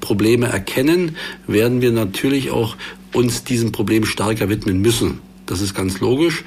[0.00, 2.76] Probleme erkennen, werden wir natürlich auch
[3.12, 5.18] uns diesem Problem stärker widmen müssen.
[5.50, 6.44] Das ist ganz logisch.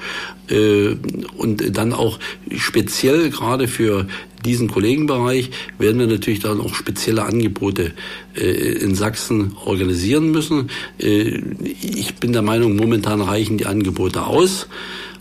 [0.48, 0.96] Äh,
[1.36, 2.18] und dann auch
[2.56, 4.06] speziell gerade für
[4.46, 7.92] diesen Kollegenbereich werden wir natürlich dann auch spezielle Angebote
[8.34, 10.70] äh, in Sachsen organisieren müssen.
[10.98, 11.42] Äh,
[11.82, 14.68] ich bin der Meinung, momentan reichen die Angebote aus.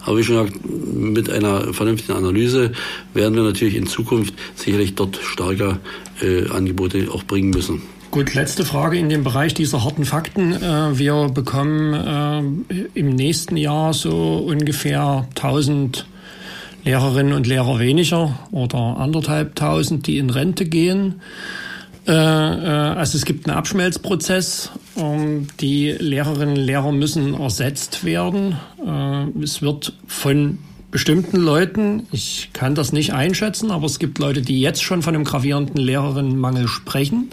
[0.05, 2.71] Aber wie schon gesagt, mit einer vernünftigen Analyse
[3.13, 5.79] werden wir natürlich in Zukunft sicherlich dort stärker
[6.51, 7.81] Angebote auch bringen müssen.
[8.13, 10.53] Gut, letzte Frage in dem Bereich dieser harten Fakten.
[10.53, 16.05] Äh, wir bekommen äh, im nächsten Jahr so ungefähr 1000
[16.83, 21.21] Lehrerinnen und Lehrer weniger oder anderthalb tausend, die in Rente gehen.
[22.05, 24.69] Äh, also es gibt einen Abschmelzprozess.
[24.95, 28.59] Ähm, die Lehrerinnen und Lehrer müssen ersetzt werden.
[29.41, 30.59] Es wird von
[30.91, 35.15] bestimmten Leuten, ich kann das nicht einschätzen, aber es gibt Leute, die jetzt schon von
[35.15, 37.31] einem gravierenden Lehrerinnenmangel sprechen.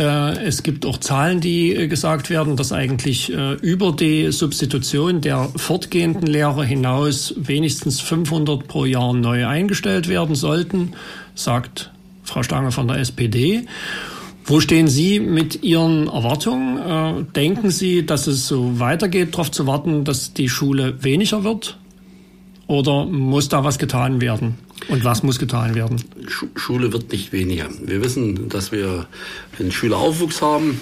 [0.00, 5.20] Äh, es gibt auch Zahlen, die äh, gesagt werden, dass eigentlich äh, über die Substitution
[5.20, 10.92] der fortgehenden Lehrer hinaus wenigstens 500 pro Jahr neu eingestellt werden sollten,
[11.34, 11.90] sagt
[12.22, 13.66] Frau Stange von der SPD.
[14.46, 17.26] Wo stehen Sie mit Ihren Erwartungen?
[17.36, 21.78] Denken Sie, dass es so weitergeht, darauf zu warten, dass die Schule weniger wird?
[22.66, 24.56] Oder muss da was getan werden?
[24.90, 26.02] Und was muss getan werden?
[26.56, 27.68] Schule wird nicht weniger.
[27.80, 29.06] Wir wissen, dass wir
[29.58, 30.80] einen Schüleraufwuchs haben.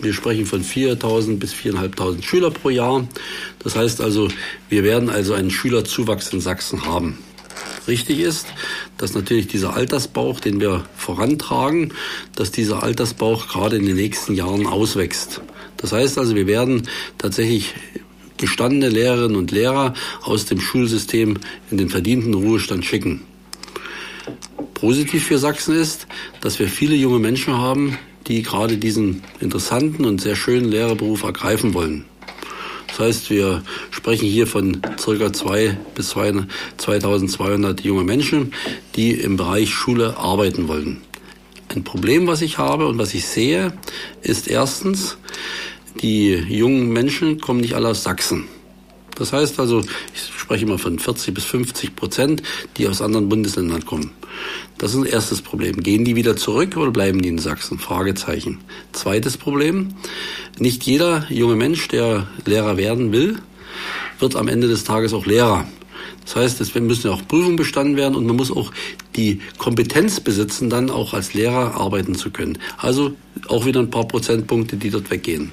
[0.00, 3.06] Wir sprechen von 4.000 bis 4.500 Schüler pro Jahr.
[3.60, 4.28] Das heißt also,
[4.68, 7.18] wir werden also einen Schülerzuwachs in Sachsen haben.
[7.86, 8.48] Richtig ist,
[8.98, 11.92] dass natürlich dieser Altersbauch, den wir vorantragen,
[12.34, 15.40] dass dieser Altersbauch gerade in den nächsten Jahren auswächst.
[15.76, 17.74] Das heißt also, wir werden tatsächlich
[18.38, 21.38] gestandene Lehrerinnen und Lehrer aus dem Schulsystem
[21.70, 23.22] in den verdienten Ruhestand schicken.
[24.74, 26.06] Positiv für Sachsen ist,
[26.40, 31.74] dass wir viele junge Menschen haben, die gerade diesen interessanten und sehr schönen Lehrerberuf ergreifen
[31.74, 32.04] wollen.
[32.88, 38.52] Das heißt, wir sprechen hier von circa zwei bis 2200 junge Menschen,
[38.94, 41.02] die im Bereich Schule arbeiten wollen.
[41.74, 43.72] Ein Problem, was ich habe und was ich sehe,
[44.22, 45.18] ist erstens,
[46.00, 48.48] die jungen Menschen kommen nicht alle aus Sachsen.
[49.16, 52.42] Das heißt also, ich spreche immer von 40 bis 50 Prozent,
[52.76, 54.12] die aus anderen Bundesländern kommen.
[54.78, 55.82] Das ist ein erstes Problem.
[55.82, 57.78] Gehen die wieder zurück oder bleiben die in Sachsen?
[57.78, 58.58] Fragezeichen.
[58.92, 59.94] Zweites Problem.
[60.58, 63.38] Nicht jeder junge Mensch, der Lehrer werden will,
[64.18, 65.66] wird am Ende des Tages auch Lehrer.
[66.24, 68.72] Das heißt, es müssen ja auch Prüfungen bestanden werden und man muss auch
[69.14, 72.58] die Kompetenz besitzen, dann auch als Lehrer arbeiten zu können.
[72.76, 73.14] Also
[73.48, 75.52] auch wieder ein paar Prozentpunkte, die dort weggehen.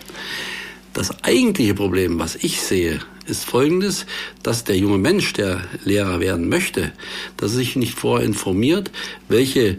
[0.93, 4.05] Das eigentliche Problem, was ich sehe, ist folgendes,
[4.41, 6.91] dass der junge Mensch, der Lehrer werden möchte,
[7.37, 8.91] dass er sich nicht vorher informiert,
[9.27, 9.77] welche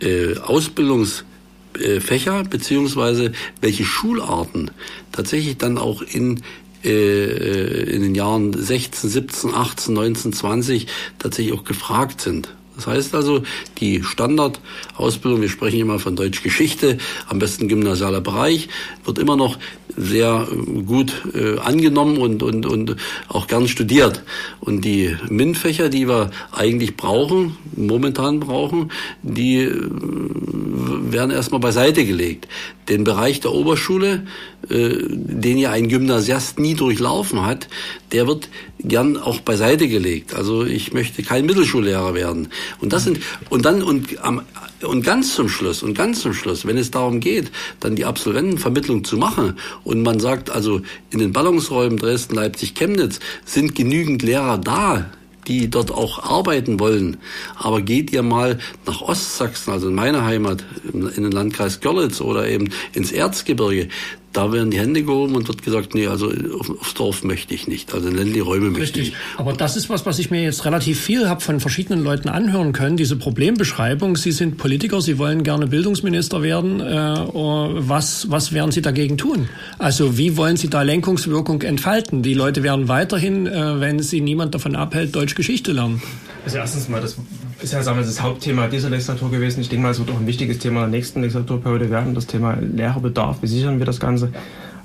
[0.00, 4.70] äh, Ausbildungsfächer beziehungsweise welche Schularten
[5.12, 6.42] tatsächlich dann auch in
[6.82, 10.86] äh, in den Jahren 16, 17, 18, 19, 20
[11.18, 12.54] tatsächlich auch gefragt sind.
[12.76, 13.42] Das heißt also,
[13.78, 16.96] die Standardausbildung, wir sprechen immer von Deutschgeschichte,
[17.28, 18.70] am besten gymnasialer Bereich,
[19.04, 19.58] wird immer noch
[20.00, 22.96] sehr äh, gut äh, angenommen und, und, und
[23.28, 24.22] auch gern studiert.
[24.60, 28.90] Und die MINT-Fächer, die wir eigentlich brauchen, momentan brauchen,
[29.22, 32.48] die äh, werden erstmal beiseite gelegt.
[32.88, 34.26] Den Bereich der Oberschule,
[34.68, 37.68] äh, den ja ein Gymnasiast nie durchlaufen hat,
[38.12, 38.48] der wird
[38.80, 40.34] gern auch beiseite gelegt.
[40.34, 42.48] Also ich möchte kein Mittelschullehrer werden.
[42.80, 44.42] Und das sind und dann und am
[44.82, 47.50] und ganz zum Schluss, und ganz zum Schluss, wenn es darum geht,
[47.80, 50.80] dann die Absolventenvermittlung zu machen und man sagt also,
[51.10, 55.10] in den Ballungsräumen Dresden, Leipzig, Chemnitz sind genügend Lehrer da,
[55.46, 57.16] die dort auch arbeiten wollen.
[57.56, 62.48] Aber geht ihr mal nach Ostsachsen, also in meine Heimat, in den Landkreis Görlitz oder
[62.48, 63.88] eben ins Erzgebirge,
[64.32, 66.32] da werden die Hände gehoben und wird gesagt, nee, also
[66.80, 69.08] aufs Dorf möchte ich nicht, also in ländliche Räume möchte Richtig.
[69.08, 69.38] ich.
[69.38, 72.72] Aber das ist was, was ich mir jetzt relativ viel habe von verschiedenen Leuten anhören
[72.72, 74.16] können, diese Problembeschreibung.
[74.16, 76.80] Sie sind Politiker, Sie wollen gerne Bildungsminister werden.
[76.80, 79.48] Äh, oh, was, was werden Sie dagegen tun?
[79.78, 82.22] Also wie wollen Sie da Lenkungswirkung entfalten?
[82.22, 86.00] Die Leute werden weiterhin, äh, wenn sie niemand davon abhält, Deutsch Geschichte lernen.
[86.44, 87.16] Also erstens mal, das
[87.62, 89.60] ist ja sagen wir, das Hauptthema dieser Legislatur gewesen.
[89.60, 92.54] Ich denke mal, es wird auch ein wichtiges Thema der nächsten Legislaturperiode werden, das Thema
[92.54, 93.42] Lehrerbedarf.
[93.42, 94.32] Wie sichern wir das Ganze?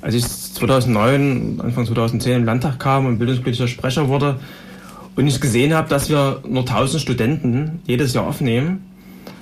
[0.01, 4.39] Als ich 2009, Anfang 2010 im Landtag kam und bildungspolitischer Sprecher wurde
[5.15, 8.83] Und ich gesehen habe, dass wir nur 1000 Studenten jedes Jahr aufnehmen,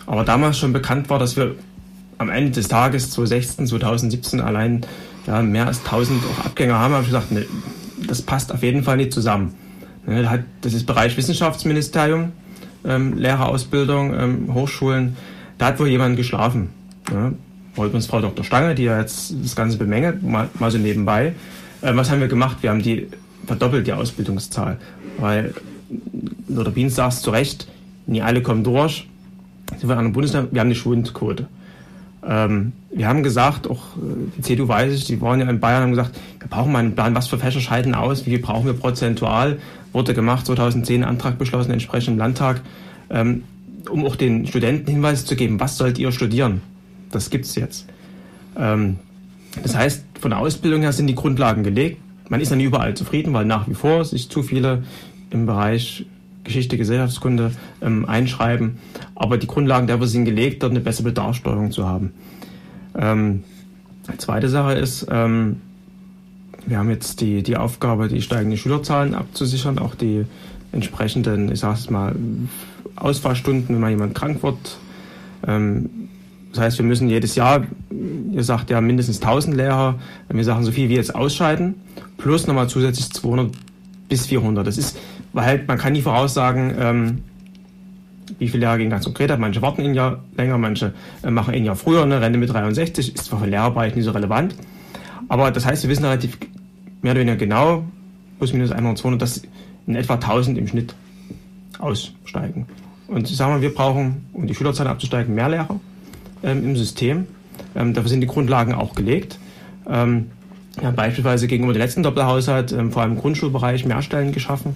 [0.06, 1.56] aber damals schon bekannt war, dass wir
[2.20, 4.86] am Ende des Tages 2016, 2017 allein
[5.26, 7.46] ja, mehr als 1000 auch Abgänger haben, habe ich gesagt, nee,
[8.08, 9.54] das passt auf jeden Fall nicht zusammen.
[10.06, 12.34] Ne, das ist Bereich Wissenschaftsministerium,
[12.86, 15.16] ähm, Lehrerausbildung, ähm, Hochschulen.
[15.58, 16.70] Da hat wohl jemand geschlafen.
[17.12, 17.32] Ja.
[17.76, 18.44] Übrigens Frau Dr.
[18.44, 21.34] Stange, die ja jetzt das Ganze bemängelt, mal, mal so nebenbei.
[21.82, 22.58] Ähm, was haben wir gemacht?
[22.62, 23.08] Wir haben die
[23.46, 24.78] verdoppelt, die Ausbildungszahl.
[25.18, 25.54] Weil,
[26.48, 27.68] Lothar Biens sagt es zu Recht,
[28.06, 29.08] nie alle kommen durch.
[29.78, 31.48] Sind wir an einem Bundesland, wir haben eine Schuldenquote.
[32.26, 35.84] Ähm, wir haben gesagt, auch äh, die CDU weiß ich, die waren ja in Bayern,
[35.84, 38.66] haben gesagt, wir brauchen mal einen Plan, was für Fächer scheiden aus, wie viel brauchen
[38.66, 39.58] wir prozentual.
[39.94, 42.62] Wurde gemacht, 2010 Antrag beschlossen, entsprechend im Landtag,
[43.10, 43.44] ähm,
[43.90, 46.62] um auch den Studenten Hinweise zu geben, was sollt ihr studieren.
[47.12, 47.88] Das gibt es jetzt.
[48.58, 48.98] Ähm,
[49.62, 52.00] das heißt, von der Ausbildung her sind die Grundlagen gelegt.
[52.30, 54.84] Man ist dann überall zufrieden, weil nach wie vor sich zu viele
[55.30, 56.06] im Bereich
[56.44, 57.52] Geschichte, Gesellschaftskunde
[57.82, 58.78] ähm, einschreiben.
[59.16, 62.14] Aber die Grundlagen dafür sind gelegt, dort eine bessere Bedarfssteuerung zu haben.
[62.96, 63.44] Ähm,
[64.18, 65.62] zweite Sache ist, ähm,
[66.66, 70.26] wir haben jetzt die, die Aufgabe, die steigenden Schülerzahlen abzusichern, auch die
[70.72, 72.16] entsprechenden, ich sage es mal,
[72.96, 74.78] Ausfallstunden, wenn mal jemand krank wird.
[75.46, 75.90] Ähm,
[76.52, 77.66] das heißt, wir müssen jedes Jahr,
[78.32, 80.00] ihr sagt ja mindestens 1000 Lehrer,
[80.30, 81.76] wir sagen, so viel wie jetzt ausscheiden,
[82.18, 83.52] plus nochmal zusätzlich 200
[84.08, 84.66] bis 400.
[84.66, 84.98] Das ist
[85.34, 87.24] weil halt, man kann nie voraussagen, ähm,
[88.40, 89.40] wie viele Lehrer gehen ganz konkret ab.
[89.40, 93.16] Manche warten ein Jahr länger, manche äh, machen ein Jahr früher eine Rente mit 63.
[93.16, 94.56] Ist zwar für Lehrerbereich nicht so relevant,
[95.28, 96.38] aber das heißt, wir wissen relativ
[97.02, 97.84] mehr oder weniger genau,
[98.38, 99.42] plus minus 100, 200, dass
[99.88, 100.96] in etwa 1000 im Schnitt
[101.80, 102.68] aussteigen.
[103.08, 105.80] Und ich sage mal, wir brauchen, um die Schülerzahl abzusteigen, mehr Lehrer
[106.42, 107.28] ähm, im System.
[107.76, 109.40] Ähm, dafür sind die Grundlagen auch gelegt.
[109.88, 110.32] Ähm,
[110.82, 114.76] ja, beispielsweise gegenüber dem letzten Doppelhaushalt, ähm, vor allem im Grundschulbereich, mehr Stellen geschaffen.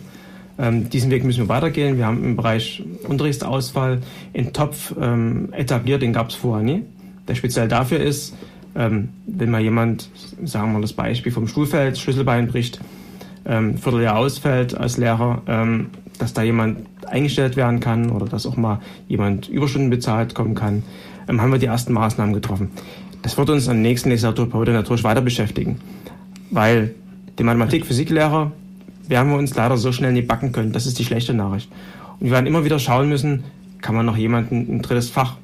[0.59, 1.97] Ähm, diesen Weg müssen wir weitergehen.
[1.97, 4.01] Wir haben im Bereich Unterrichtsausfall
[4.35, 6.83] einen Topf ähm, etabliert, den gab es vorher nie,
[7.27, 8.33] der speziell dafür ist,
[8.77, 10.09] ähm, wenn mal jemand,
[10.43, 12.79] sagen wir das Beispiel vom Schulfeld, Schlüsselbein bricht,
[13.45, 15.87] ähm, Vierteljahr ausfällt als Lehrer, ähm,
[16.19, 20.83] dass da jemand eingestellt werden kann oder dass auch mal jemand Überstunden bezahlt kommen kann,
[21.27, 22.69] ähm, haben wir die ersten Maßnahmen getroffen.
[23.23, 25.79] Das wird uns am nächsten Legislaturperiode natürlich weiter beschäftigen,
[26.51, 26.93] weil
[27.39, 28.51] die Mathematik-Physiklehrer
[29.07, 30.71] werden wir uns leider so schnell nicht backen können.
[30.71, 31.71] Das ist die schlechte Nachricht.
[32.19, 33.43] Und wir werden immer wieder schauen müssen,
[33.81, 35.35] kann man noch jemanden ein drittes Fach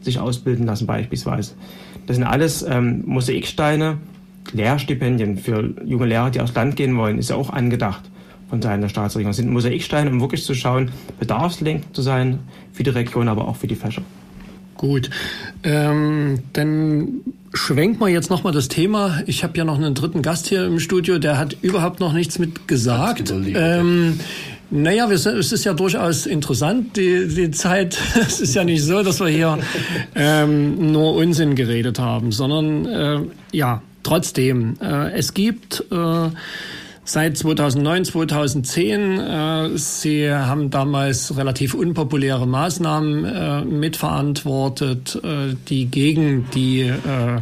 [0.00, 1.54] sich ausbilden lassen beispielsweise.
[2.06, 3.98] Das sind alles ähm, Mosaiksteine,
[4.52, 8.02] Lehrstipendien für junge Lehrer, die aufs Land gehen wollen, ist ja auch angedacht
[8.50, 9.30] von Seiten der Staatsregierung.
[9.30, 12.40] Das sind Mosaiksteine, um wirklich zu schauen, bedarfslenkend zu sein
[12.72, 14.02] für die Region, aber auch für die Fächer.
[14.76, 15.10] Gut,
[15.62, 17.20] ähm, dann
[17.54, 19.22] schwenkt mal jetzt nochmal das Thema.
[19.26, 22.38] Ich habe ja noch einen dritten Gast hier im Studio, der hat überhaupt noch nichts
[22.38, 23.30] mit gesagt.
[23.30, 24.18] Ähm,
[24.72, 27.98] naja, wir sind, es ist ja durchaus interessant, die, die Zeit.
[28.16, 29.58] Es ist ja nicht so, dass wir hier
[30.14, 33.20] ähm, nur Unsinn geredet haben, sondern äh,
[33.52, 34.76] ja, trotzdem.
[34.80, 36.30] Äh, es gibt äh,
[37.04, 39.20] seit 2009, 2010.
[39.20, 47.40] Äh, Sie haben damals relativ unpopuläre Maßnahmen äh, mitverantwortet, äh, die gegen die äh,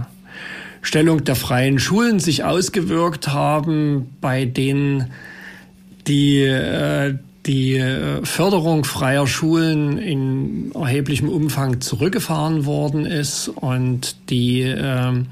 [0.83, 5.13] Stellung der freien Schulen sich ausgewirkt haben, bei denen
[6.07, 7.15] die äh,
[7.47, 15.25] die äh, Förderung freier Schulen in erheblichem Umfang zurückgefahren worden ist und die äh,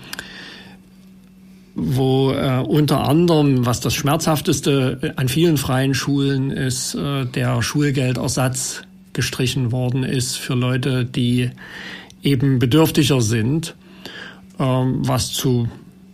[1.80, 8.82] wo äh, unter anderem, was das Schmerzhafteste an vielen freien Schulen ist, äh, der Schulgeldersatz
[9.12, 11.50] gestrichen worden ist für Leute, die
[12.22, 13.76] eben bedürftiger sind,
[14.58, 15.68] ähm, was zu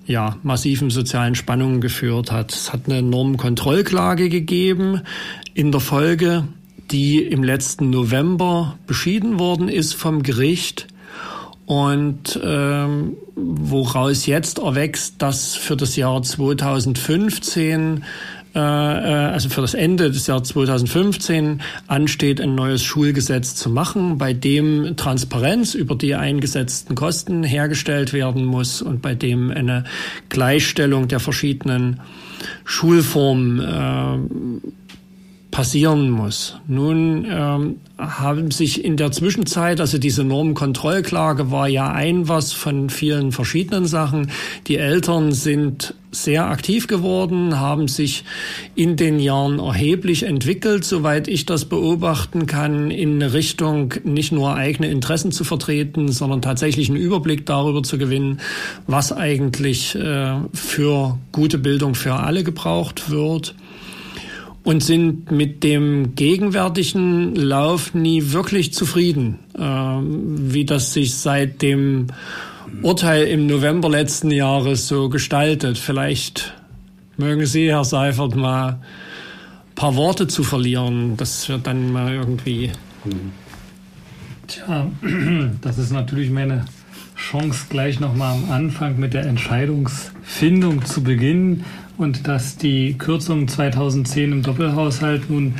[0.06, 2.52] ja, massiven sozialen Spannungen geführt hat.
[2.52, 5.02] Es hat eine Normkontrollklage gegeben
[5.54, 6.44] in der Folge,
[6.90, 10.86] die im letzten November beschieden worden ist vom Gericht
[11.66, 18.00] und ähm, woraus jetzt erwächst, dass für das Jahr 2015 äh, äh,
[18.58, 24.96] also für das Ende des Jahres 2015 ansteht, ein neues Schulgesetz zu machen, bei dem
[24.96, 29.84] Transparenz über die eingesetzten Kosten hergestellt werden muss und bei dem eine
[30.28, 32.00] Gleichstellung der verschiedenen
[32.64, 34.68] Schulformen äh,
[35.54, 36.58] passieren muss.
[36.66, 42.90] Nun ähm, haben sich in der Zwischenzeit, also diese Normkontrollklage war ja ein was von
[42.90, 44.32] vielen verschiedenen Sachen.
[44.66, 48.24] Die Eltern sind sehr aktiv geworden, haben sich
[48.74, 54.88] in den Jahren erheblich entwickelt, soweit ich das beobachten kann, in Richtung nicht nur eigene
[54.90, 58.40] Interessen zu vertreten, sondern tatsächlich einen Überblick darüber zu gewinnen,
[58.86, 63.54] was eigentlich äh, für gute Bildung für alle gebraucht wird.
[64.64, 72.06] und sind mit dem gegenwärtigen Lauf nie wirklich zufrieden, äh, wie das sich seit dem
[72.82, 75.78] Urteil im November letzten Jahres so gestaltet.
[75.78, 76.54] Vielleicht
[77.16, 82.70] mögen Sie, Herr Seifert, mal ein paar Worte zu verlieren, dass wir dann mal irgendwie.
[84.46, 84.90] Tja,
[85.60, 86.64] das ist natürlich meine
[87.16, 91.64] Chance, gleich nochmal am Anfang mit der Entscheidungsfindung zu beginnen
[91.96, 95.54] und dass die Kürzungen 2010 im Doppelhaushalt nun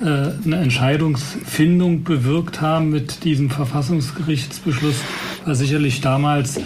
[0.00, 0.04] äh,
[0.44, 4.96] eine Entscheidungsfindung bewirkt haben mit diesem Verfassungsgerichtsbeschluss,
[5.44, 6.62] war sicherlich damals äh,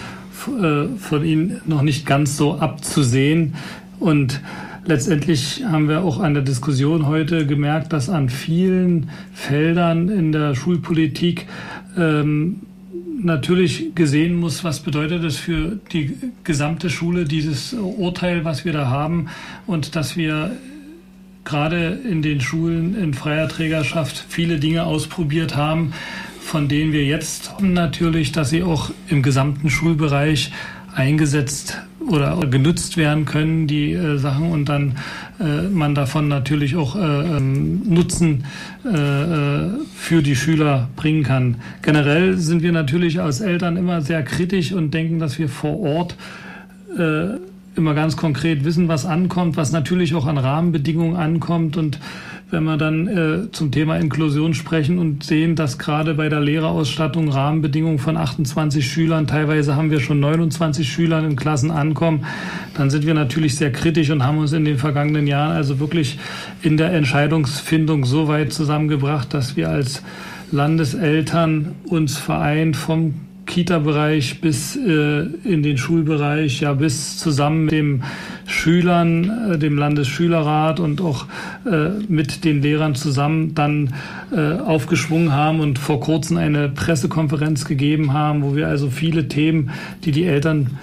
[0.99, 3.55] von Ihnen noch nicht ganz so abzusehen.
[4.01, 4.41] Und
[4.85, 10.55] letztendlich haben wir auch an der Diskussion heute gemerkt, dass an vielen Feldern in der
[10.55, 11.47] Schulpolitik
[11.97, 12.61] ähm,
[13.23, 18.89] natürlich gesehen muss, was bedeutet es für die gesamte Schule, dieses Urteil, was wir da
[18.89, 19.29] haben
[19.67, 20.51] und dass wir
[21.45, 25.93] gerade in den Schulen in freier Trägerschaft viele Dinge ausprobiert haben,
[26.55, 30.53] von denen wir jetzt natürlich, dass sie auch im gesamten Schulbereich
[30.95, 34.95] eingesetzt oder genutzt werden können, die äh, Sachen, und dann
[35.41, 38.45] äh, man davon natürlich auch äh, ähm, Nutzen
[38.85, 41.57] äh, äh, für die Schüler bringen kann.
[41.83, 46.15] Generell sind wir natürlich als Eltern immer sehr kritisch und denken, dass wir vor Ort
[46.97, 47.37] äh,
[47.75, 51.99] immer ganz konkret wissen, was ankommt, was natürlich auch an Rahmenbedingungen ankommt und
[52.51, 57.29] wenn wir dann äh, zum Thema Inklusion sprechen und sehen, dass gerade bei der Lehrerausstattung
[57.29, 62.25] Rahmenbedingungen von 28 Schülern, teilweise haben wir schon 29 Schülern in Klassen ankommen,
[62.75, 66.19] dann sind wir natürlich sehr kritisch und haben uns in den vergangenen Jahren also wirklich
[66.63, 70.03] in der Entscheidungsfindung so weit zusammengebracht, dass wir als
[70.53, 73.15] Landeseltern uns vereint vom
[73.47, 78.03] Kita-Bereich bis äh, in den Schulbereich, ja bis zusammen mit den
[78.55, 81.27] Schülern, äh, dem Landesschülerrat und auch
[81.67, 83.95] äh, mit den Lehrern zusammen dann
[84.35, 89.71] äh, aufgeschwungen haben und vor kurzem eine Pressekonferenz gegeben haben, wo wir also viele Themen,
[90.05, 90.79] die die Eltern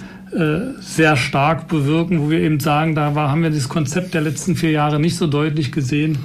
[0.80, 4.56] sehr stark bewirken, wo wir eben sagen, da war, haben wir das Konzept der letzten
[4.56, 6.20] vier Jahre nicht so deutlich gesehen,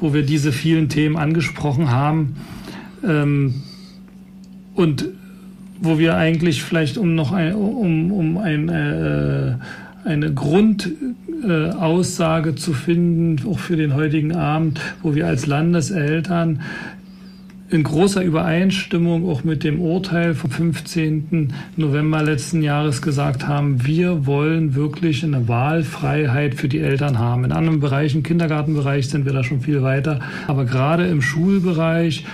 [0.00, 2.36] wo wir diese vielen Themen angesprochen haben.
[3.06, 3.56] Ähm,
[4.74, 5.06] und
[5.82, 9.56] wo wir eigentlich vielleicht um noch ein, um, um ein, äh,
[10.04, 16.60] eine Grundaussage zu finden, auch für den heutigen Abend, wo wir als Landeseltern
[17.72, 21.54] in großer Übereinstimmung auch mit dem Urteil vom 15.
[21.76, 27.44] November letzten Jahres gesagt haben, wir wollen wirklich eine Wahlfreiheit für die Eltern haben.
[27.44, 32.26] In anderen Bereichen, Kindergartenbereich sind wir da schon viel weiter, aber gerade im Schulbereich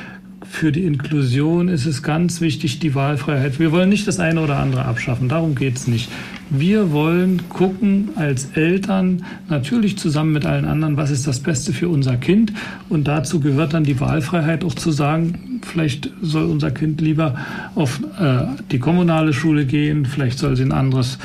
[0.42, 3.60] für die Inklusion ist es ganz wichtig, die Wahlfreiheit.
[3.60, 6.10] Wir wollen nicht das eine oder andere abschaffen, darum geht es nicht.
[6.50, 11.88] Wir wollen gucken als Eltern, natürlich zusammen mit allen anderen, was ist das Beste für
[11.88, 12.54] unser Kind.
[12.88, 17.36] Und dazu gehört dann die Wahlfreiheit auch zu sagen, vielleicht soll unser Kind lieber
[17.74, 21.18] auf äh, die kommunale Schule gehen, vielleicht soll sie ein anderes,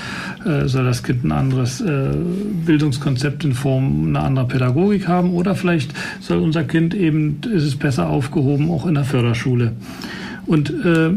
[0.45, 2.09] äh, soll das Kind ein anderes äh,
[2.65, 7.77] Bildungskonzept in Form einer anderen Pädagogik haben oder vielleicht soll unser Kind eben, ist es
[7.77, 9.71] besser aufgehoben, auch in der Förderschule.
[10.45, 11.11] Und äh,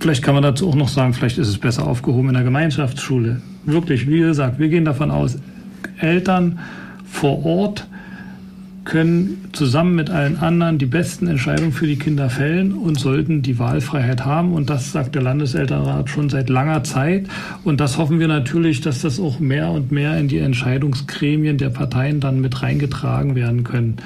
[0.00, 3.42] Vielleicht kann man dazu auch noch sagen, vielleicht ist es besser aufgehoben in der Gemeinschaftsschule.
[3.64, 5.38] Wirklich, wie gesagt, wir gehen davon aus,
[5.98, 6.58] Eltern
[7.04, 7.86] vor Ort
[8.88, 13.58] können zusammen mit allen anderen die besten Entscheidungen für die Kinder fällen und sollten die
[13.58, 14.54] Wahlfreiheit haben.
[14.54, 17.26] Und das sagt der Landeselternrat schon seit langer Zeit.
[17.64, 21.68] Und das hoffen wir natürlich, dass das auch mehr und mehr in die Entscheidungsgremien der
[21.68, 23.98] Parteien dann mit reingetragen werden können.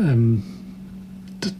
[0.00, 0.42] Ähm,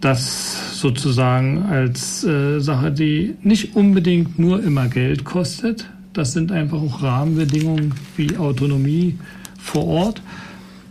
[0.00, 5.86] das sozusagen als äh, Sache, die nicht unbedingt nur immer Geld kostet.
[6.12, 9.18] Das sind einfach auch Rahmenbedingungen wie Autonomie
[9.58, 10.22] vor Ort.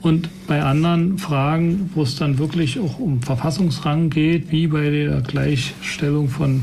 [0.01, 5.21] Und bei anderen Fragen, wo es dann wirklich auch um Verfassungsrang geht, wie bei der
[5.21, 6.61] Gleichstellung von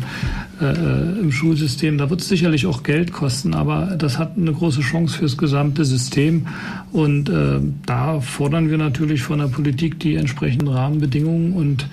[0.61, 4.53] äh, äh im Schulsystem, da wird es sicherlich auch Geld kosten, aber das hat eine
[4.53, 6.47] große Chance fürs gesamte System.
[6.93, 11.87] Und äh, da fordern wir natürlich von der Politik die entsprechenden Rahmenbedingungen und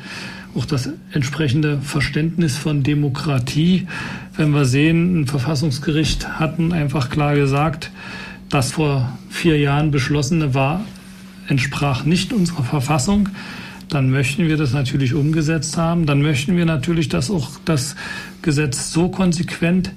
[0.55, 3.87] auch das entsprechende Verständnis von Demokratie.
[4.37, 7.91] Wenn wir sehen, ein Verfassungsgericht hatten einfach klar gesagt,
[8.49, 10.85] das vor vier Jahren beschlossene war,
[11.47, 13.29] entsprach nicht unserer Verfassung,
[13.89, 16.05] dann möchten wir das natürlich umgesetzt haben.
[16.05, 17.95] Dann möchten wir natürlich, dass auch das
[18.41, 19.91] Gesetz so konsequent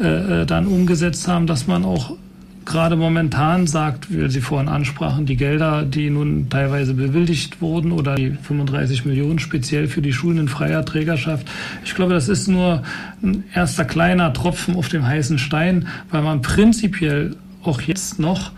[0.00, 2.16] äh, äh dann umgesetzt haben, dass man auch
[2.64, 8.14] gerade momentan sagt, wie Sie vorhin ansprachen, die Gelder, die nun teilweise bewilligt wurden oder
[8.14, 11.46] die 35 Millionen speziell für die Schulen in freier Trägerschaft.
[11.84, 12.82] Ich glaube, das ist nur
[13.22, 18.52] ein erster kleiner Tropfen auf dem heißen Stein, weil man prinzipiell auch jetzt noch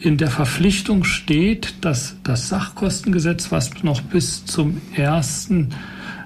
[0.00, 5.70] in der Verpflichtung steht, dass das Sachkostengesetz, was noch bis zum ersten,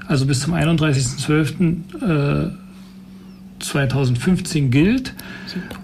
[0.06, 2.50] also bis zum 31.12.
[2.50, 2.64] Äh,
[3.64, 5.14] 2015 gilt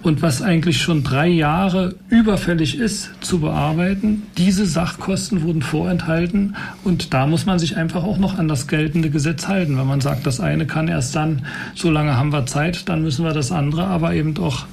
[0.02, 4.22] und was eigentlich schon drei Jahre überfällig ist zu bearbeiten.
[4.36, 9.10] Diese Sachkosten wurden vorenthalten und da muss man sich einfach auch noch an das geltende
[9.10, 9.78] Gesetz halten.
[9.78, 13.24] Wenn man sagt, das eine kann erst dann, so lange haben wir Zeit, dann müssen
[13.24, 14.66] wir das andere aber eben auch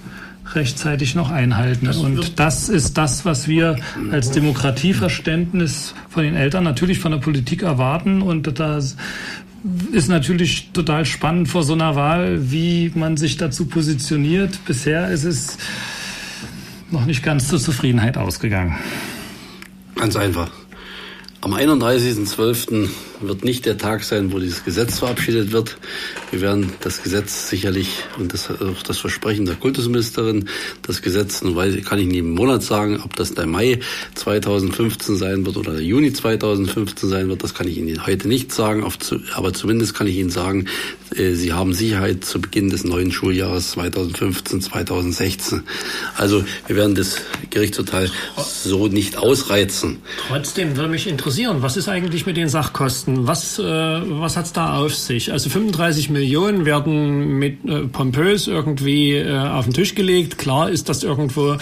[0.53, 1.87] rechtzeitig noch einhalten.
[1.87, 3.77] Und das ist das, was wir
[4.11, 8.21] als Demokratieverständnis von den Eltern natürlich von der Politik erwarten.
[8.21, 14.59] Und da ist natürlich total spannend vor so einer Wahl, wie man sich dazu positioniert.
[14.65, 15.57] Bisher ist es
[16.91, 18.77] noch nicht ganz zur Zufriedenheit ausgegangen.
[19.95, 20.49] Ganz einfach.
[21.41, 22.89] Am 31.12
[23.21, 25.77] wird nicht der Tag sein, wo dieses Gesetz verabschiedet wird.
[26.31, 30.47] Wir werden das Gesetz sicherlich und das auch das Versprechen der Kultusministerin,
[30.81, 33.79] das Gesetz, nun weiß, kann ich nie im Monat sagen, ob das der Mai
[34.15, 38.51] 2015 sein wird oder der Juni 2015 sein wird, das kann ich Ihnen heute nicht
[38.51, 38.85] sagen,
[39.33, 40.67] aber zumindest kann ich Ihnen sagen,
[41.15, 45.63] äh, Sie haben Sicherheit zu Beginn des neuen Schuljahres 2015, 2016.
[46.15, 47.17] Also wir werden das
[47.49, 49.97] Gerichtsurteil so nicht ausreizen.
[50.27, 53.06] Trotzdem würde mich interessieren, was ist eigentlich mit den Sachkosten?
[53.07, 53.27] Kosten.
[53.27, 55.31] Was, äh, was hat's da auf sich?
[55.31, 60.37] Also 35 Millionen werden mit äh, pompös irgendwie äh, auf den Tisch gelegt.
[60.37, 61.57] Klar ist, dass irgendwo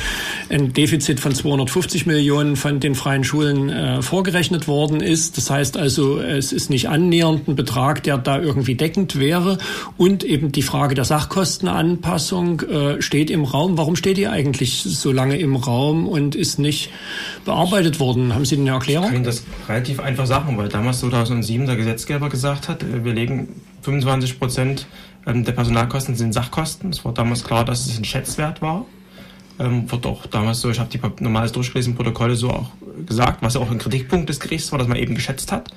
[0.50, 5.38] ein Defizit von 250 Millionen von den freien Schulen äh, vorgerechnet worden ist.
[5.38, 9.58] Das heißt also, es ist nicht annähernd ein Betrag, der da irgendwie deckend wäre.
[9.98, 13.78] Und eben die Frage der Sachkostenanpassung äh, steht im Raum.
[13.78, 16.90] Warum steht die eigentlich so lange im Raum und ist nicht
[17.46, 18.34] bearbeitet worden?
[18.34, 19.08] Haben Sie eine Erklärung?
[19.08, 23.04] Ich kann das relativ einfach sagen, weil damals 2000 2007 der Gesetzgeber gesagt hat, äh,
[23.04, 24.88] wir legen 25 Prozent
[25.26, 26.92] ähm, der Personalkosten sind Sachkosten.
[26.92, 28.86] Es war damals klar, dass es ein Schätzwert war.
[29.60, 32.72] Ähm, wird auch damals so, ich habe die normales durchgelesen Protokolle so auch
[33.06, 35.74] gesagt, was auch ein Kritikpunkt des Gerichts war, dass man eben geschätzt hat.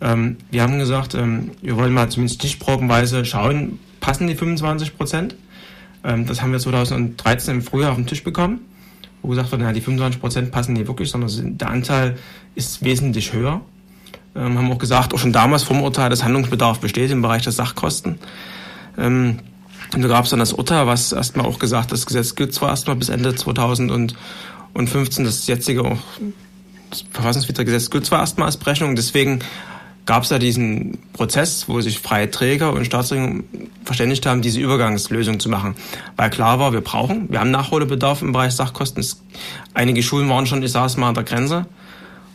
[0.00, 5.36] Ähm, wir haben gesagt, ähm, wir wollen mal zumindest stichprobenweise schauen, passen die 25 Prozent?
[6.04, 8.60] Ähm, das haben wir 2013 im Frühjahr auf den Tisch bekommen,
[9.20, 12.16] wo gesagt wurde, na, die 25 Prozent passen nicht wirklich, sondern der Anteil
[12.54, 13.60] ist wesentlich höher
[14.34, 17.52] ähm, haben auch gesagt, auch schon damals vom Urteil, dass Handlungsbedarf besteht im Bereich der
[17.52, 18.18] Sachkosten.
[18.98, 19.38] Ähm,
[19.94, 22.70] und da gab es dann das Urteil, was erstmal auch gesagt, das Gesetz gilt zwar
[22.70, 25.98] erstmal bis Ende 2015, das jetzige auch
[26.90, 29.40] das verfassungswidrige Gesetz gilt zwar erstmal als Berechnung, deswegen
[30.04, 33.44] gab es ja diesen Prozess, wo sich freie Träger und Staatsregierung
[33.84, 35.76] verständigt haben, diese Übergangslösung zu machen.
[36.16, 39.00] Weil klar war, wir brauchen, wir haben Nachholbedarf im Bereich Sachkosten.
[39.00, 39.22] Es,
[39.74, 41.66] einige Schulen waren schon, ich es mal, an der Grenze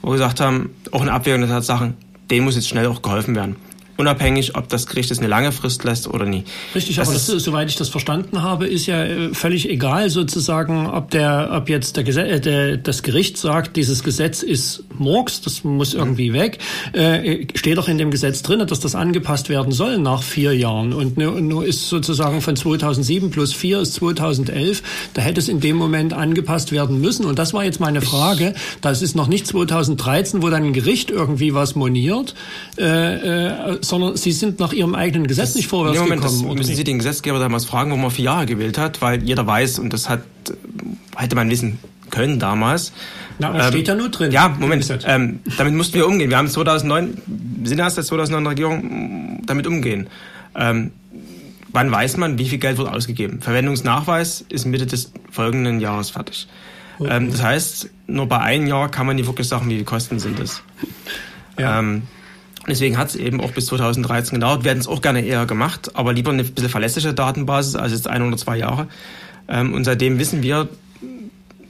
[0.02, 1.96] wo wir gesagt haben, auch in Abwägung der Tatsachen,
[2.30, 3.56] denen muss jetzt schnell auch geholfen werden
[3.98, 6.44] unabhängig, ob das Gericht es eine lange Frist lässt oder nie.
[6.76, 10.88] Richtig, das aber das, soweit ich das verstanden habe, ist ja äh, völlig egal sozusagen,
[10.88, 15.42] ob der, ob jetzt der, Gesetz, äh, der das Gericht sagt, dieses Gesetz ist Murks,
[15.42, 16.60] das muss irgendwie weg.
[16.94, 20.94] Äh, steht doch in dem Gesetz drin, dass das angepasst werden soll nach vier Jahren.
[20.94, 24.84] Und nur, nur ist sozusagen von 2007 plus vier ist 2011.
[25.14, 27.26] Da hätte es in dem Moment angepasst werden müssen.
[27.26, 28.54] Und das war jetzt meine Frage.
[28.82, 32.36] Das ist noch nicht 2013, wo dann ein Gericht irgendwie was moniert.
[32.78, 36.48] Äh, äh, sondern Sie sind nach Ihrem eigenen Gesetz das, nicht vorwärts Moment, gekommen.
[36.48, 39.46] Das müssen Sie den Gesetzgeber damals fragen, warum er vier Jahre gewählt hat, weil jeder
[39.46, 40.22] weiß, und das hat,
[41.16, 42.94] hätte man wissen können damals.
[43.40, 44.32] Na, das ähm, steht ja nur drin.
[44.32, 45.00] Ja, Moment.
[45.06, 46.30] Ähm, damit mussten wir umgehen.
[46.30, 50.08] Wir haben 2009, wir sind erst der 2009 Regierung damit umgehen.
[50.56, 50.92] Ähm,
[51.72, 53.42] wann weiß man, wie viel Geld wird ausgegeben?
[53.42, 56.48] Verwendungsnachweis ist Mitte des folgenden Jahres fertig.
[57.00, 57.16] Okay.
[57.16, 60.20] Ähm, das heißt, nur bei einem Jahr kann man nicht wirklich sagen, wie viel Kosten
[60.20, 60.64] sind es.
[61.60, 61.80] Ja.
[61.80, 62.04] Ähm,
[62.68, 64.64] Deswegen hat es eben auch bis 2013 gedauert.
[64.64, 68.08] Wir hätten es auch gerne eher gemacht, aber lieber eine bisschen verlässliche Datenbasis als jetzt
[68.08, 68.88] ein oder zwei Jahre.
[69.48, 70.68] Ähm, und seitdem wissen wir,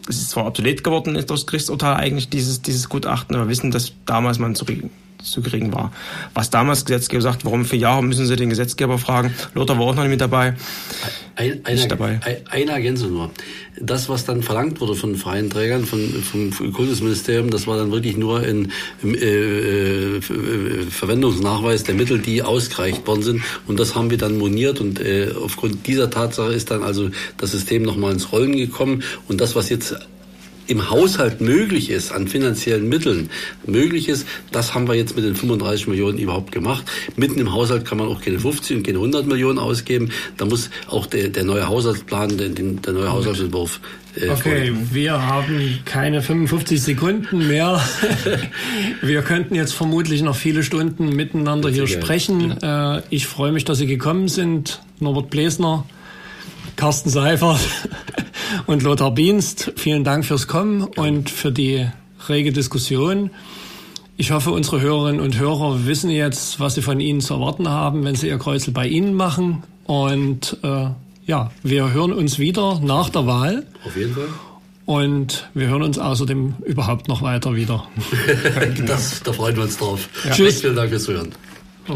[0.10, 3.94] es ist zwar obsolet geworden, ist das Gerichtsurteil eigentlich dieses, dieses Gutachten, aber wissen, dass
[4.06, 4.86] damals man zurück,
[5.24, 5.92] zu gering war.
[6.34, 9.34] Was damals Gesetzgeber sagt, warum vier Jahre, müssen Sie den Gesetzgeber fragen.
[9.54, 10.56] Lothar war auch noch nicht mit dabei.
[11.36, 12.20] Ein, eine, nicht dabei.
[12.50, 13.32] eine Ergänzung nur.
[13.80, 18.18] Das, was dann verlangt wurde von freien Trägern, von, vom Kultusministerium, das war dann wirklich
[18.18, 18.72] nur ein
[19.04, 20.22] äh, äh,
[20.90, 23.44] Verwendungsnachweis der Mittel, die ausgereicht worden sind.
[23.68, 27.52] Und das haben wir dann moniert und äh, aufgrund dieser Tatsache ist dann also das
[27.52, 29.04] System nochmal ins Rollen gekommen.
[29.28, 29.96] Und das, was jetzt
[30.68, 33.30] im Haushalt möglich ist, an finanziellen Mitteln
[33.66, 36.86] möglich ist, das haben wir jetzt mit den 35 Millionen überhaupt gemacht.
[37.16, 40.12] Mitten im Haushalt kann man auch keine 50 und keine 100 Millionen ausgeben.
[40.38, 43.80] Da muss auch der, der neue Haushaltsplan, der, der neue Haushaltsentwurf
[44.16, 47.82] äh, Okay, wir haben keine 55 Sekunden mehr.
[49.02, 52.62] wir könnten jetzt vermutlich noch viele Stunden miteinander hier sprechen.
[52.62, 54.82] Äh, ich freue mich, dass Sie gekommen sind.
[55.00, 55.86] Norbert Blesner,
[56.78, 57.60] Carsten Seifert.
[58.68, 61.88] Und Lothar Bienst, vielen Dank fürs Kommen und für die
[62.30, 63.32] rege Diskussion.
[64.16, 68.04] Ich hoffe, unsere Hörerinnen und Hörer wissen jetzt, was sie von Ihnen zu erwarten haben,
[68.06, 69.64] wenn sie ihr Kreuzel bei Ihnen machen.
[69.86, 70.88] Und äh,
[71.26, 73.66] ja, wir hören uns wieder nach der Wahl.
[73.84, 74.30] Auf jeden Fall.
[74.86, 77.88] Und wir hören uns außerdem überhaupt noch weiter wieder.
[78.86, 80.08] das, da freuen wir uns drauf.
[80.24, 80.32] Ja.
[80.32, 80.62] Tschüss.
[80.62, 81.34] Vielen Dank fürs Zuhören.
[81.88, 81.96] Ja.